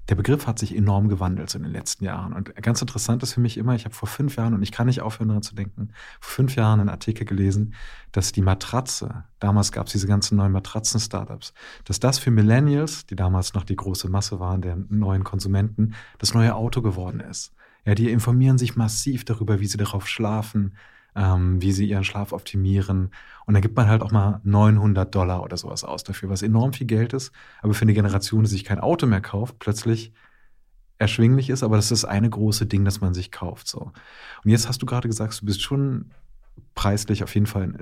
der 0.09 0.15
Begriff 0.15 0.47
hat 0.47 0.57
sich 0.57 0.75
enorm 0.75 1.09
gewandelt 1.09 1.53
in 1.53 1.63
den 1.63 1.71
letzten 1.71 2.05
Jahren. 2.05 2.33
Und 2.33 2.55
ganz 2.55 2.81
interessant 2.81 3.23
ist 3.23 3.33
für 3.33 3.39
mich 3.39 3.57
immer, 3.57 3.75
ich 3.75 3.85
habe 3.85 3.93
vor 3.93 4.07
fünf 4.07 4.35
Jahren, 4.35 4.53
und 4.53 4.63
ich 4.63 4.71
kann 4.71 4.87
nicht 4.87 5.01
aufhören 5.01 5.27
daran 5.29 5.43
zu 5.43 5.53
denken, 5.53 5.93
vor 6.19 6.31
fünf 6.31 6.55
Jahren 6.55 6.79
einen 6.79 6.89
Artikel 6.89 7.25
gelesen, 7.25 7.75
dass 8.11 8.31
die 8.31 8.41
Matratze, 8.41 9.25
damals 9.39 9.71
gab 9.71 9.87
es 9.87 9.93
diese 9.93 10.07
ganzen 10.07 10.37
neuen 10.37 10.51
Matratzen-Startups, 10.53 11.53
dass 11.85 11.99
das 11.99 12.19
für 12.19 12.31
Millennials, 12.31 13.05
die 13.05 13.15
damals 13.15 13.53
noch 13.53 13.63
die 13.63 13.75
große 13.75 14.09
Masse 14.09 14.39
waren 14.39 14.61
der 14.61 14.77
neuen 14.89 15.23
Konsumenten, 15.23 15.93
das 16.17 16.33
neue 16.33 16.55
Auto 16.55 16.81
geworden 16.81 17.19
ist. 17.19 17.53
Ja, 17.85 17.95
die 17.95 18.11
informieren 18.11 18.57
sich 18.57 18.75
massiv 18.75 19.23
darüber, 19.23 19.59
wie 19.59 19.67
sie 19.67 19.77
darauf 19.77 20.07
schlafen, 20.07 20.75
ähm, 21.15 21.61
wie 21.61 21.71
sie 21.71 21.87
ihren 21.87 22.03
Schlaf 22.03 22.31
optimieren. 22.31 23.11
Und 23.45 23.53
dann 23.53 23.61
gibt 23.61 23.75
man 23.75 23.87
halt 23.87 24.01
auch 24.01 24.11
mal 24.11 24.39
900 24.43 25.13
Dollar 25.13 25.43
oder 25.43 25.57
sowas 25.57 25.83
aus 25.83 26.03
dafür, 26.03 26.29
was 26.29 26.41
enorm 26.41 26.73
viel 26.73 26.87
Geld 26.87 27.13
ist, 27.13 27.31
aber 27.61 27.73
für 27.73 27.83
eine 27.83 27.93
Generation, 27.93 28.43
die 28.43 28.49
sich 28.49 28.63
kein 28.63 28.79
Auto 28.79 29.07
mehr 29.07 29.21
kauft, 29.21 29.59
plötzlich 29.59 30.13
erschwinglich 30.97 31.49
ist, 31.49 31.63
aber 31.63 31.77
das 31.77 31.85
ist 31.85 32.03
das 32.03 32.05
eine 32.05 32.29
große 32.29 32.67
Ding, 32.67 32.85
das 32.85 33.01
man 33.01 33.13
sich 33.13 33.31
kauft. 33.31 33.67
So. 33.67 33.91
Und 34.43 34.51
jetzt 34.51 34.67
hast 34.67 34.81
du 34.81 34.85
gerade 34.85 35.07
gesagt, 35.07 35.41
du 35.41 35.45
bist 35.45 35.61
schon 35.61 36.11
preislich 36.75 37.23
auf 37.23 37.33
jeden 37.33 37.47
Fall 37.47 37.73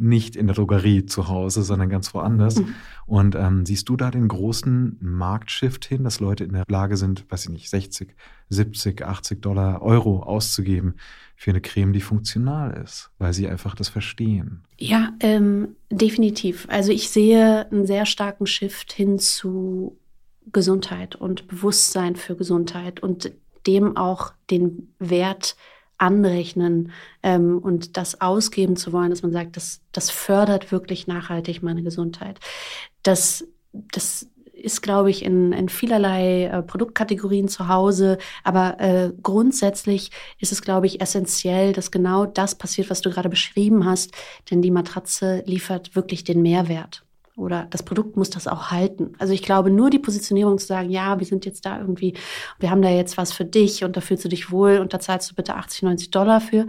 nicht 0.00 0.36
in 0.36 0.46
der 0.46 0.56
Drogerie 0.56 1.06
zu 1.06 1.28
Hause, 1.28 1.62
sondern 1.62 1.88
ganz 1.88 2.14
woanders. 2.14 2.56
Mhm. 2.56 2.74
Und 3.06 3.34
ähm, 3.34 3.66
siehst 3.66 3.88
du 3.88 3.96
da 3.96 4.10
den 4.10 4.28
großen 4.28 4.98
Marktshift 5.00 5.84
hin, 5.84 6.04
dass 6.04 6.20
Leute 6.20 6.44
in 6.44 6.52
der 6.52 6.64
Lage 6.68 6.96
sind, 6.96 7.30
weiß 7.30 7.44
ich 7.44 7.50
nicht, 7.50 7.70
60, 7.70 8.14
70, 8.48 9.02
80 9.02 9.42
Dollar, 9.42 9.82
Euro 9.82 10.22
auszugeben 10.22 10.94
für 11.36 11.50
eine 11.50 11.60
Creme, 11.60 11.92
die 11.92 12.00
funktional 12.00 12.72
ist, 12.82 13.10
weil 13.18 13.32
sie 13.32 13.48
einfach 13.48 13.74
das 13.74 13.88
verstehen? 13.88 14.62
Ja, 14.78 15.12
ähm, 15.20 15.76
definitiv. 15.90 16.66
Also 16.70 16.92
ich 16.92 17.10
sehe 17.10 17.70
einen 17.70 17.86
sehr 17.86 18.06
starken 18.06 18.46
Shift 18.46 18.92
hin 18.92 19.18
zu 19.18 19.98
Gesundheit 20.52 21.16
und 21.16 21.48
Bewusstsein 21.48 22.16
für 22.16 22.36
Gesundheit 22.36 23.00
und 23.00 23.32
dem 23.66 23.96
auch 23.96 24.32
den 24.50 24.92
Wert 24.98 25.56
anrechnen 26.00 26.92
ähm, 27.22 27.58
und 27.58 27.96
das 27.96 28.20
ausgeben 28.20 28.76
zu 28.76 28.92
wollen, 28.92 29.10
dass 29.10 29.22
man 29.22 29.32
sagt, 29.32 29.56
das, 29.56 29.80
das 29.92 30.10
fördert 30.10 30.72
wirklich 30.72 31.06
nachhaltig 31.06 31.62
meine 31.62 31.82
Gesundheit. 31.82 32.40
Das, 33.02 33.46
das 33.72 34.26
ist, 34.52 34.82
glaube 34.82 35.10
ich, 35.10 35.24
in, 35.24 35.52
in 35.52 35.68
vielerlei 35.68 36.44
äh, 36.44 36.62
Produktkategorien 36.62 37.48
zu 37.48 37.68
Hause. 37.68 38.18
Aber 38.44 38.78
äh, 38.78 39.12
grundsätzlich 39.22 40.10
ist 40.38 40.52
es, 40.52 40.62
glaube 40.62 40.86
ich, 40.86 41.00
essentiell, 41.00 41.72
dass 41.72 41.90
genau 41.90 42.26
das 42.26 42.54
passiert, 42.54 42.90
was 42.90 43.00
du 43.00 43.10
gerade 43.10 43.28
beschrieben 43.28 43.84
hast. 43.84 44.12
Denn 44.50 44.62
die 44.62 44.70
Matratze 44.70 45.42
liefert 45.46 45.96
wirklich 45.96 46.24
den 46.24 46.42
Mehrwert 46.42 47.04
oder 47.40 47.66
das 47.70 47.82
Produkt 47.82 48.16
muss 48.16 48.30
das 48.30 48.46
auch 48.46 48.70
halten. 48.70 49.14
Also 49.18 49.32
ich 49.32 49.42
glaube, 49.42 49.70
nur 49.70 49.90
die 49.90 49.98
Positionierung 49.98 50.58
zu 50.58 50.66
sagen, 50.66 50.90
ja, 50.90 51.18
wir 51.18 51.26
sind 51.26 51.46
jetzt 51.46 51.64
da 51.66 51.78
irgendwie, 51.78 52.14
wir 52.58 52.70
haben 52.70 52.82
da 52.82 52.90
jetzt 52.90 53.16
was 53.16 53.32
für 53.32 53.44
dich 53.44 53.84
und 53.84 53.96
da 53.96 54.00
fühlst 54.00 54.24
du 54.24 54.28
dich 54.28 54.50
wohl 54.50 54.78
und 54.78 54.94
da 54.94 55.00
zahlst 55.00 55.30
du 55.30 55.34
bitte 55.34 55.54
80, 55.54 55.82
90 55.82 56.10
Dollar 56.10 56.40
für. 56.40 56.66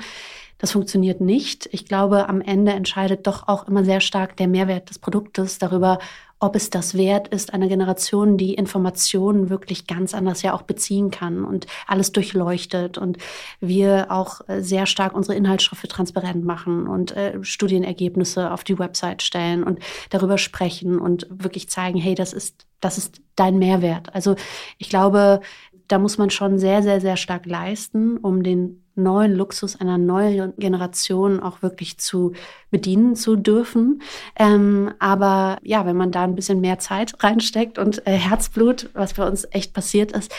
Das 0.58 0.72
funktioniert 0.72 1.22
nicht. 1.22 1.68
Ich 1.72 1.86
glaube, 1.86 2.30
am 2.30 2.40
Ende 2.40 2.72
entscheidet 2.74 3.26
doch 3.26 3.48
auch 3.48 3.68
immer 3.68 3.84
sehr 3.84 4.00
stark 4.00 4.38
der 4.38 4.48
Mehrwert 4.48 4.90
des 4.90 5.00
Produktes 5.00 5.58
darüber, 5.58 5.98
ob 6.42 6.56
es 6.56 6.72
das 6.72 6.98
wert 6.98 7.28
ist, 7.28 7.54
einer 7.54 7.68
Generation, 7.68 8.36
die 8.36 8.56
Informationen 8.56 9.52
wirklich 9.52 9.86
ganz 9.86 10.16
anders 10.16 10.42
ja 10.42 10.54
auch 10.54 10.64
beziehen 10.64 11.12
kann 11.12 11.46
und 11.46 11.68
alles 11.86 12.12
durchleuchtet 12.12 12.98
und 12.98 13.20
wir 13.60 14.08
auch 14.10 14.42
äh, 14.50 14.62
sehr 14.62 14.88
stark 14.88 15.14
unsere 15.14 15.38
Inhaltsstoffe 15.38 15.84
transparent 15.84 16.44
machen 16.44 16.88
und 16.88 17.16
äh, 17.16 17.38
Studienergebnisse 17.44 18.52
auf 18.52 18.64
die 18.64 18.80
Website 18.80 19.22
stellen 19.22 19.64
und 19.64 19.80
darüber 20.10 20.40
sprechen 20.40 21.00
und 21.00 21.28
wirklich 21.30 21.70
zeigen, 21.70 22.00
hey, 22.00 22.16
das 22.16 22.34
ist, 22.34 22.66
das 22.80 22.98
ist 22.98 23.22
dein 23.36 23.60
Mehrwert. 23.60 24.14
Also 24.16 24.36
ich 24.80 24.90
glaube, 24.90 25.42
da 25.88 26.00
muss 26.00 26.18
man 26.18 26.32
schon 26.32 26.58
sehr, 26.58 26.82
sehr, 26.82 27.02
sehr 27.02 27.18
stark 27.18 27.46
leisten, 27.46 28.18
um 28.18 28.42
den 28.42 28.81
neuen 28.96 29.34
Luxus 29.34 29.80
einer 29.80 29.98
neuen 29.98 30.54
Generation 30.58 31.40
auch 31.40 31.62
wirklich 31.62 31.98
zu 31.98 32.34
bedienen 32.70 33.16
zu 33.16 33.36
dürfen. 33.36 34.02
Ähm, 34.38 34.94
aber 35.00 35.58
ja, 35.64 35.86
wenn 35.86 35.98
man 35.98 36.12
da 36.12 36.24
ein 36.24 36.36
bisschen 36.36 36.62
mehr 36.62 36.80
Zeit 36.80 37.14
reinsteckt 37.24 37.78
und 37.78 38.06
äh, 38.06 38.12
Herzblut, 38.12 38.90
was 38.94 39.14
bei 39.14 39.28
uns 39.28 39.48
echt 39.52 39.74
passiert 39.74 40.12
ist, 40.12 40.34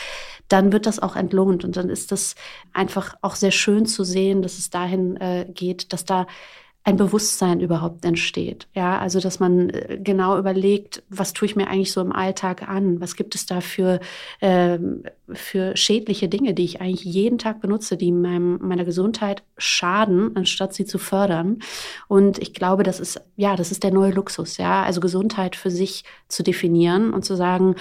dann 0.47 0.71
wird 0.71 0.85
das 0.85 0.99
auch 0.99 1.15
entlohnt. 1.15 1.63
Und 1.63 1.77
dann 1.77 1.89
ist 1.89 2.11
das 2.11 2.35
einfach 2.73 3.15
auch 3.21 3.35
sehr 3.35 3.51
schön 3.51 3.85
zu 3.85 4.03
sehen, 4.03 4.41
dass 4.41 4.57
es 4.57 4.69
dahin 4.69 5.17
äh, 5.17 5.45
geht, 5.53 5.93
dass 5.93 6.05
da 6.05 6.27
ein 6.85 6.97
Bewusstsein 6.97 7.61
überhaupt 7.61 8.03
entsteht. 8.03 8.67
Ja, 8.73 8.99
also 8.99 9.21
dass 9.21 9.39
man 9.39 9.69
äh, 9.69 9.99
genau 10.03 10.37
überlegt, 10.37 11.01
was 11.09 11.31
tue 11.31 11.45
ich 11.45 11.55
mir 11.55 11.67
eigentlich 11.67 11.93
so 11.93 12.01
im 12.01 12.11
Alltag 12.11 12.67
an? 12.67 12.99
Was 12.99 13.15
gibt 13.15 13.35
es 13.35 13.45
da 13.45 13.61
für, 13.61 14.01
ähm, 14.41 15.03
für 15.31 15.77
schädliche 15.77 16.27
Dinge, 16.27 16.53
die 16.53 16.65
ich 16.65 16.81
eigentlich 16.81 17.05
jeden 17.05 17.37
Tag 17.37 17.61
benutze, 17.61 17.95
die 17.95 18.11
meinem, 18.11 18.59
meiner 18.61 18.83
Gesundheit 18.83 19.43
schaden, 19.57 20.35
anstatt 20.35 20.73
sie 20.73 20.83
zu 20.85 20.97
fördern? 20.97 21.59
Und 22.09 22.39
ich 22.39 22.53
glaube, 22.53 22.83
das 22.83 22.99
ist, 22.99 23.21
ja, 23.37 23.55
das 23.55 23.71
ist 23.71 23.83
der 23.83 23.91
neue 23.91 24.11
Luxus, 24.11 24.57
ja, 24.57 24.83
also 24.83 24.99
Gesundheit 24.99 25.55
für 25.55 25.71
sich 25.71 26.03
zu 26.27 26.43
definieren 26.43 27.13
und 27.13 27.23
zu 27.23 27.35
sagen, 27.35 27.75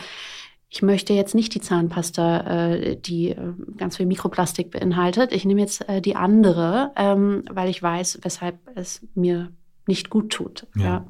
ich 0.74 0.80
möchte 0.80 1.12
jetzt 1.12 1.34
nicht 1.34 1.54
die 1.54 1.60
Zahnpasta, 1.60 2.70
äh, 2.70 2.96
die 2.96 3.28
äh, 3.28 3.52
ganz 3.76 3.98
viel 3.98 4.06
Mikroplastik 4.06 4.70
beinhaltet. 4.70 5.30
Ich 5.30 5.44
nehme 5.44 5.60
jetzt 5.60 5.86
äh, 5.86 6.00
die 6.00 6.16
andere, 6.16 6.92
ähm, 6.96 7.44
weil 7.50 7.68
ich 7.68 7.82
weiß, 7.82 8.20
weshalb 8.22 8.58
es 8.74 9.06
mir 9.14 9.52
nicht 9.86 10.08
gut 10.08 10.30
tut. 10.30 10.66
Ja. 10.74 10.82
ja. 10.82 11.06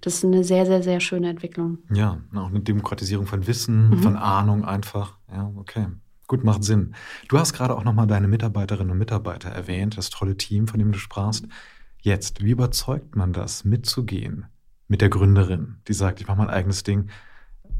Das 0.00 0.14
ist 0.14 0.24
eine 0.24 0.44
sehr, 0.44 0.64
sehr, 0.64 0.82
sehr 0.82 1.00
schöne 1.00 1.28
Entwicklung. 1.28 1.76
Ja, 1.92 2.22
auch 2.34 2.48
eine 2.48 2.60
Demokratisierung 2.60 3.26
von 3.26 3.46
Wissen, 3.46 3.90
mhm. 3.90 3.98
von 3.98 4.16
Ahnung 4.16 4.64
einfach. 4.64 5.18
Ja, 5.30 5.52
okay. 5.56 5.88
Gut, 6.26 6.42
macht 6.42 6.64
Sinn. 6.64 6.94
Du 7.28 7.38
hast 7.38 7.52
gerade 7.52 7.76
auch 7.76 7.84
nochmal 7.84 8.06
deine 8.06 8.28
Mitarbeiterinnen 8.28 8.92
und 8.92 8.98
Mitarbeiter 8.98 9.50
erwähnt, 9.50 9.98
das 9.98 10.08
tolle 10.08 10.38
Team, 10.38 10.68
von 10.68 10.78
dem 10.78 10.92
du 10.92 10.98
sprachst. 10.98 11.46
Jetzt, 12.00 12.42
wie 12.42 12.52
überzeugt 12.52 13.14
man 13.14 13.34
das, 13.34 13.62
mitzugehen 13.62 14.46
mit 14.88 15.02
der 15.02 15.10
Gründerin, 15.10 15.82
die 15.86 15.92
sagt, 15.92 16.22
ich 16.22 16.26
mache 16.28 16.38
mein 16.38 16.48
eigenes 16.48 16.82
Ding, 16.82 17.10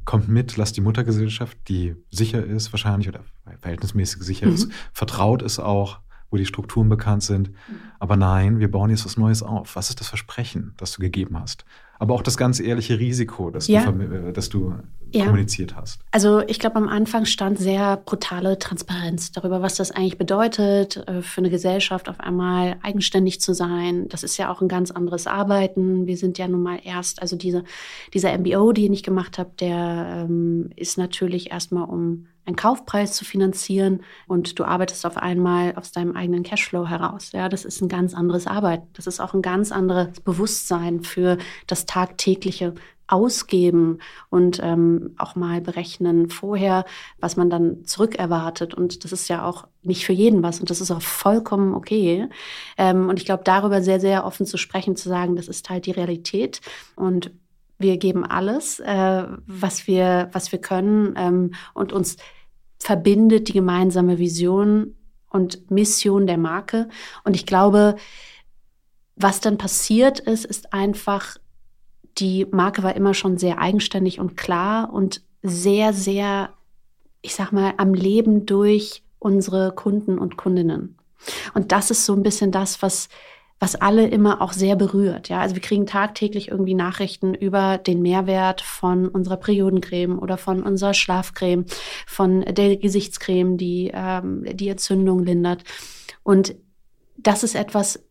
kommt 0.06 0.28
mit, 0.28 0.56
lasst 0.56 0.76
die 0.76 0.80
Muttergesellschaft, 0.80 1.58
die 1.68 1.96
sicher 2.10 2.42
ist 2.42 2.72
wahrscheinlich 2.72 3.08
oder 3.08 3.20
verhältnismäßig 3.60 4.22
sicher 4.22 4.46
mhm. 4.46 4.54
ist, 4.54 4.72
vertraut 4.92 5.42
ist 5.42 5.58
auch, 5.58 5.98
wo 6.30 6.36
die 6.36 6.46
Strukturen 6.46 6.88
bekannt 6.88 7.22
sind. 7.22 7.50
Aber 7.98 8.16
nein, 8.16 8.58
wir 8.58 8.70
bauen 8.70 8.90
jetzt 8.90 9.04
was 9.04 9.16
Neues 9.16 9.42
auf. 9.42 9.76
Was 9.76 9.90
ist 9.90 10.00
das 10.00 10.08
Versprechen, 10.08 10.74
das 10.76 10.92
du 10.92 11.00
gegeben 11.00 11.38
hast? 11.38 11.64
Aber 11.98 12.14
auch 12.14 12.22
das 12.22 12.36
ganz 12.36 12.60
ehrliche 12.60 12.98
Risiko, 12.98 13.50
das 13.50 13.68
ja. 13.68 13.90
du, 13.90 14.02
äh, 14.02 14.32
das 14.32 14.48
du 14.48 14.74
ja. 15.12 15.24
kommuniziert 15.24 15.76
hast. 15.76 16.00
Also 16.10 16.40
ich 16.46 16.58
glaube, 16.58 16.76
am 16.76 16.88
Anfang 16.88 17.24
stand 17.24 17.58
sehr 17.58 17.96
brutale 17.96 18.58
Transparenz 18.58 19.32
darüber, 19.32 19.62
was 19.62 19.76
das 19.76 19.90
eigentlich 19.90 20.18
bedeutet, 20.18 20.96
äh, 21.08 21.22
für 21.22 21.40
eine 21.40 21.50
Gesellschaft 21.50 22.08
auf 22.08 22.20
einmal 22.20 22.76
eigenständig 22.82 23.40
zu 23.40 23.54
sein. 23.54 24.08
Das 24.08 24.22
ist 24.22 24.36
ja 24.36 24.52
auch 24.52 24.60
ein 24.60 24.68
ganz 24.68 24.90
anderes 24.90 25.26
Arbeiten. 25.26 26.06
Wir 26.06 26.16
sind 26.16 26.38
ja 26.38 26.48
nun 26.48 26.62
mal 26.62 26.80
erst, 26.82 27.22
also 27.22 27.36
diese, 27.36 27.64
dieser 28.12 28.36
MBO, 28.36 28.72
den 28.72 28.92
ich 28.92 29.02
gemacht 29.02 29.38
habe, 29.38 29.50
der 29.60 30.26
ähm, 30.28 30.70
ist 30.76 30.98
natürlich 30.98 31.50
erstmal 31.50 31.88
um 31.88 32.26
einen 32.46 32.56
Kaufpreis 32.56 33.12
zu 33.12 33.24
finanzieren 33.24 34.02
und 34.26 34.58
du 34.58 34.64
arbeitest 34.64 35.04
auf 35.04 35.16
einmal 35.16 35.74
aus 35.74 35.92
deinem 35.92 36.16
eigenen 36.16 36.44
Cashflow 36.44 36.86
heraus. 36.86 37.32
Ja, 37.32 37.48
das 37.48 37.64
ist 37.64 37.80
ein 37.82 37.88
ganz 37.88 38.14
anderes 38.14 38.46
Arbeiten. 38.46 38.86
Das 38.94 39.06
ist 39.06 39.20
auch 39.20 39.34
ein 39.34 39.42
ganz 39.42 39.72
anderes 39.72 40.20
Bewusstsein 40.20 41.02
für 41.02 41.38
das 41.66 41.86
tagtägliche 41.86 42.74
Ausgeben 43.08 43.98
und 44.30 44.58
ähm, 44.62 45.14
auch 45.16 45.36
mal 45.36 45.60
berechnen 45.60 46.28
vorher, 46.28 46.84
was 47.20 47.36
man 47.36 47.48
dann 47.50 47.84
zurückerwartet. 47.84 48.74
Und 48.74 49.04
das 49.04 49.12
ist 49.12 49.28
ja 49.28 49.44
auch 49.44 49.68
nicht 49.82 50.04
für 50.04 50.12
jeden 50.12 50.42
was 50.42 50.58
und 50.58 50.70
das 50.70 50.80
ist 50.80 50.90
auch 50.90 51.02
vollkommen 51.02 51.72
okay. 51.74 52.28
Ähm, 52.76 53.08
und 53.08 53.20
ich 53.20 53.24
glaube, 53.24 53.44
darüber 53.44 53.80
sehr, 53.80 54.00
sehr 54.00 54.24
offen 54.24 54.44
zu 54.44 54.56
sprechen, 54.56 54.96
zu 54.96 55.08
sagen, 55.08 55.36
das 55.36 55.46
ist 55.46 55.70
halt 55.70 55.86
die 55.86 55.92
Realität 55.92 56.60
und 56.96 57.30
wir 57.78 57.96
geben 57.98 58.24
alles, 58.24 58.80
äh, 58.80 59.24
was 59.46 59.86
wir, 59.86 60.28
was 60.32 60.50
wir 60.50 60.60
können 60.60 61.14
ähm, 61.16 61.54
und 61.74 61.92
uns 61.92 62.16
verbindet 62.78 63.48
die 63.48 63.52
gemeinsame 63.52 64.18
Vision 64.18 64.94
und 65.30 65.70
Mission 65.70 66.26
der 66.26 66.38
Marke. 66.38 66.88
Und 67.24 67.36
ich 67.36 67.46
glaube, 67.46 67.96
was 69.16 69.40
dann 69.40 69.58
passiert 69.58 70.20
ist, 70.20 70.44
ist 70.44 70.72
einfach, 70.72 71.36
die 72.18 72.46
Marke 72.50 72.82
war 72.82 72.94
immer 72.96 73.14
schon 73.14 73.38
sehr 73.38 73.58
eigenständig 73.58 74.20
und 74.20 74.36
klar 74.36 74.92
und 74.92 75.22
sehr, 75.42 75.92
sehr, 75.92 76.50
ich 77.22 77.34
sag 77.34 77.52
mal, 77.52 77.74
am 77.76 77.94
Leben 77.94 78.46
durch 78.46 79.02
unsere 79.18 79.72
Kunden 79.72 80.18
und 80.18 80.36
Kundinnen. 80.36 80.98
Und 81.54 81.72
das 81.72 81.90
ist 81.90 82.04
so 82.04 82.12
ein 82.12 82.22
bisschen 82.22 82.52
das, 82.52 82.82
was 82.82 83.08
was 83.58 83.74
alle 83.74 84.06
immer 84.06 84.42
auch 84.42 84.52
sehr 84.52 84.76
berührt. 84.76 85.28
Ja, 85.28 85.40
also 85.40 85.54
wir 85.54 85.62
kriegen 85.62 85.86
tagtäglich 85.86 86.48
irgendwie 86.48 86.74
Nachrichten 86.74 87.34
über 87.34 87.78
den 87.78 88.02
Mehrwert 88.02 88.60
von 88.60 89.08
unserer 89.08 89.38
Periodencreme 89.38 90.18
oder 90.18 90.36
von 90.36 90.62
unserer 90.62 90.92
Schlafcreme, 90.92 91.64
von 92.06 92.42
der 92.42 92.76
Gesichtscreme, 92.76 93.56
die 93.56 93.90
ähm, 93.94 94.44
die 94.52 94.68
Entzündung 94.68 95.24
lindert. 95.24 95.64
Und 96.22 96.54
das 97.16 97.42
ist 97.44 97.54
etwas, 97.54 98.04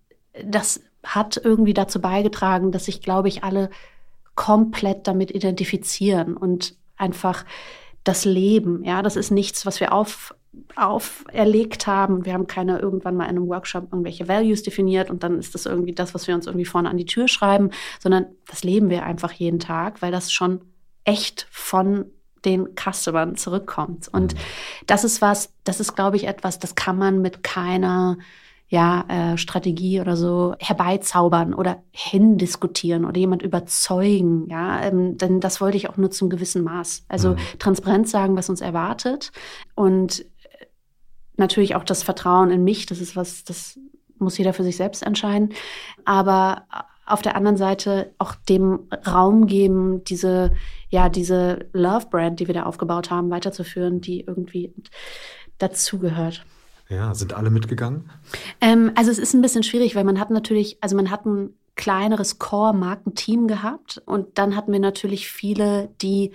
das 0.43 0.81
hat 1.03 1.39
irgendwie 1.43 1.75
dazu 1.75 2.01
beigetragen, 2.01 2.71
dass 2.71 2.85
sich, 2.85 3.01
glaube 3.01 3.27
ich, 3.27 3.43
alle 3.43 3.69
komplett 4.33 5.07
damit 5.07 5.31
identifizieren 5.31 6.35
und 6.35 6.75
einfach 6.97 7.45
das 8.03 8.25
Leben. 8.25 8.83
Ja, 8.83 9.01
das 9.01 9.15
ist 9.15 9.31
nichts, 9.31 9.65
was 9.65 9.79
wir 9.79 9.93
auf 9.93 10.35
auferlegt 10.75 11.87
haben. 11.87 12.25
Wir 12.25 12.33
haben 12.33 12.47
keine 12.47 12.79
irgendwann 12.79 13.15
mal 13.15 13.25
in 13.25 13.37
einem 13.37 13.47
Workshop 13.47 13.85
irgendwelche 13.91 14.27
Values 14.27 14.63
definiert 14.63 15.09
und 15.09 15.23
dann 15.23 15.39
ist 15.39 15.55
das 15.55 15.65
irgendwie 15.65 15.93
das, 15.93 16.13
was 16.13 16.27
wir 16.27 16.35
uns 16.35 16.47
irgendwie 16.47 16.65
vorne 16.65 16.89
an 16.89 16.97
die 16.97 17.05
Tür 17.05 17.27
schreiben, 17.27 17.71
sondern 17.99 18.27
das 18.47 18.63
leben 18.63 18.89
wir 18.89 19.03
einfach 19.03 19.31
jeden 19.31 19.59
Tag, 19.59 20.01
weil 20.01 20.11
das 20.11 20.31
schon 20.31 20.61
echt 21.03 21.47
von 21.51 22.05
den 22.45 22.69
Customern 22.75 23.35
zurückkommt. 23.35 24.07
Und 24.07 24.35
mhm. 24.35 24.39
das 24.87 25.03
ist 25.03 25.21
was, 25.21 25.53
das 25.63 25.79
ist, 25.79 25.95
glaube 25.95 26.17
ich, 26.17 26.27
etwas, 26.27 26.59
das 26.59 26.75
kann 26.75 26.97
man 26.97 27.21
mit 27.21 27.43
keiner 27.43 28.17
ja, 28.67 29.05
äh, 29.07 29.37
Strategie 29.37 30.01
oder 30.01 30.17
so 30.17 30.55
herbeizaubern 30.59 31.53
oder 31.53 31.83
hindiskutieren 31.91 33.05
oder 33.05 33.19
jemand 33.19 33.43
überzeugen. 33.43 34.47
Ja, 34.49 34.81
ähm, 34.81 35.17
denn 35.17 35.39
das 35.39 35.61
wollte 35.61 35.77
ich 35.77 35.89
auch 35.89 35.97
nur 35.97 36.09
zum 36.09 36.29
gewissen 36.29 36.63
Maß. 36.63 37.05
Also 37.07 37.31
mhm. 37.31 37.37
transparent 37.59 38.09
sagen, 38.09 38.35
was 38.35 38.49
uns 38.49 38.61
erwartet 38.61 39.31
und 39.75 40.25
natürlich 41.37 41.75
auch 41.75 41.83
das 41.83 42.03
Vertrauen 42.03 42.51
in 42.51 42.63
mich, 42.63 42.85
das 42.85 42.99
ist 42.99 43.15
was, 43.15 43.43
das 43.43 43.79
muss 44.17 44.37
jeder 44.37 44.53
für 44.53 44.63
sich 44.63 44.77
selbst 44.77 45.03
entscheiden. 45.03 45.49
Aber 46.05 46.65
auf 47.05 47.21
der 47.21 47.35
anderen 47.35 47.57
Seite 47.57 48.13
auch 48.17 48.35
dem 48.35 48.87
Raum 49.05 49.45
geben, 49.45 50.03
diese, 50.05 50.51
ja, 50.89 51.09
diese 51.09 51.67
Love 51.73 52.07
Brand, 52.09 52.39
die 52.39 52.47
wir 52.47 52.53
da 52.53 52.63
aufgebaut 52.63 53.11
haben, 53.11 53.29
weiterzuführen, 53.29 54.01
die 54.01 54.21
irgendwie 54.21 54.73
dazugehört. 55.57 56.45
Ja, 56.89 57.13
sind 57.13 57.33
alle 57.33 57.49
mitgegangen? 57.49 58.09
Ähm, 58.61 58.91
also 58.95 59.11
es 59.11 59.19
ist 59.19 59.33
ein 59.33 59.41
bisschen 59.41 59.63
schwierig, 59.63 59.95
weil 59.95 60.03
man 60.03 60.19
hat 60.19 60.29
natürlich, 60.29 60.77
also 60.81 60.95
man 60.95 61.11
hat 61.11 61.25
ein 61.25 61.53
kleineres 61.75 62.39
Core-Markenteam 62.39 63.47
gehabt 63.47 64.01
und 64.05 64.37
dann 64.37 64.55
hatten 64.55 64.71
wir 64.71 64.79
natürlich 64.79 65.27
viele, 65.27 65.89
die 66.01 66.31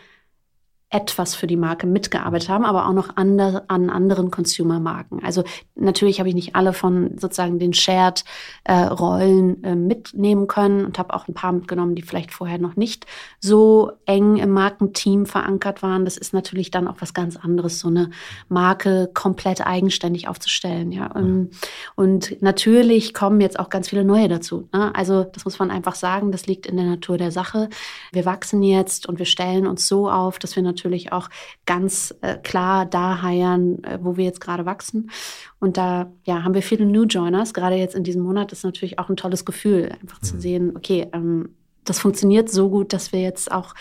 etwas 0.90 1.36
für 1.36 1.46
die 1.46 1.56
Marke 1.56 1.86
mitgearbeitet 1.86 2.48
haben, 2.48 2.64
aber 2.64 2.88
auch 2.88 2.92
noch 2.92 3.16
andre, 3.16 3.62
an 3.68 3.90
anderen 3.90 4.32
Consumer-Marken. 4.32 5.22
Also 5.24 5.44
natürlich 5.76 6.18
habe 6.18 6.28
ich 6.28 6.34
nicht 6.34 6.56
alle 6.56 6.72
von 6.72 7.16
sozusagen 7.16 7.60
den 7.60 7.72
Shared-Rollen 7.72 9.62
äh, 9.62 9.70
äh, 9.70 9.74
mitnehmen 9.76 10.48
können 10.48 10.84
und 10.84 10.98
habe 10.98 11.14
auch 11.14 11.28
ein 11.28 11.34
paar 11.34 11.52
mitgenommen, 11.52 11.94
die 11.94 12.02
vielleicht 12.02 12.32
vorher 12.32 12.58
noch 12.58 12.74
nicht 12.74 13.06
so 13.38 13.92
eng 14.04 14.36
im 14.36 14.50
Markenteam 14.50 15.26
verankert 15.26 15.84
waren. 15.84 16.04
Das 16.04 16.16
ist 16.16 16.34
natürlich 16.34 16.72
dann 16.72 16.88
auch 16.88 16.96
was 16.98 17.14
ganz 17.14 17.36
anderes, 17.36 17.78
so 17.78 17.86
eine 17.86 18.10
Marke 18.48 19.08
komplett 19.14 19.64
eigenständig 19.64 20.26
aufzustellen. 20.26 20.90
Ja. 20.90 21.12
Und, 21.12 21.50
und 21.94 22.42
natürlich 22.42 23.14
kommen 23.14 23.40
jetzt 23.40 23.60
auch 23.60 23.70
ganz 23.70 23.90
viele 23.90 24.04
neue 24.04 24.26
dazu. 24.26 24.68
Ne? 24.72 24.92
Also 24.92 25.22
das 25.22 25.44
muss 25.44 25.60
man 25.60 25.70
einfach 25.70 25.94
sagen, 25.94 26.32
das 26.32 26.46
liegt 26.46 26.66
in 26.66 26.76
der 26.76 26.86
Natur 26.86 27.16
der 27.16 27.30
Sache. 27.30 27.68
Wir 28.10 28.24
wachsen 28.24 28.64
jetzt 28.64 29.06
und 29.06 29.20
wir 29.20 29.26
stellen 29.26 29.68
uns 29.68 29.86
so 29.86 30.10
auf, 30.10 30.40
dass 30.40 30.56
wir 30.56 30.64
natürlich 30.64 30.79
natürlich 30.80 31.12
auch 31.12 31.28
ganz 31.66 32.14
äh, 32.22 32.36
klar 32.36 32.86
da 32.86 33.22
heiern, 33.22 33.84
äh, 33.84 33.98
wo 34.00 34.16
wir 34.16 34.24
jetzt 34.24 34.40
gerade 34.40 34.64
wachsen. 34.64 35.10
Und 35.58 35.76
da 35.76 36.10
ja, 36.24 36.42
haben 36.42 36.54
wir 36.54 36.62
viele 36.62 36.86
New 36.86 37.04
Joiners. 37.04 37.52
Gerade 37.52 37.76
jetzt 37.76 37.94
in 37.94 38.04
diesem 38.04 38.22
Monat 38.22 38.52
ist 38.52 38.64
natürlich 38.64 38.98
auch 38.98 39.10
ein 39.10 39.16
tolles 39.16 39.44
Gefühl, 39.44 39.92
einfach 40.00 40.20
mhm. 40.22 40.26
zu 40.26 40.40
sehen, 40.40 40.76
okay, 40.76 41.08
ähm, 41.12 41.50
das 41.84 41.98
funktioniert 41.98 42.48
so 42.48 42.70
gut, 42.70 42.92
dass 42.92 43.12
wir 43.12 43.20
jetzt 43.20 43.52
auch 43.52 43.74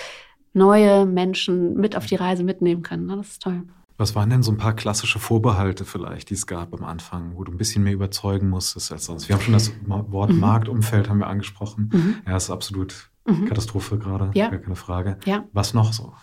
neue 0.54 1.06
Menschen 1.06 1.76
mit 1.76 1.96
auf 1.96 2.06
die 2.06 2.16
Reise 2.16 2.44
mitnehmen 2.44 2.82
können. 2.82 3.06
Ne? 3.06 3.16
Das 3.18 3.30
ist 3.30 3.42
toll. 3.42 3.64
Was 3.98 4.16
waren 4.16 4.30
denn 4.30 4.44
so 4.44 4.52
ein 4.52 4.58
paar 4.58 4.76
klassische 4.76 5.20
Vorbehalte 5.20 5.84
vielleicht, 5.84 6.30
die 6.30 6.34
es 6.34 6.48
gab 6.48 6.74
am 6.74 6.86
Anfang, 6.86 7.34
wo 7.36 7.44
du 7.44 7.52
ein 7.52 7.58
bisschen 7.58 7.84
mehr 7.84 7.94
überzeugen 7.94 8.50
musstest 8.50 8.92
als 8.94 9.06
sonst? 9.06 9.28
Wir 9.28 9.36
haben 9.36 9.42
schon 9.42 9.54
das 9.54 9.72
Wort 9.88 10.32
mhm. 10.32 10.40
Marktumfeld 10.40 11.10
haben 11.10 11.20
wir 11.20 11.28
angesprochen. 11.28 11.90
Mhm. 11.94 12.16
Ja, 12.26 12.38
ist 12.38 12.50
absolut 12.50 13.10
mhm. 13.30 13.46
Katastrophe 13.46 13.98
gerade, 13.98 14.32
ja. 14.34 14.50
gar 14.50 14.60
keine 14.60 14.76
Frage. 14.76 15.18
Ja. 15.26 15.46
Was 15.54 15.74
noch 15.74 15.94
so? 15.94 16.14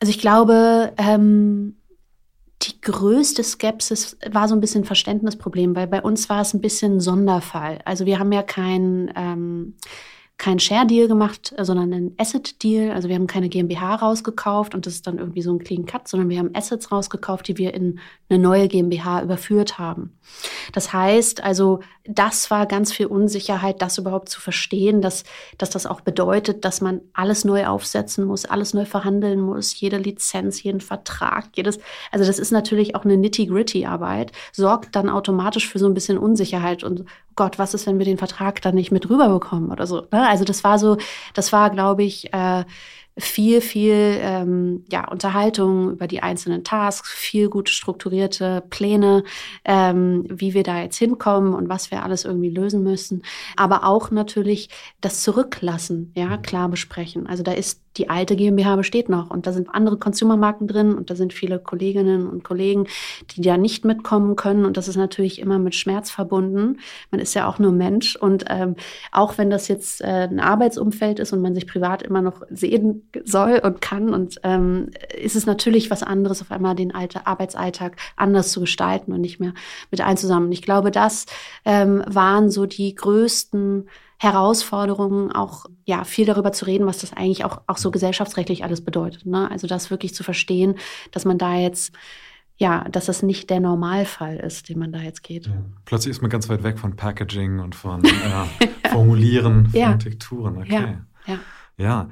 Also 0.00 0.10
ich 0.10 0.18
glaube, 0.18 0.92
ähm, 0.96 1.76
die 2.62 2.80
größte 2.80 3.44
Skepsis 3.44 4.18
war 4.30 4.48
so 4.48 4.54
ein 4.54 4.60
bisschen 4.60 4.84
Verständnisproblem, 4.84 5.76
weil 5.76 5.86
bei 5.86 6.02
uns 6.02 6.28
war 6.28 6.40
es 6.40 6.54
ein 6.54 6.60
bisschen 6.60 7.00
Sonderfall. 7.00 7.80
Also 7.84 8.04
wir 8.04 8.18
haben 8.18 8.32
ja 8.32 8.42
kein 8.42 9.12
ähm, 9.14 9.74
kein 10.38 10.60
Share-Deal 10.60 11.08
gemacht, 11.08 11.52
äh, 11.56 11.64
sondern 11.64 11.92
einen 11.92 12.14
Asset-Deal. 12.16 12.92
Also 12.92 13.08
wir 13.08 13.16
haben 13.16 13.26
keine 13.26 13.48
GmbH 13.48 13.96
rausgekauft 13.96 14.74
und 14.74 14.86
das 14.86 14.94
ist 14.94 15.06
dann 15.06 15.18
irgendwie 15.18 15.42
so 15.42 15.52
ein 15.52 15.58
Clean 15.58 15.84
Cut, 15.84 16.06
sondern 16.06 16.28
wir 16.28 16.38
haben 16.38 16.50
Assets 16.54 16.92
rausgekauft, 16.92 17.48
die 17.48 17.58
wir 17.58 17.74
in 17.74 17.98
eine 18.30 18.38
neue 18.38 18.68
GmbH 18.68 19.22
überführt 19.22 19.78
haben. 19.78 20.16
Das 20.72 20.92
heißt 20.92 21.42
also, 21.42 21.80
das 22.04 22.50
war 22.50 22.66
ganz 22.66 22.92
viel 22.92 23.06
Unsicherheit, 23.06 23.82
das 23.82 23.98
überhaupt 23.98 24.28
zu 24.28 24.40
verstehen, 24.40 25.02
dass, 25.02 25.24
dass 25.58 25.70
das 25.70 25.86
auch 25.86 26.00
bedeutet, 26.00 26.64
dass 26.64 26.80
man 26.80 27.00
alles 27.12 27.44
neu 27.44 27.66
aufsetzen 27.66 28.24
muss, 28.24 28.44
alles 28.44 28.74
neu 28.74 28.84
verhandeln 28.84 29.40
muss, 29.40 29.78
jede 29.78 29.98
Lizenz, 29.98 30.62
jeden 30.62 30.80
Vertrag, 30.80 31.48
jedes, 31.56 31.78
also 32.12 32.24
das 32.24 32.38
ist 32.38 32.52
natürlich 32.52 32.94
auch 32.94 33.04
eine 33.04 33.16
nitty-gritty-Arbeit, 33.16 34.32
sorgt 34.52 34.94
dann 34.94 35.10
automatisch 35.10 35.68
für 35.68 35.78
so 35.78 35.86
ein 35.86 35.94
bisschen 35.94 36.16
Unsicherheit 36.16 36.84
und 36.84 37.04
Gott, 37.38 37.58
was 37.58 37.72
ist, 37.72 37.86
wenn 37.86 37.98
wir 37.98 38.04
den 38.04 38.18
Vertrag 38.18 38.60
dann 38.62 38.74
nicht 38.74 38.90
mit 38.90 39.08
rüberbekommen 39.08 39.70
oder 39.70 39.86
so. 39.86 40.00
Ne? 40.10 40.28
Also 40.28 40.44
das 40.44 40.64
war 40.64 40.78
so, 40.80 40.98
das 41.34 41.52
war, 41.52 41.70
glaube 41.70 42.02
ich, 42.02 42.34
äh, 42.34 42.64
viel, 43.16 43.60
viel 43.60 44.18
ähm, 44.20 44.84
ja, 44.90 45.08
Unterhaltung 45.08 45.92
über 45.92 46.08
die 46.08 46.20
einzelnen 46.20 46.64
Tasks, 46.64 47.12
viel 47.12 47.48
gut 47.48 47.68
strukturierte 47.68 48.62
Pläne, 48.70 49.22
ähm, 49.64 50.24
wie 50.28 50.52
wir 50.52 50.64
da 50.64 50.80
jetzt 50.80 50.96
hinkommen 50.96 51.54
und 51.54 51.68
was 51.68 51.92
wir 51.92 52.02
alles 52.02 52.24
irgendwie 52.24 52.50
lösen 52.50 52.82
müssen. 52.82 53.22
Aber 53.56 53.84
auch 53.84 54.10
natürlich 54.10 54.68
das 55.00 55.22
Zurücklassen, 55.22 56.12
ja, 56.16 56.38
klar 56.38 56.68
besprechen. 56.68 57.28
Also 57.28 57.44
da 57.44 57.52
ist 57.52 57.82
die 57.98 58.08
alte 58.08 58.36
GmbH 58.36 58.76
besteht 58.76 59.08
noch 59.08 59.30
und 59.30 59.46
da 59.46 59.52
sind 59.52 59.68
andere 59.74 59.98
Consumermarken 59.98 60.66
drin 60.66 60.94
und 60.94 61.10
da 61.10 61.16
sind 61.16 61.32
viele 61.32 61.58
Kolleginnen 61.58 62.28
und 62.28 62.44
Kollegen, 62.44 62.86
die 63.30 63.42
da 63.42 63.56
nicht 63.56 63.84
mitkommen 63.84 64.36
können 64.36 64.64
und 64.64 64.76
das 64.76 64.88
ist 64.88 64.96
natürlich 64.96 65.40
immer 65.40 65.58
mit 65.58 65.74
Schmerz 65.74 66.10
verbunden. 66.10 66.78
Man 67.10 67.20
ist 67.20 67.34
ja 67.34 67.48
auch 67.48 67.58
nur 67.58 67.72
Mensch 67.72 68.16
und 68.16 68.44
ähm, 68.48 68.76
auch 69.12 69.36
wenn 69.36 69.50
das 69.50 69.68
jetzt 69.68 70.00
äh, 70.00 70.28
ein 70.30 70.40
Arbeitsumfeld 70.40 71.18
ist 71.18 71.32
und 71.32 71.42
man 71.42 71.54
sich 71.54 71.66
privat 71.66 72.02
immer 72.02 72.22
noch 72.22 72.42
sehen 72.50 73.08
soll 73.24 73.60
und 73.62 73.80
kann 73.80 74.14
und 74.14 74.36
ähm, 74.44 74.90
ist 75.20 75.36
es 75.36 75.46
natürlich 75.46 75.90
was 75.90 76.02
anderes, 76.02 76.40
auf 76.40 76.52
einmal 76.52 76.74
den 76.74 76.94
alten 76.94 77.18
Arbeitsalltag 77.24 77.96
anders 78.16 78.52
zu 78.52 78.60
gestalten 78.60 79.12
und 79.12 79.20
nicht 79.20 79.40
mehr 79.40 79.54
mit 79.90 80.00
allen 80.00 80.16
zusammen. 80.16 80.52
Ich 80.52 80.62
glaube, 80.62 80.90
das 80.90 81.26
ähm, 81.64 82.04
waren 82.06 82.50
so 82.50 82.66
die 82.66 82.94
größten 82.94 83.88
Herausforderungen, 84.18 85.32
auch 85.32 85.66
ja 85.84 86.04
viel 86.04 86.26
darüber 86.26 86.52
zu 86.52 86.64
reden, 86.64 86.86
was 86.86 86.98
das 86.98 87.12
eigentlich 87.12 87.44
auch, 87.44 87.62
auch 87.66 87.78
so 87.78 87.90
gesellschaftsrechtlich 87.90 88.64
alles 88.64 88.84
bedeutet. 88.84 89.26
Ne? 89.26 89.50
Also 89.50 89.66
das 89.66 89.90
wirklich 89.90 90.14
zu 90.14 90.24
verstehen, 90.24 90.74
dass 91.12 91.24
man 91.24 91.38
da 91.38 91.54
jetzt 91.54 91.92
ja, 92.60 92.84
dass 92.90 93.06
das 93.06 93.22
nicht 93.22 93.50
der 93.50 93.60
Normalfall 93.60 94.36
ist, 94.36 94.68
den 94.68 94.80
man 94.80 94.90
da 94.90 94.98
jetzt 94.98 95.22
geht. 95.22 95.46
Ja. 95.46 95.52
Plötzlich 95.84 96.10
ist 96.10 96.22
man 96.22 96.30
ganz 96.30 96.48
weit 96.48 96.64
weg 96.64 96.78
von 96.80 96.96
Packaging 96.96 97.60
und 97.60 97.76
von 97.76 98.02
ja, 98.24 98.48
Formulieren 98.90 99.68
von 99.68 99.78
ja. 99.78 99.94
Tekturen. 99.94 100.58
Okay. 100.58 100.96
Ja. 101.26 101.34
ja. 101.34 101.38
ja. 101.76 102.08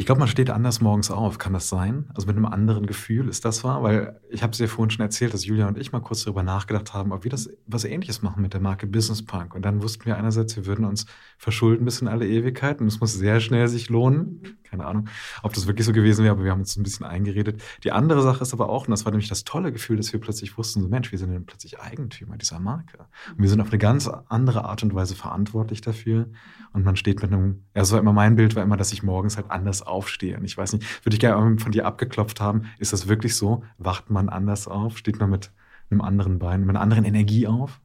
Ich 0.00 0.06
glaube, 0.06 0.20
man 0.20 0.28
steht 0.28 0.48
anders 0.48 0.80
morgens 0.80 1.10
auf. 1.10 1.36
Kann 1.36 1.52
das 1.52 1.68
sein? 1.68 2.06
Also 2.14 2.26
mit 2.26 2.34
einem 2.34 2.46
anderen 2.46 2.86
Gefühl 2.86 3.28
ist 3.28 3.44
das 3.44 3.64
wahr? 3.64 3.82
Weil 3.82 4.18
ich 4.30 4.42
habe 4.42 4.50
es 4.52 4.58
ja 4.58 4.66
vorhin 4.66 4.88
schon 4.88 5.04
erzählt, 5.04 5.34
dass 5.34 5.44
Julia 5.44 5.68
und 5.68 5.76
ich 5.76 5.92
mal 5.92 6.00
kurz 6.00 6.24
darüber 6.24 6.42
nachgedacht 6.42 6.94
haben, 6.94 7.12
ob 7.12 7.24
wir 7.24 7.30
das 7.30 7.50
was 7.66 7.84
Ähnliches 7.84 8.22
machen 8.22 8.40
mit 8.40 8.54
der 8.54 8.62
Marke 8.62 8.86
Business 8.86 9.22
Punk. 9.22 9.54
Und 9.54 9.62
dann 9.62 9.82
wussten 9.82 10.06
wir 10.06 10.16
einerseits, 10.16 10.56
wir 10.56 10.64
würden 10.64 10.86
uns 10.86 11.04
verschulden 11.36 11.84
bis 11.84 12.00
in 12.00 12.08
alle 12.08 12.26
Ewigkeit 12.26 12.80
und 12.80 12.86
es 12.86 12.98
muss 12.98 13.12
sehr 13.12 13.40
schnell 13.40 13.68
sich 13.68 13.90
lohnen. 13.90 14.56
Keine 14.62 14.86
Ahnung, 14.86 15.08
ob 15.42 15.52
das 15.52 15.66
wirklich 15.66 15.84
so 15.84 15.92
gewesen 15.92 16.24
wäre, 16.24 16.32
aber 16.32 16.44
wir 16.44 16.52
haben 16.52 16.60
uns 16.60 16.76
ein 16.76 16.82
bisschen 16.82 17.04
eingeredet. 17.04 17.60
Die 17.84 17.92
andere 17.92 18.22
Sache 18.22 18.42
ist 18.42 18.54
aber 18.54 18.70
auch, 18.70 18.86
und 18.86 18.92
das 18.92 19.04
war 19.04 19.12
nämlich 19.12 19.28
das 19.28 19.44
tolle 19.44 19.70
Gefühl, 19.70 19.98
dass 19.98 20.12
wir 20.12 20.20
plötzlich 20.20 20.56
wussten, 20.56 20.80
so 20.80 20.88
Mensch, 20.88 21.10
wir 21.10 21.18
sind 21.18 21.34
dann 21.34 21.44
plötzlich 21.44 21.80
Eigentümer 21.80 22.38
dieser 22.38 22.60
Marke. 22.60 23.00
Und 23.36 23.42
wir 23.42 23.48
sind 23.48 23.60
auf 23.60 23.68
eine 23.68 23.78
ganz 23.78 24.08
andere 24.28 24.64
Art 24.64 24.82
und 24.82 24.94
Weise 24.94 25.14
verantwortlich 25.14 25.80
dafür. 25.80 26.30
Und 26.72 26.84
man 26.84 26.94
steht 26.94 27.20
mit 27.20 27.32
einem, 27.32 27.64
ja, 27.74 27.84
so 27.84 27.98
immer 27.98 28.12
mein 28.12 28.36
Bild 28.36 28.54
war 28.54 28.62
immer, 28.62 28.76
dass 28.76 28.92
ich 28.92 29.02
morgens 29.02 29.36
halt 29.36 29.50
anders 29.50 29.82
aufstehe. 29.90 30.38
Ich 30.44 30.56
weiß 30.56 30.72
nicht, 30.74 31.04
würde 31.04 31.14
ich 31.14 31.20
gerne 31.20 31.58
von 31.58 31.72
dir 31.72 31.86
abgeklopft 31.86 32.40
haben, 32.40 32.66
ist 32.78 32.92
das 32.92 33.08
wirklich 33.08 33.36
so? 33.36 33.62
Wacht 33.78 34.10
man 34.10 34.28
anders 34.28 34.68
auf? 34.68 34.98
Steht 34.98 35.20
man 35.20 35.30
mit 35.30 35.50
einem 35.90 36.00
anderen 36.00 36.38
Bein, 36.38 36.60
mit 36.60 36.70
einer 36.70 36.80
anderen 36.80 37.04
Energie 37.04 37.46
auf? 37.46 37.80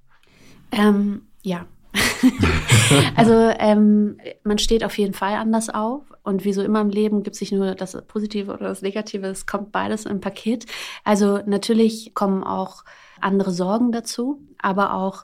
Ähm, 0.71 1.23
ja. 1.41 1.65
also 3.15 3.33
ähm, 3.59 4.17
man 4.43 4.57
steht 4.57 4.83
auf 4.83 4.97
jeden 4.97 5.13
Fall 5.13 5.33
anders 5.35 5.69
auf. 5.69 6.03
Und 6.23 6.43
wie 6.43 6.53
so 6.53 6.63
immer 6.63 6.81
im 6.81 6.89
Leben 6.89 7.23
gibt 7.23 7.35
es 7.35 7.41
nicht 7.41 7.53
nur 7.53 7.75
das 7.75 8.01
Positive 8.07 8.51
oder 8.51 8.67
das 8.67 8.81
Negative, 8.81 9.27
es 9.27 9.45
kommt 9.45 9.71
beides 9.71 10.05
im 10.05 10.19
Paket. 10.19 10.65
Also 11.03 11.39
natürlich 11.45 12.13
kommen 12.13 12.43
auch 12.43 12.83
andere 13.21 13.51
Sorgen 13.51 13.91
dazu, 13.91 14.41
aber 14.57 14.93
auch 14.93 15.23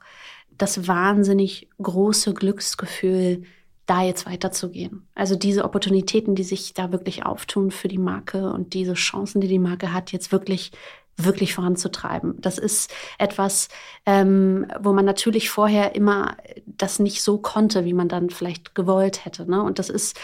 das 0.58 0.88
wahnsinnig 0.88 1.70
große 1.82 2.34
Glücksgefühl, 2.34 3.44
da 3.92 4.02
jetzt 4.04 4.26
weiterzugehen. 4.26 5.06
Also 5.16 5.36
diese 5.36 5.66
Opportunitäten, 5.66 6.34
die 6.34 6.46
sich 6.46 6.74
da 6.74 6.94
wirklich 6.94 7.26
auftun 7.26 7.72
für 7.72 7.90
die 7.90 7.98
Marke 7.98 8.50
und 8.54 8.74
diese 8.74 8.94
Chancen, 8.94 9.42
die 9.42 9.50
die 9.50 9.60
Marke 9.60 9.92
hat, 9.92 10.14
jetzt 10.14 10.32
wirklich 10.32 10.72
wirklich 11.18 11.54
voranzutreiben. 11.54 12.40
Das 12.40 12.58
ist 12.58 12.90
etwas, 13.20 13.68
ähm, 14.06 14.66
wo 14.80 14.94
man 14.94 15.04
natürlich 15.04 15.50
vorher 15.50 15.94
immer 15.94 16.38
das 16.66 17.00
nicht 17.00 17.22
so 17.22 17.38
konnte, 17.38 17.84
wie 17.84 17.94
man 17.94 18.08
dann 18.08 18.30
vielleicht 18.30 18.74
gewollt 18.76 19.26
hätte. 19.26 19.48
Ne? 19.48 19.62
Und 19.62 19.78
das 19.78 19.90
ist 19.90 20.18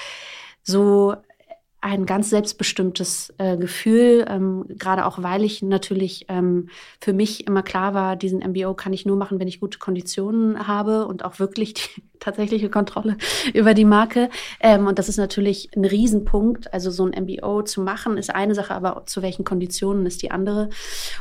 so 0.63 1.15
ein 1.79 2.05
ganz 2.05 2.31
selbstbestimmtes 2.31 3.33
äh, 3.37 3.55
Gefühl, 3.55 4.25
ähm, 4.27 4.65
gerade 4.67 5.05
auch 5.05 5.21
weil 5.21 5.43
ich 5.43 5.61
natürlich 5.61 6.25
ähm, 6.27 6.69
für 6.99 7.13
mich 7.13 7.45
immer 7.45 7.61
klar 7.61 7.93
war, 7.93 8.15
diesen 8.15 8.39
MBO 8.39 8.73
kann 8.73 8.93
ich 8.93 9.05
nur 9.05 9.15
machen, 9.15 9.39
wenn 9.39 9.47
ich 9.47 9.59
gute 9.59 9.77
Konditionen 9.77 10.67
habe 10.67 11.05
und 11.05 11.23
auch 11.23 11.39
wirklich 11.39 11.75
die 11.75 12.03
tatsächliche 12.19 12.69
Kontrolle 12.69 13.15
über 13.53 13.75
die 13.75 13.85
Marke. 13.85 14.29
Ähm, 14.59 14.87
und 14.87 14.97
das 14.97 15.07
ist 15.07 15.17
natürlich 15.17 15.69
ein 15.75 15.85
Riesenpunkt. 15.85 16.73
Also 16.73 16.89
so 16.89 17.05
ein 17.05 17.23
MBO 17.23 17.61
zu 17.61 17.81
machen 17.81 18.17
ist 18.17 18.33
eine 18.33 18.55
Sache, 18.55 18.73
aber 18.73 19.03
zu 19.05 19.21
welchen 19.21 19.45
Konditionen 19.45 20.07
ist 20.07 20.23
die 20.23 20.31
andere. 20.31 20.69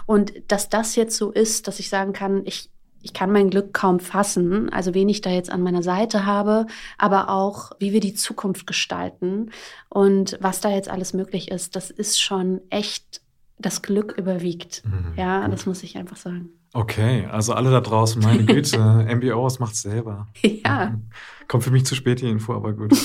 Und 0.06 0.32
dass 0.48 0.70
das 0.70 0.96
jetzt 0.96 1.16
so 1.16 1.30
ist, 1.30 1.68
dass 1.68 1.80
ich 1.80 1.90
sagen 1.90 2.14
kann, 2.14 2.42
ich 2.46 2.70
ich 3.06 3.12
kann 3.12 3.30
mein 3.30 3.50
Glück 3.50 3.72
kaum 3.72 4.00
fassen, 4.00 4.68
also 4.72 4.92
wen 4.92 5.08
ich 5.08 5.20
da 5.20 5.30
jetzt 5.30 5.48
an 5.48 5.62
meiner 5.62 5.84
Seite 5.84 6.26
habe, 6.26 6.66
aber 6.98 7.30
auch, 7.30 7.70
wie 7.78 7.92
wir 7.92 8.00
die 8.00 8.14
Zukunft 8.14 8.66
gestalten 8.66 9.52
und 9.88 10.36
was 10.40 10.60
da 10.60 10.70
jetzt 10.70 10.90
alles 10.90 11.12
möglich 11.12 11.52
ist, 11.52 11.76
das 11.76 11.90
ist 11.90 12.20
schon 12.20 12.60
echt, 12.68 13.20
das 13.58 13.82
Glück 13.82 14.12
überwiegt. 14.18 14.82
Mhm, 14.84 15.12
ja, 15.16 15.42
gut. 15.42 15.52
das 15.52 15.66
muss 15.66 15.84
ich 15.84 15.96
einfach 15.96 16.16
sagen. 16.16 16.48
Okay, 16.72 17.28
also 17.30 17.52
alle 17.52 17.70
da 17.70 17.80
draußen, 17.80 18.20
meine 18.20 18.44
Güte, 18.44 18.76
MBOs 19.08 19.60
macht's 19.60 19.82
selber. 19.82 20.26
Ja. 20.42 20.90
Mhm. 20.90 21.08
Kommt 21.46 21.62
für 21.62 21.70
mich 21.70 21.86
zu 21.86 21.94
spät 21.94 22.20
die 22.20 22.28
Info, 22.28 22.54
aber 22.54 22.72
gut. 22.72 22.90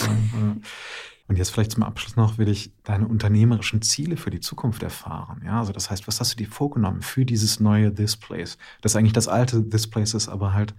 Und 1.32 1.38
jetzt 1.38 1.52
vielleicht 1.52 1.72
zum 1.72 1.84
Abschluss 1.84 2.18
noch 2.18 2.38
will 2.38 2.50
ich 2.50 2.74
deine 2.84 3.08
unternehmerischen 3.08 3.82
Ziele 3.82 4.18
für 4.18 4.32
die 4.32 4.42
Zukunft 4.42 4.84
erfahren. 4.84 5.42
Ja, 5.46 5.60
also 5.60 5.72
das 5.72 5.90
heißt, 5.90 6.06
was 6.06 6.20
hast 6.20 6.34
du 6.34 6.36
dir 6.36 6.50
vorgenommen 6.50 7.02
für 7.02 7.24
dieses 7.24 7.62
neue 7.62 7.96
This 7.96 8.18
Place? 8.18 8.58
Das 8.82 8.98
eigentlich 8.98 9.14
das 9.14 9.30
alte 9.30 9.70
This 9.70 9.90
Place 9.90 10.14
ist, 10.14 10.28
aber 10.28 10.54
halt 10.54 10.74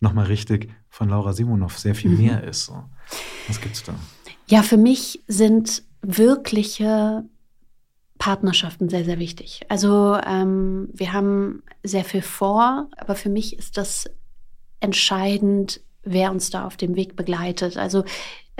nochmal 0.00 0.24
richtig 0.24 0.70
von 0.88 1.10
Laura 1.10 1.34
Simonov 1.34 1.78
sehr 1.78 1.94
viel 1.94 2.12
mhm. 2.12 2.22
mehr 2.22 2.42
ist. 2.42 2.64
So. 2.64 2.84
Was 3.48 3.60
gibt's 3.60 3.82
da? 3.82 3.92
Ja, 4.46 4.62
für 4.62 4.78
mich 4.78 5.22
sind 5.28 5.82
wirkliche 6.00 7.26
Partnerschaften 8.16 8.88
sehr, 8.88 9.04
sehr 9.04 9.18
wichtig. 9.18 9.60
Also 9.68 10.18
ähm, 10.26 10.88
wir 10.94 11.12
haben 11.12 11.62
sehr 11.82 12.06
viel 12.06 12.22
vor, 12.22 12.88
aber 12.96 13.14
für 13.14 13.28
mich 13.28 13.58
ist 13.58 13.76
das 13.76 14.06
entscheidend, 14.80 15.82
wer 16.02 16.30
uns 16.30 16.48
da 16.48 16.64
auf 16.64 16.78
dem 16.78 16.96
Weg 16.96 17.14
begleitet. 17.14 17.76
Also 17.76 18.04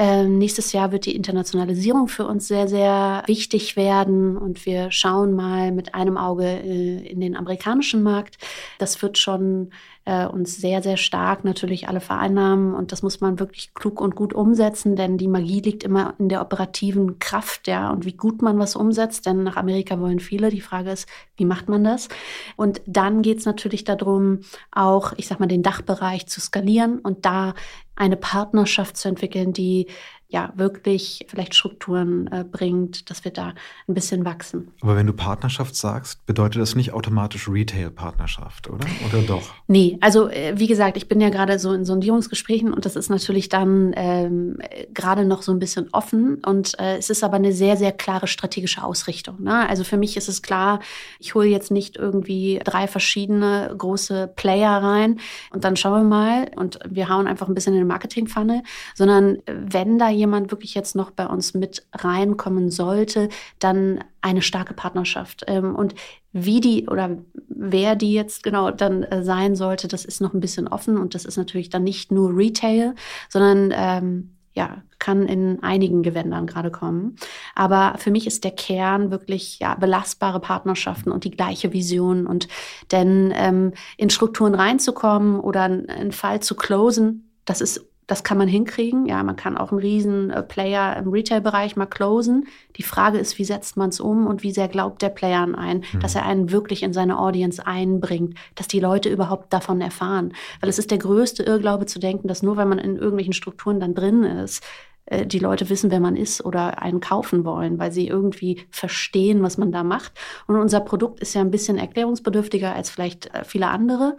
ähm, 0.00 0.38
nächstes 0.38 0.72
Jahr 0.72 0.92
wird 0.92 1.06
die 1.06 1.16
Internationalisierung 1.16 2.06
für 2.06 2.24
uns 2.24 2.46
sehr, 2.46 2.68
sehr 2.68 3.24
wichtig 3.26 3.74
werden 3.74 4.36
und 4.36 4.64
wir 4.64 4.92
schauen 4.92 5.34
mal 5.34 5.72
mit 5.72 5.92
einem 5.96 6.16
Auge 6.16 6.44
äh, 6.44 7.04
in 7.04 7.20
den 7.20 7.36
amerikanischen 7.36 8.04
Markt. 8.04 8.38
Das 8.78 9.02
wird 9.02 9.18
schon 9.18 9.72
äh, 10.08 10.26
uns 10.26 10.56
sehr, 10.56 10.82
sehr 10.82 10.96
stark 10.96 11.44
natürlich 11.44 11.86
alle 11.86 12.00
vereinnahmen 12.00 12.74
und 12.74 12.92
das 12.92 13.02
muss 13.02 13.20
man 13.20 13.38
wirklich 13.38 13.74
klug 13.74 14.00
und 14.00 14.16
gut 14.16 14.32
umsetzen, 14.32 14.96
denn 14.96 15.18
die 15.18 15.28
Magie 15.28 15.60
liegt 15.60 15.84
immer 15.84 16.14
in 16.18 16.30
der 16.30 16.40
operativen 16.40 17.18
Kraft, 17.18 17.68
ja, 17.68 17.90
und 17.90 18.06
wie 18.06 18.14
gut 18.14 18.40
man 18.40 18.58
was 18.58 18.74
umsetzt, 18.74 19.26
denn 19.26 19.42
nach 19.42 19.56
Amerika 19.56 20.00
wollen 20.00 20.18
viele. 20.18 20.48
Die 20.48 20.62
Frage 20.62 20.92
ist, 20.92 21.06
wie 21.36 21.44
macht 21.44 21.68
man 21.68 21.84
das? 21.84 22.08
Und 22.56 22.80
dann 22.86 23.20
geht 23.20 23.40
es 23.40 23.44
natürlich 23.44 23.84
darum, 23.84 24.40
auch, 24.72 25.12
ich 25.18 25.28
sag 25.28 25.40
mal, 25.40 25.46
den 25.46 25.62
Dachbereich 25.62 26.26
zu 26.26 26.40
skalieren 26.40 27.00
und 27.00 27.26
da 27.26 27.52
eine 27.94 28.16
Partnerschaft 28.16 28.96
zu 28.96 29.08
entwickeln, 29.08 29.52
die 29.52 29.88
ja 30.30 30.52
wirklich 30.56 31.26
vielleicht 31.28 31.54
Strukturen 31.54 32.26
äh, 32.30 32.44
bringt, 32.44 33.08
dass 33.08 33.24
wir 33.24 33.32
da 33.32 33.54
ein 33.88 33.94
bisschen 33.94 34.26
wachsen. 34.26 34.72
Aber 34.82 34.94
wenn 34.94 35.06
du 35.06 35.14
Partnerschaft 35.14 35.74
sagst, 35.74 36.26
bedeutet 36.26 36.60
das 36.60 36.74
nicht 36.74 36.92
automatisch 36.92 37.48
Retail-Partnerschaft, 37.48 38.68
oder? 38.68 38.86
Oder 39.08 39.22
doch? 39.22 39.54
Nee, 39.68 39.96
also 40.02 40.28
äh, 40.28 40.52
wie 40.56 40.66
gesagt, 40.66 40.98
ich 40.98 41.08
bin 41.08 41.22
ja 41.22 41.30
gerade 41.30 41.58
so 41.58 41.72
in 41.72 41.86
Sondierungsgesprächen 41.86 42.74
und 42.74 42.84
das 42.84 42.94
ist 42.94 43.08
natürlich 43.08 43.48
dann 43.48 43.94
ähm, 43.96 44.58
gerade 44.92 45.24
noch 45.24 45.40
so 45.40 45.50
ein 45.50 45.58
bisschen 45.58 45.88
offen 45.92 46.42
und 46.44 46.78
äh, 46.78 46.98
es 46.98 47.08
ist 47.08 47.24
aber 47.24 47.36
eine 47.36 47.54
sehr, 47.54 47.78
sehr 47.78 47.92
klare 47.92 48.26
strategische 48.26 48.84
Ausrichtung. 48.84 49.42
Ne? 49.42 49.66
Also 49.66 49.82
für 49.82 49.96
mich 49.96 50.18
ist 50.18 50.28
es 50.28 50.42
klar, 50.42 50.80
ich 51.18 51.34
hole 51.34 51.48
jetzt 51.48 51.70
nicht 51.70 51.96
irgendwie 51.96 52.60
drei 52.62 52.86
verschiedene 52.86 53.74
große 53.78 54.30
Player 54.36 54.82
rein 54.82 55.20
und 55.52 55.64
dann 55.64 55.76
schauen 55.76 56.02
wir 56.02 56.08
mal 56.08 56.50
und 56.56 56.78
wir 56.86 57.08
hauen 57.08 57.26
einfach 57.26 57.48
ein 57.48 57.54
bisschen 57.54 57.72
in 57.72 57.80
den 57.80 57.88
Marketing-Funnel, 57.88 58.62
sondern 58.94 59.38
wenn 59.46 59.98
da 59.98 60.17
jemand 60.18 60.50
wirklich 60.50 60.74
jetzt 60.74 60.94
noch 60.94 61.10
bei 61.10 61.26
uns 61.26 61.54
mit 61.54 61.86
reinkommen 61.92 62.70
sollte, 62.70 63.28
dann 63.58 64.04
eine 64.20 64.42
starke 64.42 64.74
Partnerschaft. 64.74 65.44
Ähm, 65.46 65.74
und 65.74 65.94
wie 66.32 66.60
die 66.60 66.88
oder 66.88 67.18
wer 67.48 67.96
die 67.96 68.12
jetzt 68.12 68.42
genau 68.42 68.70
dann 68.70 69.02
äh, 69.04 69.24
sein 69.24 69.56
sollte, 69.56 69.88
das 69.88 70.04
ist 70.04 70.20
noch 70.20 70.34
ein 70.34 70.40
bisschen 70.40 70.68
offen 70.68 70.98
und 70.98 71.14
das 71.14 71.24
ist 71.24 71.36
natürlich 71.36 71.70
dann 71.70 71.84
nicht 71.84 72.12
nur 72.12 72.36
Retail, 72.36 72.94
sondern 73.28 73.72
ähm, 73.74 74.34
ja, 74.58 74.82
kann 74.98 75.26
in 75.26 75.62
einigen 75.62 76.02
Gewändern 76.02 76.48
gerade 76.48 76.72
kommen. 76.72 77.14
Aber 77.54 77.94
für 77.98 78.10
mich 78.10 78.26
ist 78.26 78.42
der 78.42 78.50
Kern 78.50 79.12
wirklich 79.12 79.60
ja, 79.60 79.76
belastbare 79.76 80.40
Partnerschaften 80.40 81.12
und 81.12 81.22
die 81.22 81.30
gleiche 81.30 81.72
Vision. 81.72 82.26
Und 82.26 82.48
denn 82.90 83.32
ähm, 83.36 83.72
in 83.96 84.10
Strukturen 84.10 84.56
reinzukommen 84.56 85.38
oder 85.38 85.62
einen 85.62 86.10
Fall 86.10 86.40
zu 86.40 86.56
closen, 86.56 87.30
das 87.44 87.60
ist 87.60 87.86
das 88.08 88.24
kann 88.24 88.38
man 88.38 88.48
hinkriegen. 88.48 89.06
Ja, 89.06 89.22
man 89.22 89.36
kann 89.36 89.56
auch 89.56 89.70
einen 89.70 89.80
riesen 89.80 90.30
äh, 90.30 90.42
Player 90.42 90.96
im 90.96 91.10
Retail-Bereich 91.10 91.76
mal 91.76 91.86
closen. 91.86 92.48
Die 92.76 92.82
Frage 92.82 93.18
ist, 93.18 93.38
wie 93.38 93.44
setzt 93.44 93.76
man 93.76 93.90
es 93.90 94.00
um 94.00 94.26
und 94.26 94.42
wie 94.42 94.50
sehr 94.50 94.66
glaubt 94.66 95.02
der 95.02 95.10
Player 95.10 95.40
an 95.40 95.54
einen, 95.54 95.84
mhm. 95.92 96.00
dass 96.00 96.14
er 96.14 96.24
einen 96.24 96.50
wirklich 96.50 96.82
in 96.82 96.94
seine 96.94 97.18
Audience 97.18 97.64
einbringt, 97.64 98.36
dass 98.54 98.66
die 98.66 98.80
Leute 98.80 99.10
überhaupt 99.10 99.52
davon 99.52 99.82
erfahren. 99.82 100.32
Weil 100.60 100.70
es 100.70 100.78
ist 100.78 100.90
der 100.90 100.98
größte 100.98 101.42
Irrglaube 101.42 101.84
zu 101.84 101.98
denken, 101.98 102.28
dass 102.28 102.42
nur 102.42 102.56
weil 102.56 102.66
man 102.66 102.78
in 102.78 102.96
irgendwelchen 102.96 103.34
Strukturen 103.34 103.78
dann 103.78 103.94
drin 103.94 104.24
ist, 104.24 104.64
äh, 105.04 105.26
die 105.26 105.38
Leute 105.38 105.68
wissen, 105.68 105.90
wer 105.90 106.00
man 106.00 106.16
ist 106.16 106.42
oder 106.42 106.80
einen 106.80 107.00
kaufen 107.00 107.44
wollen, 107.44 107.78
weil 107.78 107.92
sie 107.92 108.08
irgendwie 108.08 108.62
verstehen, 108.70 109.42
was 109.42 109.58
man 109.58 109.70
da 109.70 109.84
macht. 109.84 110.12
Und 110.46 110.56
unser 110.56 110.80
Produkt 110.80 111.20
ist 111.20 111.34
ja 111.34 111.42
ein 111.42 111.50
bisschen 111.50 111.76
erklärungsbedürftiger 111.76 112.74
als 112.74 112.88
vielleicht 112.88 113.34
äh, 113.34 113.44
viele 113.44 113.68
andere. 113.68 114.16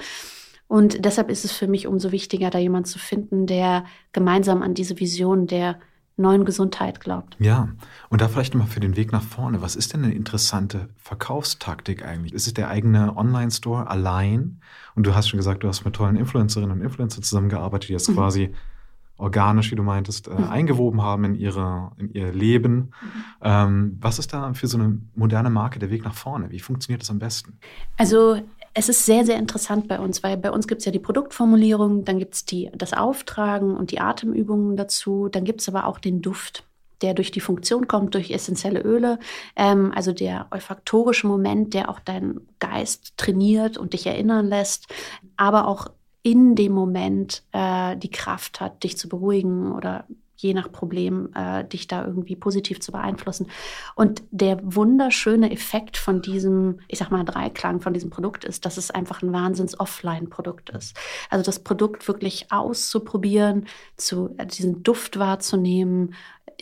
Und 0.70 1.04
deshalb 1.04 1.32
ist 1.32 1.46
es 1.46 1.52
für 1.52 1.68
mich 1.68 1.88
umso 1.88 2.12
wichtiger, 2.12 2.52
da 2.52 2.60
jemand 2.60 2.86
zu 2.86 3.00
finden, 3.00 3.48
der 3.48 3.86
gemeinsam 4.12 4.62
an 4.62 4.76
diese 4.76 5.00
Vision 5.00 5.48
der 5.48 5.80
neuen 6.16 6.46
Gesundheit 6.46 7.00
glaubt. 7.00 7.36
Ja, 7.40 7.70
und 8.10 8.22
da 8.22 8.28
vielleicht 8.28 8.54
nochmal 8.54 8.70
für 8.70 8.80
den 8.80 8.96
Weg 8.96 9.12
nach 9.12 9.24
vorne. 9.24 9.64
Was 9.64 9.76
ist 9.76 9.94
denn 9.94 10.04
eine 10.04 10.14
interessante 10.14 10.90
Verkaufstaktik 10.98 12.06
eigentlich? 12.06 12.34
Ist 12.34 12.46
es 12.46 12.54
der 12.54 12.70
eigene 12.70 13.18
Online-Store 13.18 13.88
allein? 13.88 14.62
Und 14.94 15.08
du 15.08 15.16
hast 15.16 15.30
schon 15.30 15.38
gesagt, 15.38 15.64
du 15.64 15.68
hast 15.68 15.86
mit 15.86 15.96
tollen 15.96 16.16
Influencerinnen 16.16 16.78
und 16.78 16.82
Influencern 16.84 17.24
zusammengearbeitet, 17.24 17.90
die 17.90 17.94
das 17.94 18.08
mhm. 18.08 18.14
quasi 18.14 18.54
organisch, 19.18 19.72
wie 19.72 19.76
du 19.76 19.84
meintest, 19.84 20.28
äh, 20.28 20.32
mhm. 20.32 20.50
eingewoben 20.50 21.02
haben 21.02 21.26
in, 21.26 21.36
ihre, 21.36 21.94
in 21.98 22.14
ihr 22.14 22.32
Leben. 22.32 22.76
Mhm. 22.76 22.92
Ähm, 23.42 23.98
was 24.00 24.20
ist 24.20 24.34
da 24.34 24.54
für 24.54 24.68
so 24.68 24.78
eine 24.78 25.00
moderne 25.16 25.50
Marke 25.50 25.80
der 25.80 25.90
Weg 25.90 26.04
nach 26.04 26.14
vorne? 26.14 26.52
Wie 26.52 26.60
funktioniert 26.60 27.02
das 27.02 27.10
am 27.10 27.20
besten? 27.20 27.58
Also 27.98 28.42
es 28.74 28.90
ist 28.90 29.06
sehr, 29.06 29.26
sehr 29.26 29.38
interessant 29.38 29.88
bei 29.88 30.00
uns, 30.00 30.24
weil 30.24 30.38
bei 30.38 30.52
uns 30.52 30.68
gibt 30.68 30.80
es 30.80 30.86
ja 30.86 30.92
die 30.92 31.00
Produktformulierung, 31.00 32.06
dann 32.06 32.20
gibt 32.20 32.36
es 32.36 32.46
das 32.74 32.94
Auftragen 32.94 33.76
und 33.76 33.92
die 33.92 34.00
Atemübungen 34.00 34.78
dazu, 34.78 35.30
dann 35.30 35.44
gibt 35.44 35.62
es 35.62 35.70
aber 35.70 35.86
auch 35.86 36.00
den 36.00 36.22
Duft 36.22 36.64
der 37.02 37.14
durch 37.14 37.32
die 37.32 37.40
Funktion 37.40 37.88
kommt, 37.88 38.14
durch 38.14 38.32
essentielle 38.32 38.82
Öle, 38.82 39.20
ähm, 39.56 39.92
also 39.96 40.12
der 40.12 40.48
olfaktorische 40.52 41.28
Moment, 41.28 41.74
der 41.74 41.90
auch 41.90 42.00
deinen 42.00 42.48
Geist 42.60 43.14
trainiert 43.18 43.78
und 43.78 43.94
dich 43.94 44.06
erinnern 44.06 44.48
lässt, 44.48 44.88
aber 45.38 45.68
auch 45.68 45.88
in 46.22 46.56
dem 46.56 46.74
Moment 46.74 47.44
äh, 47.54 47.96
die 47.96 48.12
Kraft 48.12 48.60
hat, 48.60 48.84
dich 48.84 48.98
zu 48.98 49.08
beruhigen 49.08 49.72
oder 49.72 50.06
je 50.42 50.54
nach 50.54 50.72
Problem 50.72 51.30
äh, 51.36 51.66
dich 51.66 51.88
da 51.88 52.06
irgendwie 52.06 52.36
positiv 52.36 52.80
zu 52.80 52.92
beeinflussen. 52.92 53.48
Und 53.96 54.24
der 54.32 54.60
wunderschöne 54.64 55.52
Effekt 55.52 55.98
von 55.98 56.22
diesem, 56.22 56.80
ich 56.88 57.00
sag 57.00 57.12
mal, 57.12 57.26
Dreiklang 57.26 57.82
von 57.82 57.94
diesem 57.94 58.10
Produkt 58.10 58.46
ist, 58.46 58.66
dass 58.66 58.78
es 58.78 58.90
einfach 58.90 59.22
ein 59.22 59.34
Wahnsinns-Offline-Produkt 59.34 60.70
ist. 60.70 60.98
Also 61.30 61.44
das 61.44 61.60
Produkt 61.60 62.08
wirklich 62.08 62.52
auszuprobieren, 62.52 63.68
zu, 63.98 64.34
äh, 64.38 64.46
diesen 64.46 64.82
Duft 64.82 65.20
wahrzunehmen, 65.20 66.16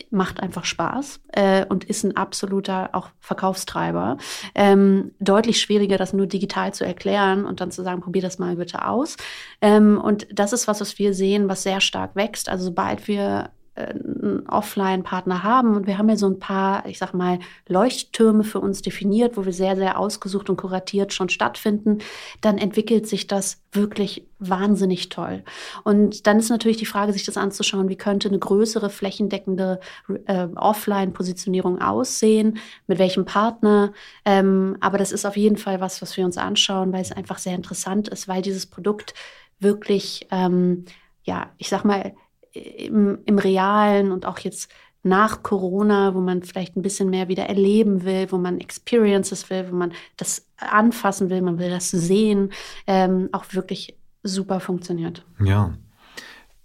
macht 0.10 0.40
einfach 0.40 0.66
Spaß 0.66 1.20
äh, 1.34 1.66
und 1.66 1.84
ist 1.84 2.04
ein 2.04 2.16
absoluter 2.16 2.90
auch 2.94 3.10
Verkaufstreiber. 3.20 4.18
Ähm, 4.56 5.12
deutlich 5.20 5.60
schwieriger, 5.60 5.98
das 5.98 6.14
nur 6.14 6.28
digital 6.28 6.74
zu 6.74 6.86
erklären 6.86 7.46
und 7.46 7.62
dann 7.62 7.72
zu 7.72 7.84
sagen, 7.84 8.02
probier 8.02 8.22
das 8.22 8.40
mal 8.40 8.56
bitte 8.56 8.86
aus. 8.86 9.18
Ähm, 9.62 10.00
und 10.00 10.28
das 10.32 10.54
ist 10.54 10.68
was, 10.68 10.82
was 10.82 10.98
wir 11.00 11.14
sehen, 11.14 11.50
was 11.50 11.64
sehr 11.64 11.82
stark 11.82 12.16
wächst. 12.16 12.50
Also 12.50 12.66
sobald 12.66 13.08
wir 13.08 13.52
einen 13.78 14.48
Offline-Partner 14.48 15.44
haben. 15.44 15.76
Und 15.76 15.88
wir 15.88 15.98
haben 15.98 16.10
ja 16.10 16.18
so 16.18 16.28
ein 16.28 16.40
paar, 16.40 16.86
ich 16.86 16.98
sag 16.98 17.14
mal, 17.14 17.40
Leuchttürme 17.68 18.44
für 18.44 18.60
uns 18.60 18.82
definiert, 18.82 19.38
wo 19.38 19.46
wir 19.46 19.54
sehr, 19.54 19.76
sehr 19.76 20.00
ausgesucht 20.00 20.50
und 20.50 20.58
kuratiert 20.58 21.14
schon 21.14 21.30
stattfinden. 21.30 22.00
Dann 22.42 22.58
entwickelt 22.58 23.08
sich 23.08 23.28
das 23.28 23.62
wirklich 23.72 24.28
wahnsinnig 24.40 25.10
toll. 25.10 25.44
Und 25.84 26.28
dann 26.28 26.40
ist 26.40 26.50
natürlich 26.50 26.78
die 26.78 26.86
Frage, 26.86 27.14
sich 27.14 27.26
das 27.26 27.38
anzuschauen, 27.38 27.90
wie 27.90 27.96
könnte 27.96 28.28
eine 28.28 28.40
größere 28.40 28.90
flächendeckende 28.90 29.80
äh, 30.26 30.48
Offline-Positionierung 30.56 31.82
aussehen, 31.82 32.58
mit 32.88 33.00
welchem 33.00 33.26
Partner. 33.26 33.94
Ähm, 34.26 34.78
aber 34.80 34.98
das 34.98 35.12
ist 35.12 35.26
auf 35.26 35.38
jeden 35.38 35.58
Fall 35.58 35.82
was, 35.82 36.02
was 36.02 36.18
wir 36.18 36.26
uns 36.26 36.38
anschauen, 36.38 36.92
weil 36.94 37.02
es 37.02 37.12
einfach 37.12 37.38
sehr 37.38 37.56
interessant 37.56 38.08
ist, 38.08 38.28
weil 38.28 38.42
dieses 38.42 38.66
Produkt 38.66 39.14
wirklich, 39.60 40.28
ähm, 40.32 40.86
ja, 41.24 41.52
ich 41.58 41.70
sag 41.70 41.84
mal, 41.84 42.14
im, 42.58 43.20
im 43.26 43.38
Realen 43.38 44.12
und 44.12 44.26
auch 44.26 44.40
jetzt 44.40 44.72
nach 45.04 45.44
Corona, 45.44 46.14
wo 46.14 46.20
man 46.20 46.44
vielleicht 46.44 46.76
ein 46.76 46.82
bisschen 46.82 47.10
mehr 47.10 47.28
wieder 47.28 47.46
erleben 47.46 48.04
will, 48.04 48.32
wo 48.32 48.38
man 48.38 48.60
Experiences 48.60 49.50
will, 49.50 49.68
wo 49.72 49.76
man 49.76 49.94
das 50.18 50.48
anfassen 50.58 51.30
will, 51.30 51.42
man 51.42 51.60
will 51.60 51.70
das 51.70 51.90
sehen, 51.90 52.52
ähm, 52.88 53.30
auch 53.32 53.46
wirklich 53.52 53.98
super 54.24 54.60
funktioniert. 54.60 55.26
Ja. 55.44 55.74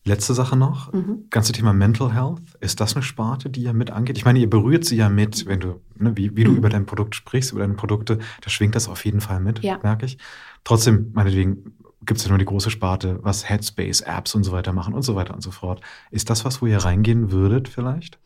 Letzte 0.05 0.35
Sache 0.35 0.57
noch, 0.57 0.93
mhm. 0.93 1.27
ganze 1.31 1.53
Thema 1.53 1.73
Mental 1.73 2.13
Health. 2.13 2.41
Ist 2.59 2.81
das 2.81 2.97
eine 2.97 3.05
Sparte, 3.05 3.51
die 3.51 3.63
ja 3.63 3.73
mit 3.73 3.93
angeht? 3.93 4.19
Ich 4.19 4.25
meine, 4.25 4.41
ihr 4.41 4.51
berührt 4.51 4.85
sie 4.85 4.97
ja 4.97 5.09
mit, 5.09 5.47
wenn 5.47 5.61
du, 5.61 5.81
ne, 5.95 6.17
wie, 6.17 6.37
wie 6.37 6.45
mhm. 6.45 6.49
du 6.49 6.57
über 6.57 6.69
dein 6.69 6.87
Produkt 6.87 7.15
sprichst, 7.15 7.53
über 7.53 7.61
deine 7.61 7.75
Produkte, 7.75 8.19
da 8.41 8.51
schwingt 8.51 8.75
das 8.75 8.89
auf 8.89 9.05
jeden 9.05 9.21
Fall 9.21 9.39
mit, 9.39 9.61
ja. 9.61 9.79
merke 9.81 10.07
ich. 10.07 10.19
Trotzdem, 10.65 11.13
meinetwegen, 11.13 11.77
gibt 12.05 12.19
es 12.19 12.25
ja 12.25 12.31
nur 12.31 12.39
die 12.39 12.45
große 12.45 12.71
Sparte, 12.71 13.19
was 13.23 13.49
Headspace, 13.49 14.03
Apps 14.03 14.35
und 14.35 14.45
so 14.45 14.53
weiter 14.53 14.73
machen 14.73 14.95
und 14.95 15.03
so 15.03 15.15
weiter 15.15 15.35
und 15.35 15.43
so 15.43 15.51
fort. 15.51 15.81
Ist 16.11 16.31
das 16.31 16.45
was, 16.45 16.63
wo 16.63 16.67
ihr 16.67 16.79
reingehen 16.79 17.31
würdet 17.31 17.69
vielleicht? 17.69 18.19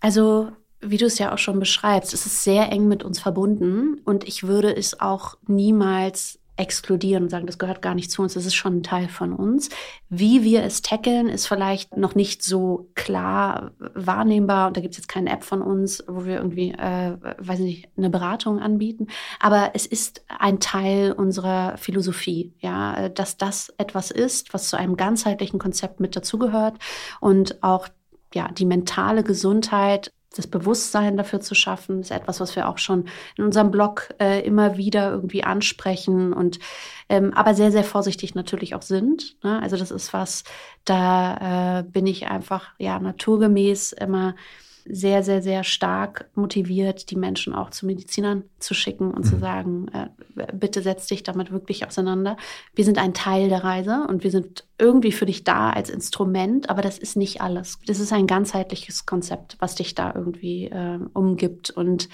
Also, 0.00 0.50
wie 0.80 0.96
du 0.96 1.06
es 1.06 1.18
ja 1.18 1.32
auch 1.32 1.38
schon 1.38 1.60
beschreibst, 1.60 2.14
es 2.14 2.26
ist 2.26 2.42
sehr 2.42 2.70
eng 2.72 2.88
mit 2.88 3.02
uns 3.02 3.20
verbunden 3.20 4.00
und 4.04 4.24
ich 4.24 4.44
würde 4.44 4.74
es 4.74 5.00
auch 5.00 5.36
niemals 5.46 6.38
exkludieren 6.60 7.24
und 7.24 7.30
sagen, 7.30 7.46
das 7.46 7.58
gehört 7.58 7.80
gar 7.80 7.94
nicht 7.94 8.10
zu 8.10 8.22
uns, 8.22 8.34
das 8.34 8.44
ist 8.44 8.54
schon 8.54 8.78
ein 8.78 8.82
Teil 8.82 9.08
von 9.08 9.32
uns. 9.32 9.70
Wie 10.10 10.44
wir 10.44 10.62
es 10.62 10.82
tackeln, 10.82 11.28
ist 11.28 11.46
vielleicht 11.46 11.96
noch 11.96 12.14
nicht 12.14 12.42
so 12.42 12.90
klar 12.94 13.72
wahrnehmbar. 13.78 14.68
Und 14.68 14.76
da 14.76 14.82
gibt 14.82 14.92
es 14.92 14.98
jetzt 14.98 15.08
keine 15.08 15.30
App 15.30 15.42
von 15.42 15.62
uns, 15.62 16.04
wo 16.06 16.26
wir 16.26 16.36
irgendwie, 16.36 16.72
äh, 16.72 17.16
weiß 17.38 17.60
nicht, 17.60 17.88
eine 17.96 18.10
Beratung 18.10 18.60
anbieten. 18.60 19.06
Aber 19.40 19.70
es 19.72 19.86
ist 19.86 20.22
ein 20.28 20.60
Teil 20.60 21.12
unserer 21.12 21.78
Philosophie, 21.78 22.52
ja, 22.58 23.08
dass 23.08 23.38
das 23.38 23.72
etwas 23.78 24.10
ist, 24.10 24.52
was 24.52 24.68
zu 24.68 24.76
einem 24.76 24.96
ganzheitlichen 24.96 25.58
Konzept 25.58 25.98
mit 25.98 26.14
dazugehört 26.14 26.76
und 27.20 27.62
auch 27.62 27.88
ja, 28.34 28.48
die 28.52 28.66
mentale 28.66 29.24
Gesundheit 29.24 30.12
das 30.34 30.46
Bewusstsein 30.46 31.16
dafür 31.16 31.40
zu 31.40 31.54
schaffen, 31.54 32.00
ist 32.00 32.12
etwas, 32.12 32.40
was 32.40 32.54
wir 32.54 32.68
auch 32.68 32.78
schon 32.78 33.08
in 33.36 33.44
unserem 33.44 33.70
Blog 33.70 34.14
äh, 34.20 34.40
immer 34.46 34.76
wieder 34.76 35.10
irgendwie 35.10 35.42
ansprechen 35.42 36.32
und 36.32 36.60
ähm, 37.08 37.34
aber 37.34 37.54
sehr, 37.54 37.72
sehr 37.72 37.82
vorsichtig 37.82 38.34
natürlich 38.36 38.74
auch 38.74 38.82
sind. 38.82 39.36
Ne? 39.42 39.60
Also 39.60 39.76
das 39.76 39.90
ist 39.90 40.12
was, 40.12 40.44
da 40.84 41.80
äh, 41.80 41.82
bin 41.82 42.06
ich 42.06 42.28
einfach 42.28 42.68
ja 42.78 43.00
naturgemäß 43.00 43.92
immer 43.92 44.36
sehr, 44.92 45.22
sehr, 45.22 45.42
sehr 45.42 45.64
stark 45.64 46.28
motiviert, 46.34 47.10
die 47.10 47.16
Menschen 47.16 47.54
auch 47.54 47.70
zu 47.70 47.86
Medizinern 47.86 48.44
zu 48.58 48.74
schicken 48.74 49.10
und 49.10 49.24
mhm. 49.24 49.28
zu 49.28 49.38
sagen, 49.38 49.88
äh, 49.92 50.08
bitte 50.52 50.82
setz 50.82 51.06
dich 51.06 51.22
damit 51.22 51.52
wirklich 51.52 51.86
auseinander. 51.86 52.36
Wir 52.74 52.84
sind 52.84 52.98
ein 52.98 53.14
Teil 53.14 53.48
der 53.48 53.64
Reise 53.64 54.06
und 54.08 54.24
wir 54.24 54.30
sind 54.30 54.64
irgendwie 54.78 55.12
für 55.12 55.26
dich 55.26 55.44
da 55.44 55.70
als 55.70 55.90
Instrument, 55.90 56.70
aber 56.70 56.82
das 56.82 56.98
ist 56.98 57.16
nicht 57.16 57.40
alles. 57.40 57.78
Das 57.86 58.00
ist 58.00 58.12
ein 58.12 58.26
ganzheitliches 58.26 59.06
Konzept, 59.06 59.56
was 59.60 59.74
dich 59.74 59.94
da 59.94 60.12
irgendwie 60.14 60.66
äh, 60.66 60.98
umgibt 61.12 61.70
und 61.70 62.08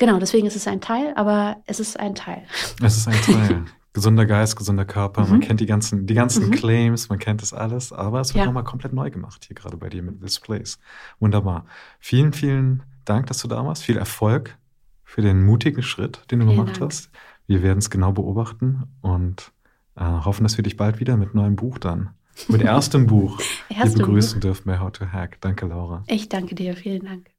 Genau, 0.00 0.20
deswegen 0.20 0.46
ist 0.46 0.54
es 0.54 0.68
ein 0.68 0.80
Teil, 0.80 1.12
aber 1.16 1.56
es 1.66 1.80
ist 1.80 1.98
ein 1.98 2.14
Teil. 2.14 2.44
Es 2.80 2.98
ist 2.98 3.08
ein 3.08 3.20
Teil. 3.20 3.64
gesunder 3.98 4.26
Geist, 4.26 4.56
gesunder 4.56 4.84
Körper. 4.84 5.24
Mhm. 5.24 5.30
Man 5.30 5.40
kennt 5.40 5.58
die 5.58 5.66
ganzen, 5.66 6.06
die 6.06 6.14
ganzen 6.14 6.46
mhm. 6.46 6.50
Claims, 6.52 7.08
man 7.08 7.18
kennt 7.18 7.42
das 7.42 7.52
alles, 7.52 7.92
aber 7.92 8.20
es 8.20 8.32
wird 8.32 8.40
ja. 8.40 8.46
nochmal 8.46 8.62
komplett 8.62 8.92
neu 8.92 9.10
gemacht 9.10 9.44
hier 9.44 9.56
gerade 9.56 9.76
bei 9.76 9.88
dir 9.88 10.02
mit 10.02 10.20
This 10.20 10.38
Place. 10.38 10.78
Wunderbar. 11.18 11.66
Vielen, 11.98 12.32
vielen 12.32 12.84
Dank, 13.04 13.26
dass 13.26 13.38
du 13.38 13.48
da 13.48 13.64
warst. 13.64 13.82
Viel 13.82 13.96
Erfolg 13.96 14.56
für 15.02 15.20
den 15.20 15.44
mutigen 15.44 15.82
Schritt, 15.82 16.22
den 16.30 16.38
du 16.38 16.46
vielen 16.46 16.58
gemacht 16.58 16.80
Dank. 16.80 16.92
hast. 16.92 17.10
Wir 17.48 17.62
werden 17.62 17.78
es 17.78 17.90
genau 17.90 18.12
beobachten 18.12 18.84
und 19.00 19.52
äh, 19.96 20.04
hoffen, 20.04 20.44
dass 20.44 20.56
wir 20.56 20.62
dich 20.62 20.76
bald 20.76 21.00
wieder 21.00 21.16
mit 21.16 21.34
neuem 21.34 21.56
Buch 21.56 21.78
dann, 21.78 22.10
mit 22.46 22.62
erstem 22.62 23.06
Buch, 23.08 23.40
hier 23.68 23.84
begrüßen 23.84 24.34
Buch. 24.34 24.42
dürfen 24.42 24.62
bei 24.66 24.78
How 24.78 24.92
to 24.92 25.06
Hack. 25.06 25.40
Danke, 25.40 25.66
Laura. 25.66 26.04
Ich 26.06 26.28
danke 26.28 26.54
dir. 26.54 26.76
Vielen 26.76 27.04
Dank. 27.04 27.37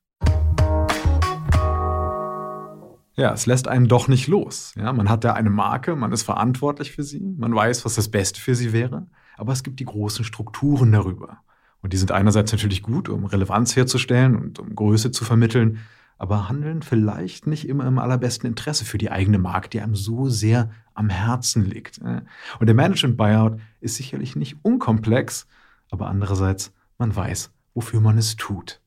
Ja, 3.16 3.34
es 3.34 3.46
lässt 3.46 3.68
einen 3.68 3.88
doch 3.88 4.08
nicht 4.08 4.28
los. 4.28 4.74
Ja, 4.78 4.94
man 4.94 5.10
hat 5.10 5.24
da 5.24 5.34
eine 5.34 5.50
Marke, 5.50 5.96
man 5.96 6.12
ist 6.12 6.24
verantwortlich 6.24 6.92
für 6.92 7.04
sie, 7.04 7.20
man 7.20 7.54
weiß, 7.54 7.84
was 7.84 7.96
das 7.96 8.10
Beste 8.10 8.40
für 8.40 8.56
sie 8.56 8.72
wäre, 8.72 9.08
aber 9.38 9.52
es 9.52 9.64
gibt 9.64 9.80
die 9.80 9.86
großen 9.86 10.24
Strukturen 10.24 10.92
darüber. 10.92 11.40
Und 11.82 11.94
die 11.94 11.98
sind 11.98 12.12
einerseits 12.12 12.52
natürlich 12.52 12.84
gut, 12.84 13.10
um 13.10 13.26
Relevanz 13.26 13.76
herzustellen 13.76 14.36
und 14.36 14.60
um 14.60 14.76
Größe 14.76 15.12
zu 15.12 15.26
vermitteln, 15.26 15.80
aber 16.18 16.50
handeln 16.50 16.82
vielleicht 16.82 17.48
nicht 17.48 17.68
immer 17.68 17.86
im 17.88 17.98
allerbesten 18.00 18.48
Interesse 18.48 18.84
für 18.84 18.98
die 18.98 19.10
eigene 19.12 19.40
Marke, 19.40 19.70
die 19.70 19.80
einem 19.80 19.96
so 19.96 20.28
sehr 20.28 20.70
am 20.94 21.10
Herzen 21.10 21.64
liegt. 21.64 22.00
Und 22.00 22.66
der 22.66 22.76
Management 22.76 23.16
Buyout 23.16 23.60
ist 23.80 23.96
sicherlich 23.96 24.36
nicht 24.36 24.58
unkomplex, 24.62 25.48
aber 25.90 26.08
andererseits, 26.08 26.74
man 26.98 27.16
weiß, 27.16 27.52
wofür 27.74 28.02
man 28.02 28.18
es 28.18 28.36
tut. 28.36 28.82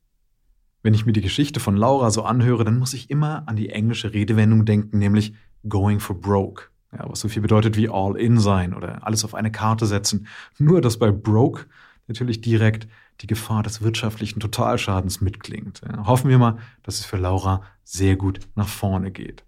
Wenn 0.83 0.93
ich 0.93 1.05
mir 1.05 1.13
die 1.13 1.21
Geschichte 1.21 1.59
von 1.59 1.77
Laura 1.77 2.11
so 2.11 2.23
anhöre, 2.23 2.65
dann 2.65 2.77
muss 2.77 2.93
ich 2.93 3.09
immer 3.09 3.43
an 3.47 3.55
die 3.55 3.69
englische 3.69 4.13
Redewendung 4.13 4.65
denken, 4.65 4.99
nämlich 4.99 5.33
going 5.67 5.99
for 5.99 6.19
broke. 6.19 6.65
Ja, 6.91 7.09
was 7.09 7.21
so 7.21 7.29
viel 7.29 7.41
bedeutet 7.41 7.75
wie 7.77 7.89
all 7.89 8.17
in 8.17 8.37
sein 8.37 8.73
oder 8.73 9.07
alles 9.07 9.25
auf 9.25 9.33
eine 9.33 9.51
Karte 9.51 9.85
setzen. 9.85 10.27
Nur, 10.59 10.81
dass 10.81 10.99
bei 10.99 11.09
broke 11.09 11.65
natürlich 12.07 12.41
direkt 12.41 12.87
die 13.21 13.27
Gefahr 13.27 13.63
des 13.63 13.81
wirtschaftlichen 13.81 14.41
Totalschadens 14.41 15.21
mitklingt. 15.21 15.81
Ja, 15.87 16.05
hoffen 16.05 16.29
wir 16.29 16.37
mal, 16.37 16.57
dass 16.83 16.99
es 16.99 17.05
für 17.05 17.17
Laura 17.17 17.61
sehr 17.83 18.17
gut 18.17 18.41
nach 18.55 18.67
vorne 18.67 19.11
geht. 19.11 19.43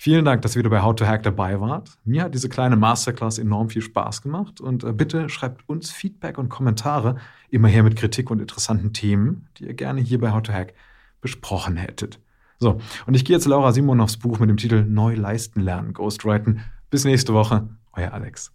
Vielen 0.00 0.24
Dank, 0.24 0.42
dass 0.42 0.54
ihr 0.54 0.60
wieder 0.60 0.70
bei 0.70 0.80
How 0.80 0.94
to 0.94 1.04
Hack 1.04 1.24
dabei 1.24 1.60
wart. 1.60 1.98
Mir 2.04 2.22
hat 2.22 2.32
diese 2.32 2.48
kleine 2.48 2.76
Masterclass 2.76 3.36
enorm 3.36 3.68
viel 3.68 3.82
Spaß 3.82 4.22
gemacht 4.22 4.60
und 4.60 4.84
äh, 4.84 4.92
bitte 4.92 5.28
schreibt 5.28 5.68
uns 5.68 5.90
Feedback 5.90 6.38
und 6.38 6.48
Kommentare 6.48 7.16
immer 7.50 7.66
her 7.66 7.82
mit 7.82 7.96
Kritik 7.96 8.30
und 8.30 8.40
interessanten 8.40 8.92
Themen, 8.92 9.48
die 9.56 9.66
ihr 9.66 9.74
gerne 9.74 10.00
hier 10.00 10.20
bei 10.20 10.30
How 10.30 10.40
to 10.40 10.52
Hack 10.52 10.74
besprochen 11.20 11.76
hättet. 11.76 12.20
So, 12.60 12.80
und 13.06 13.14
ich 13.14 13.24
gehe 13.24 13.34
jetzt 13.34 13.46
Laura 13.46 13.72
Simonovs 13.72 14.18
Buch 14.18 14.38
mit 14.38 14.48
dem 14.48 14.56
Titel 14.56 14.84
Neu 14.84 15.16
leisten 15.16 15.60
lernen, 15.60 15.92
Ghostwriten. 15.94 16.60
Bis 16.90 17.04
nächste 17.04 17.34
Woche, 17.34 17.68
euer 17.92 18.12
Alex. 18.12 18.52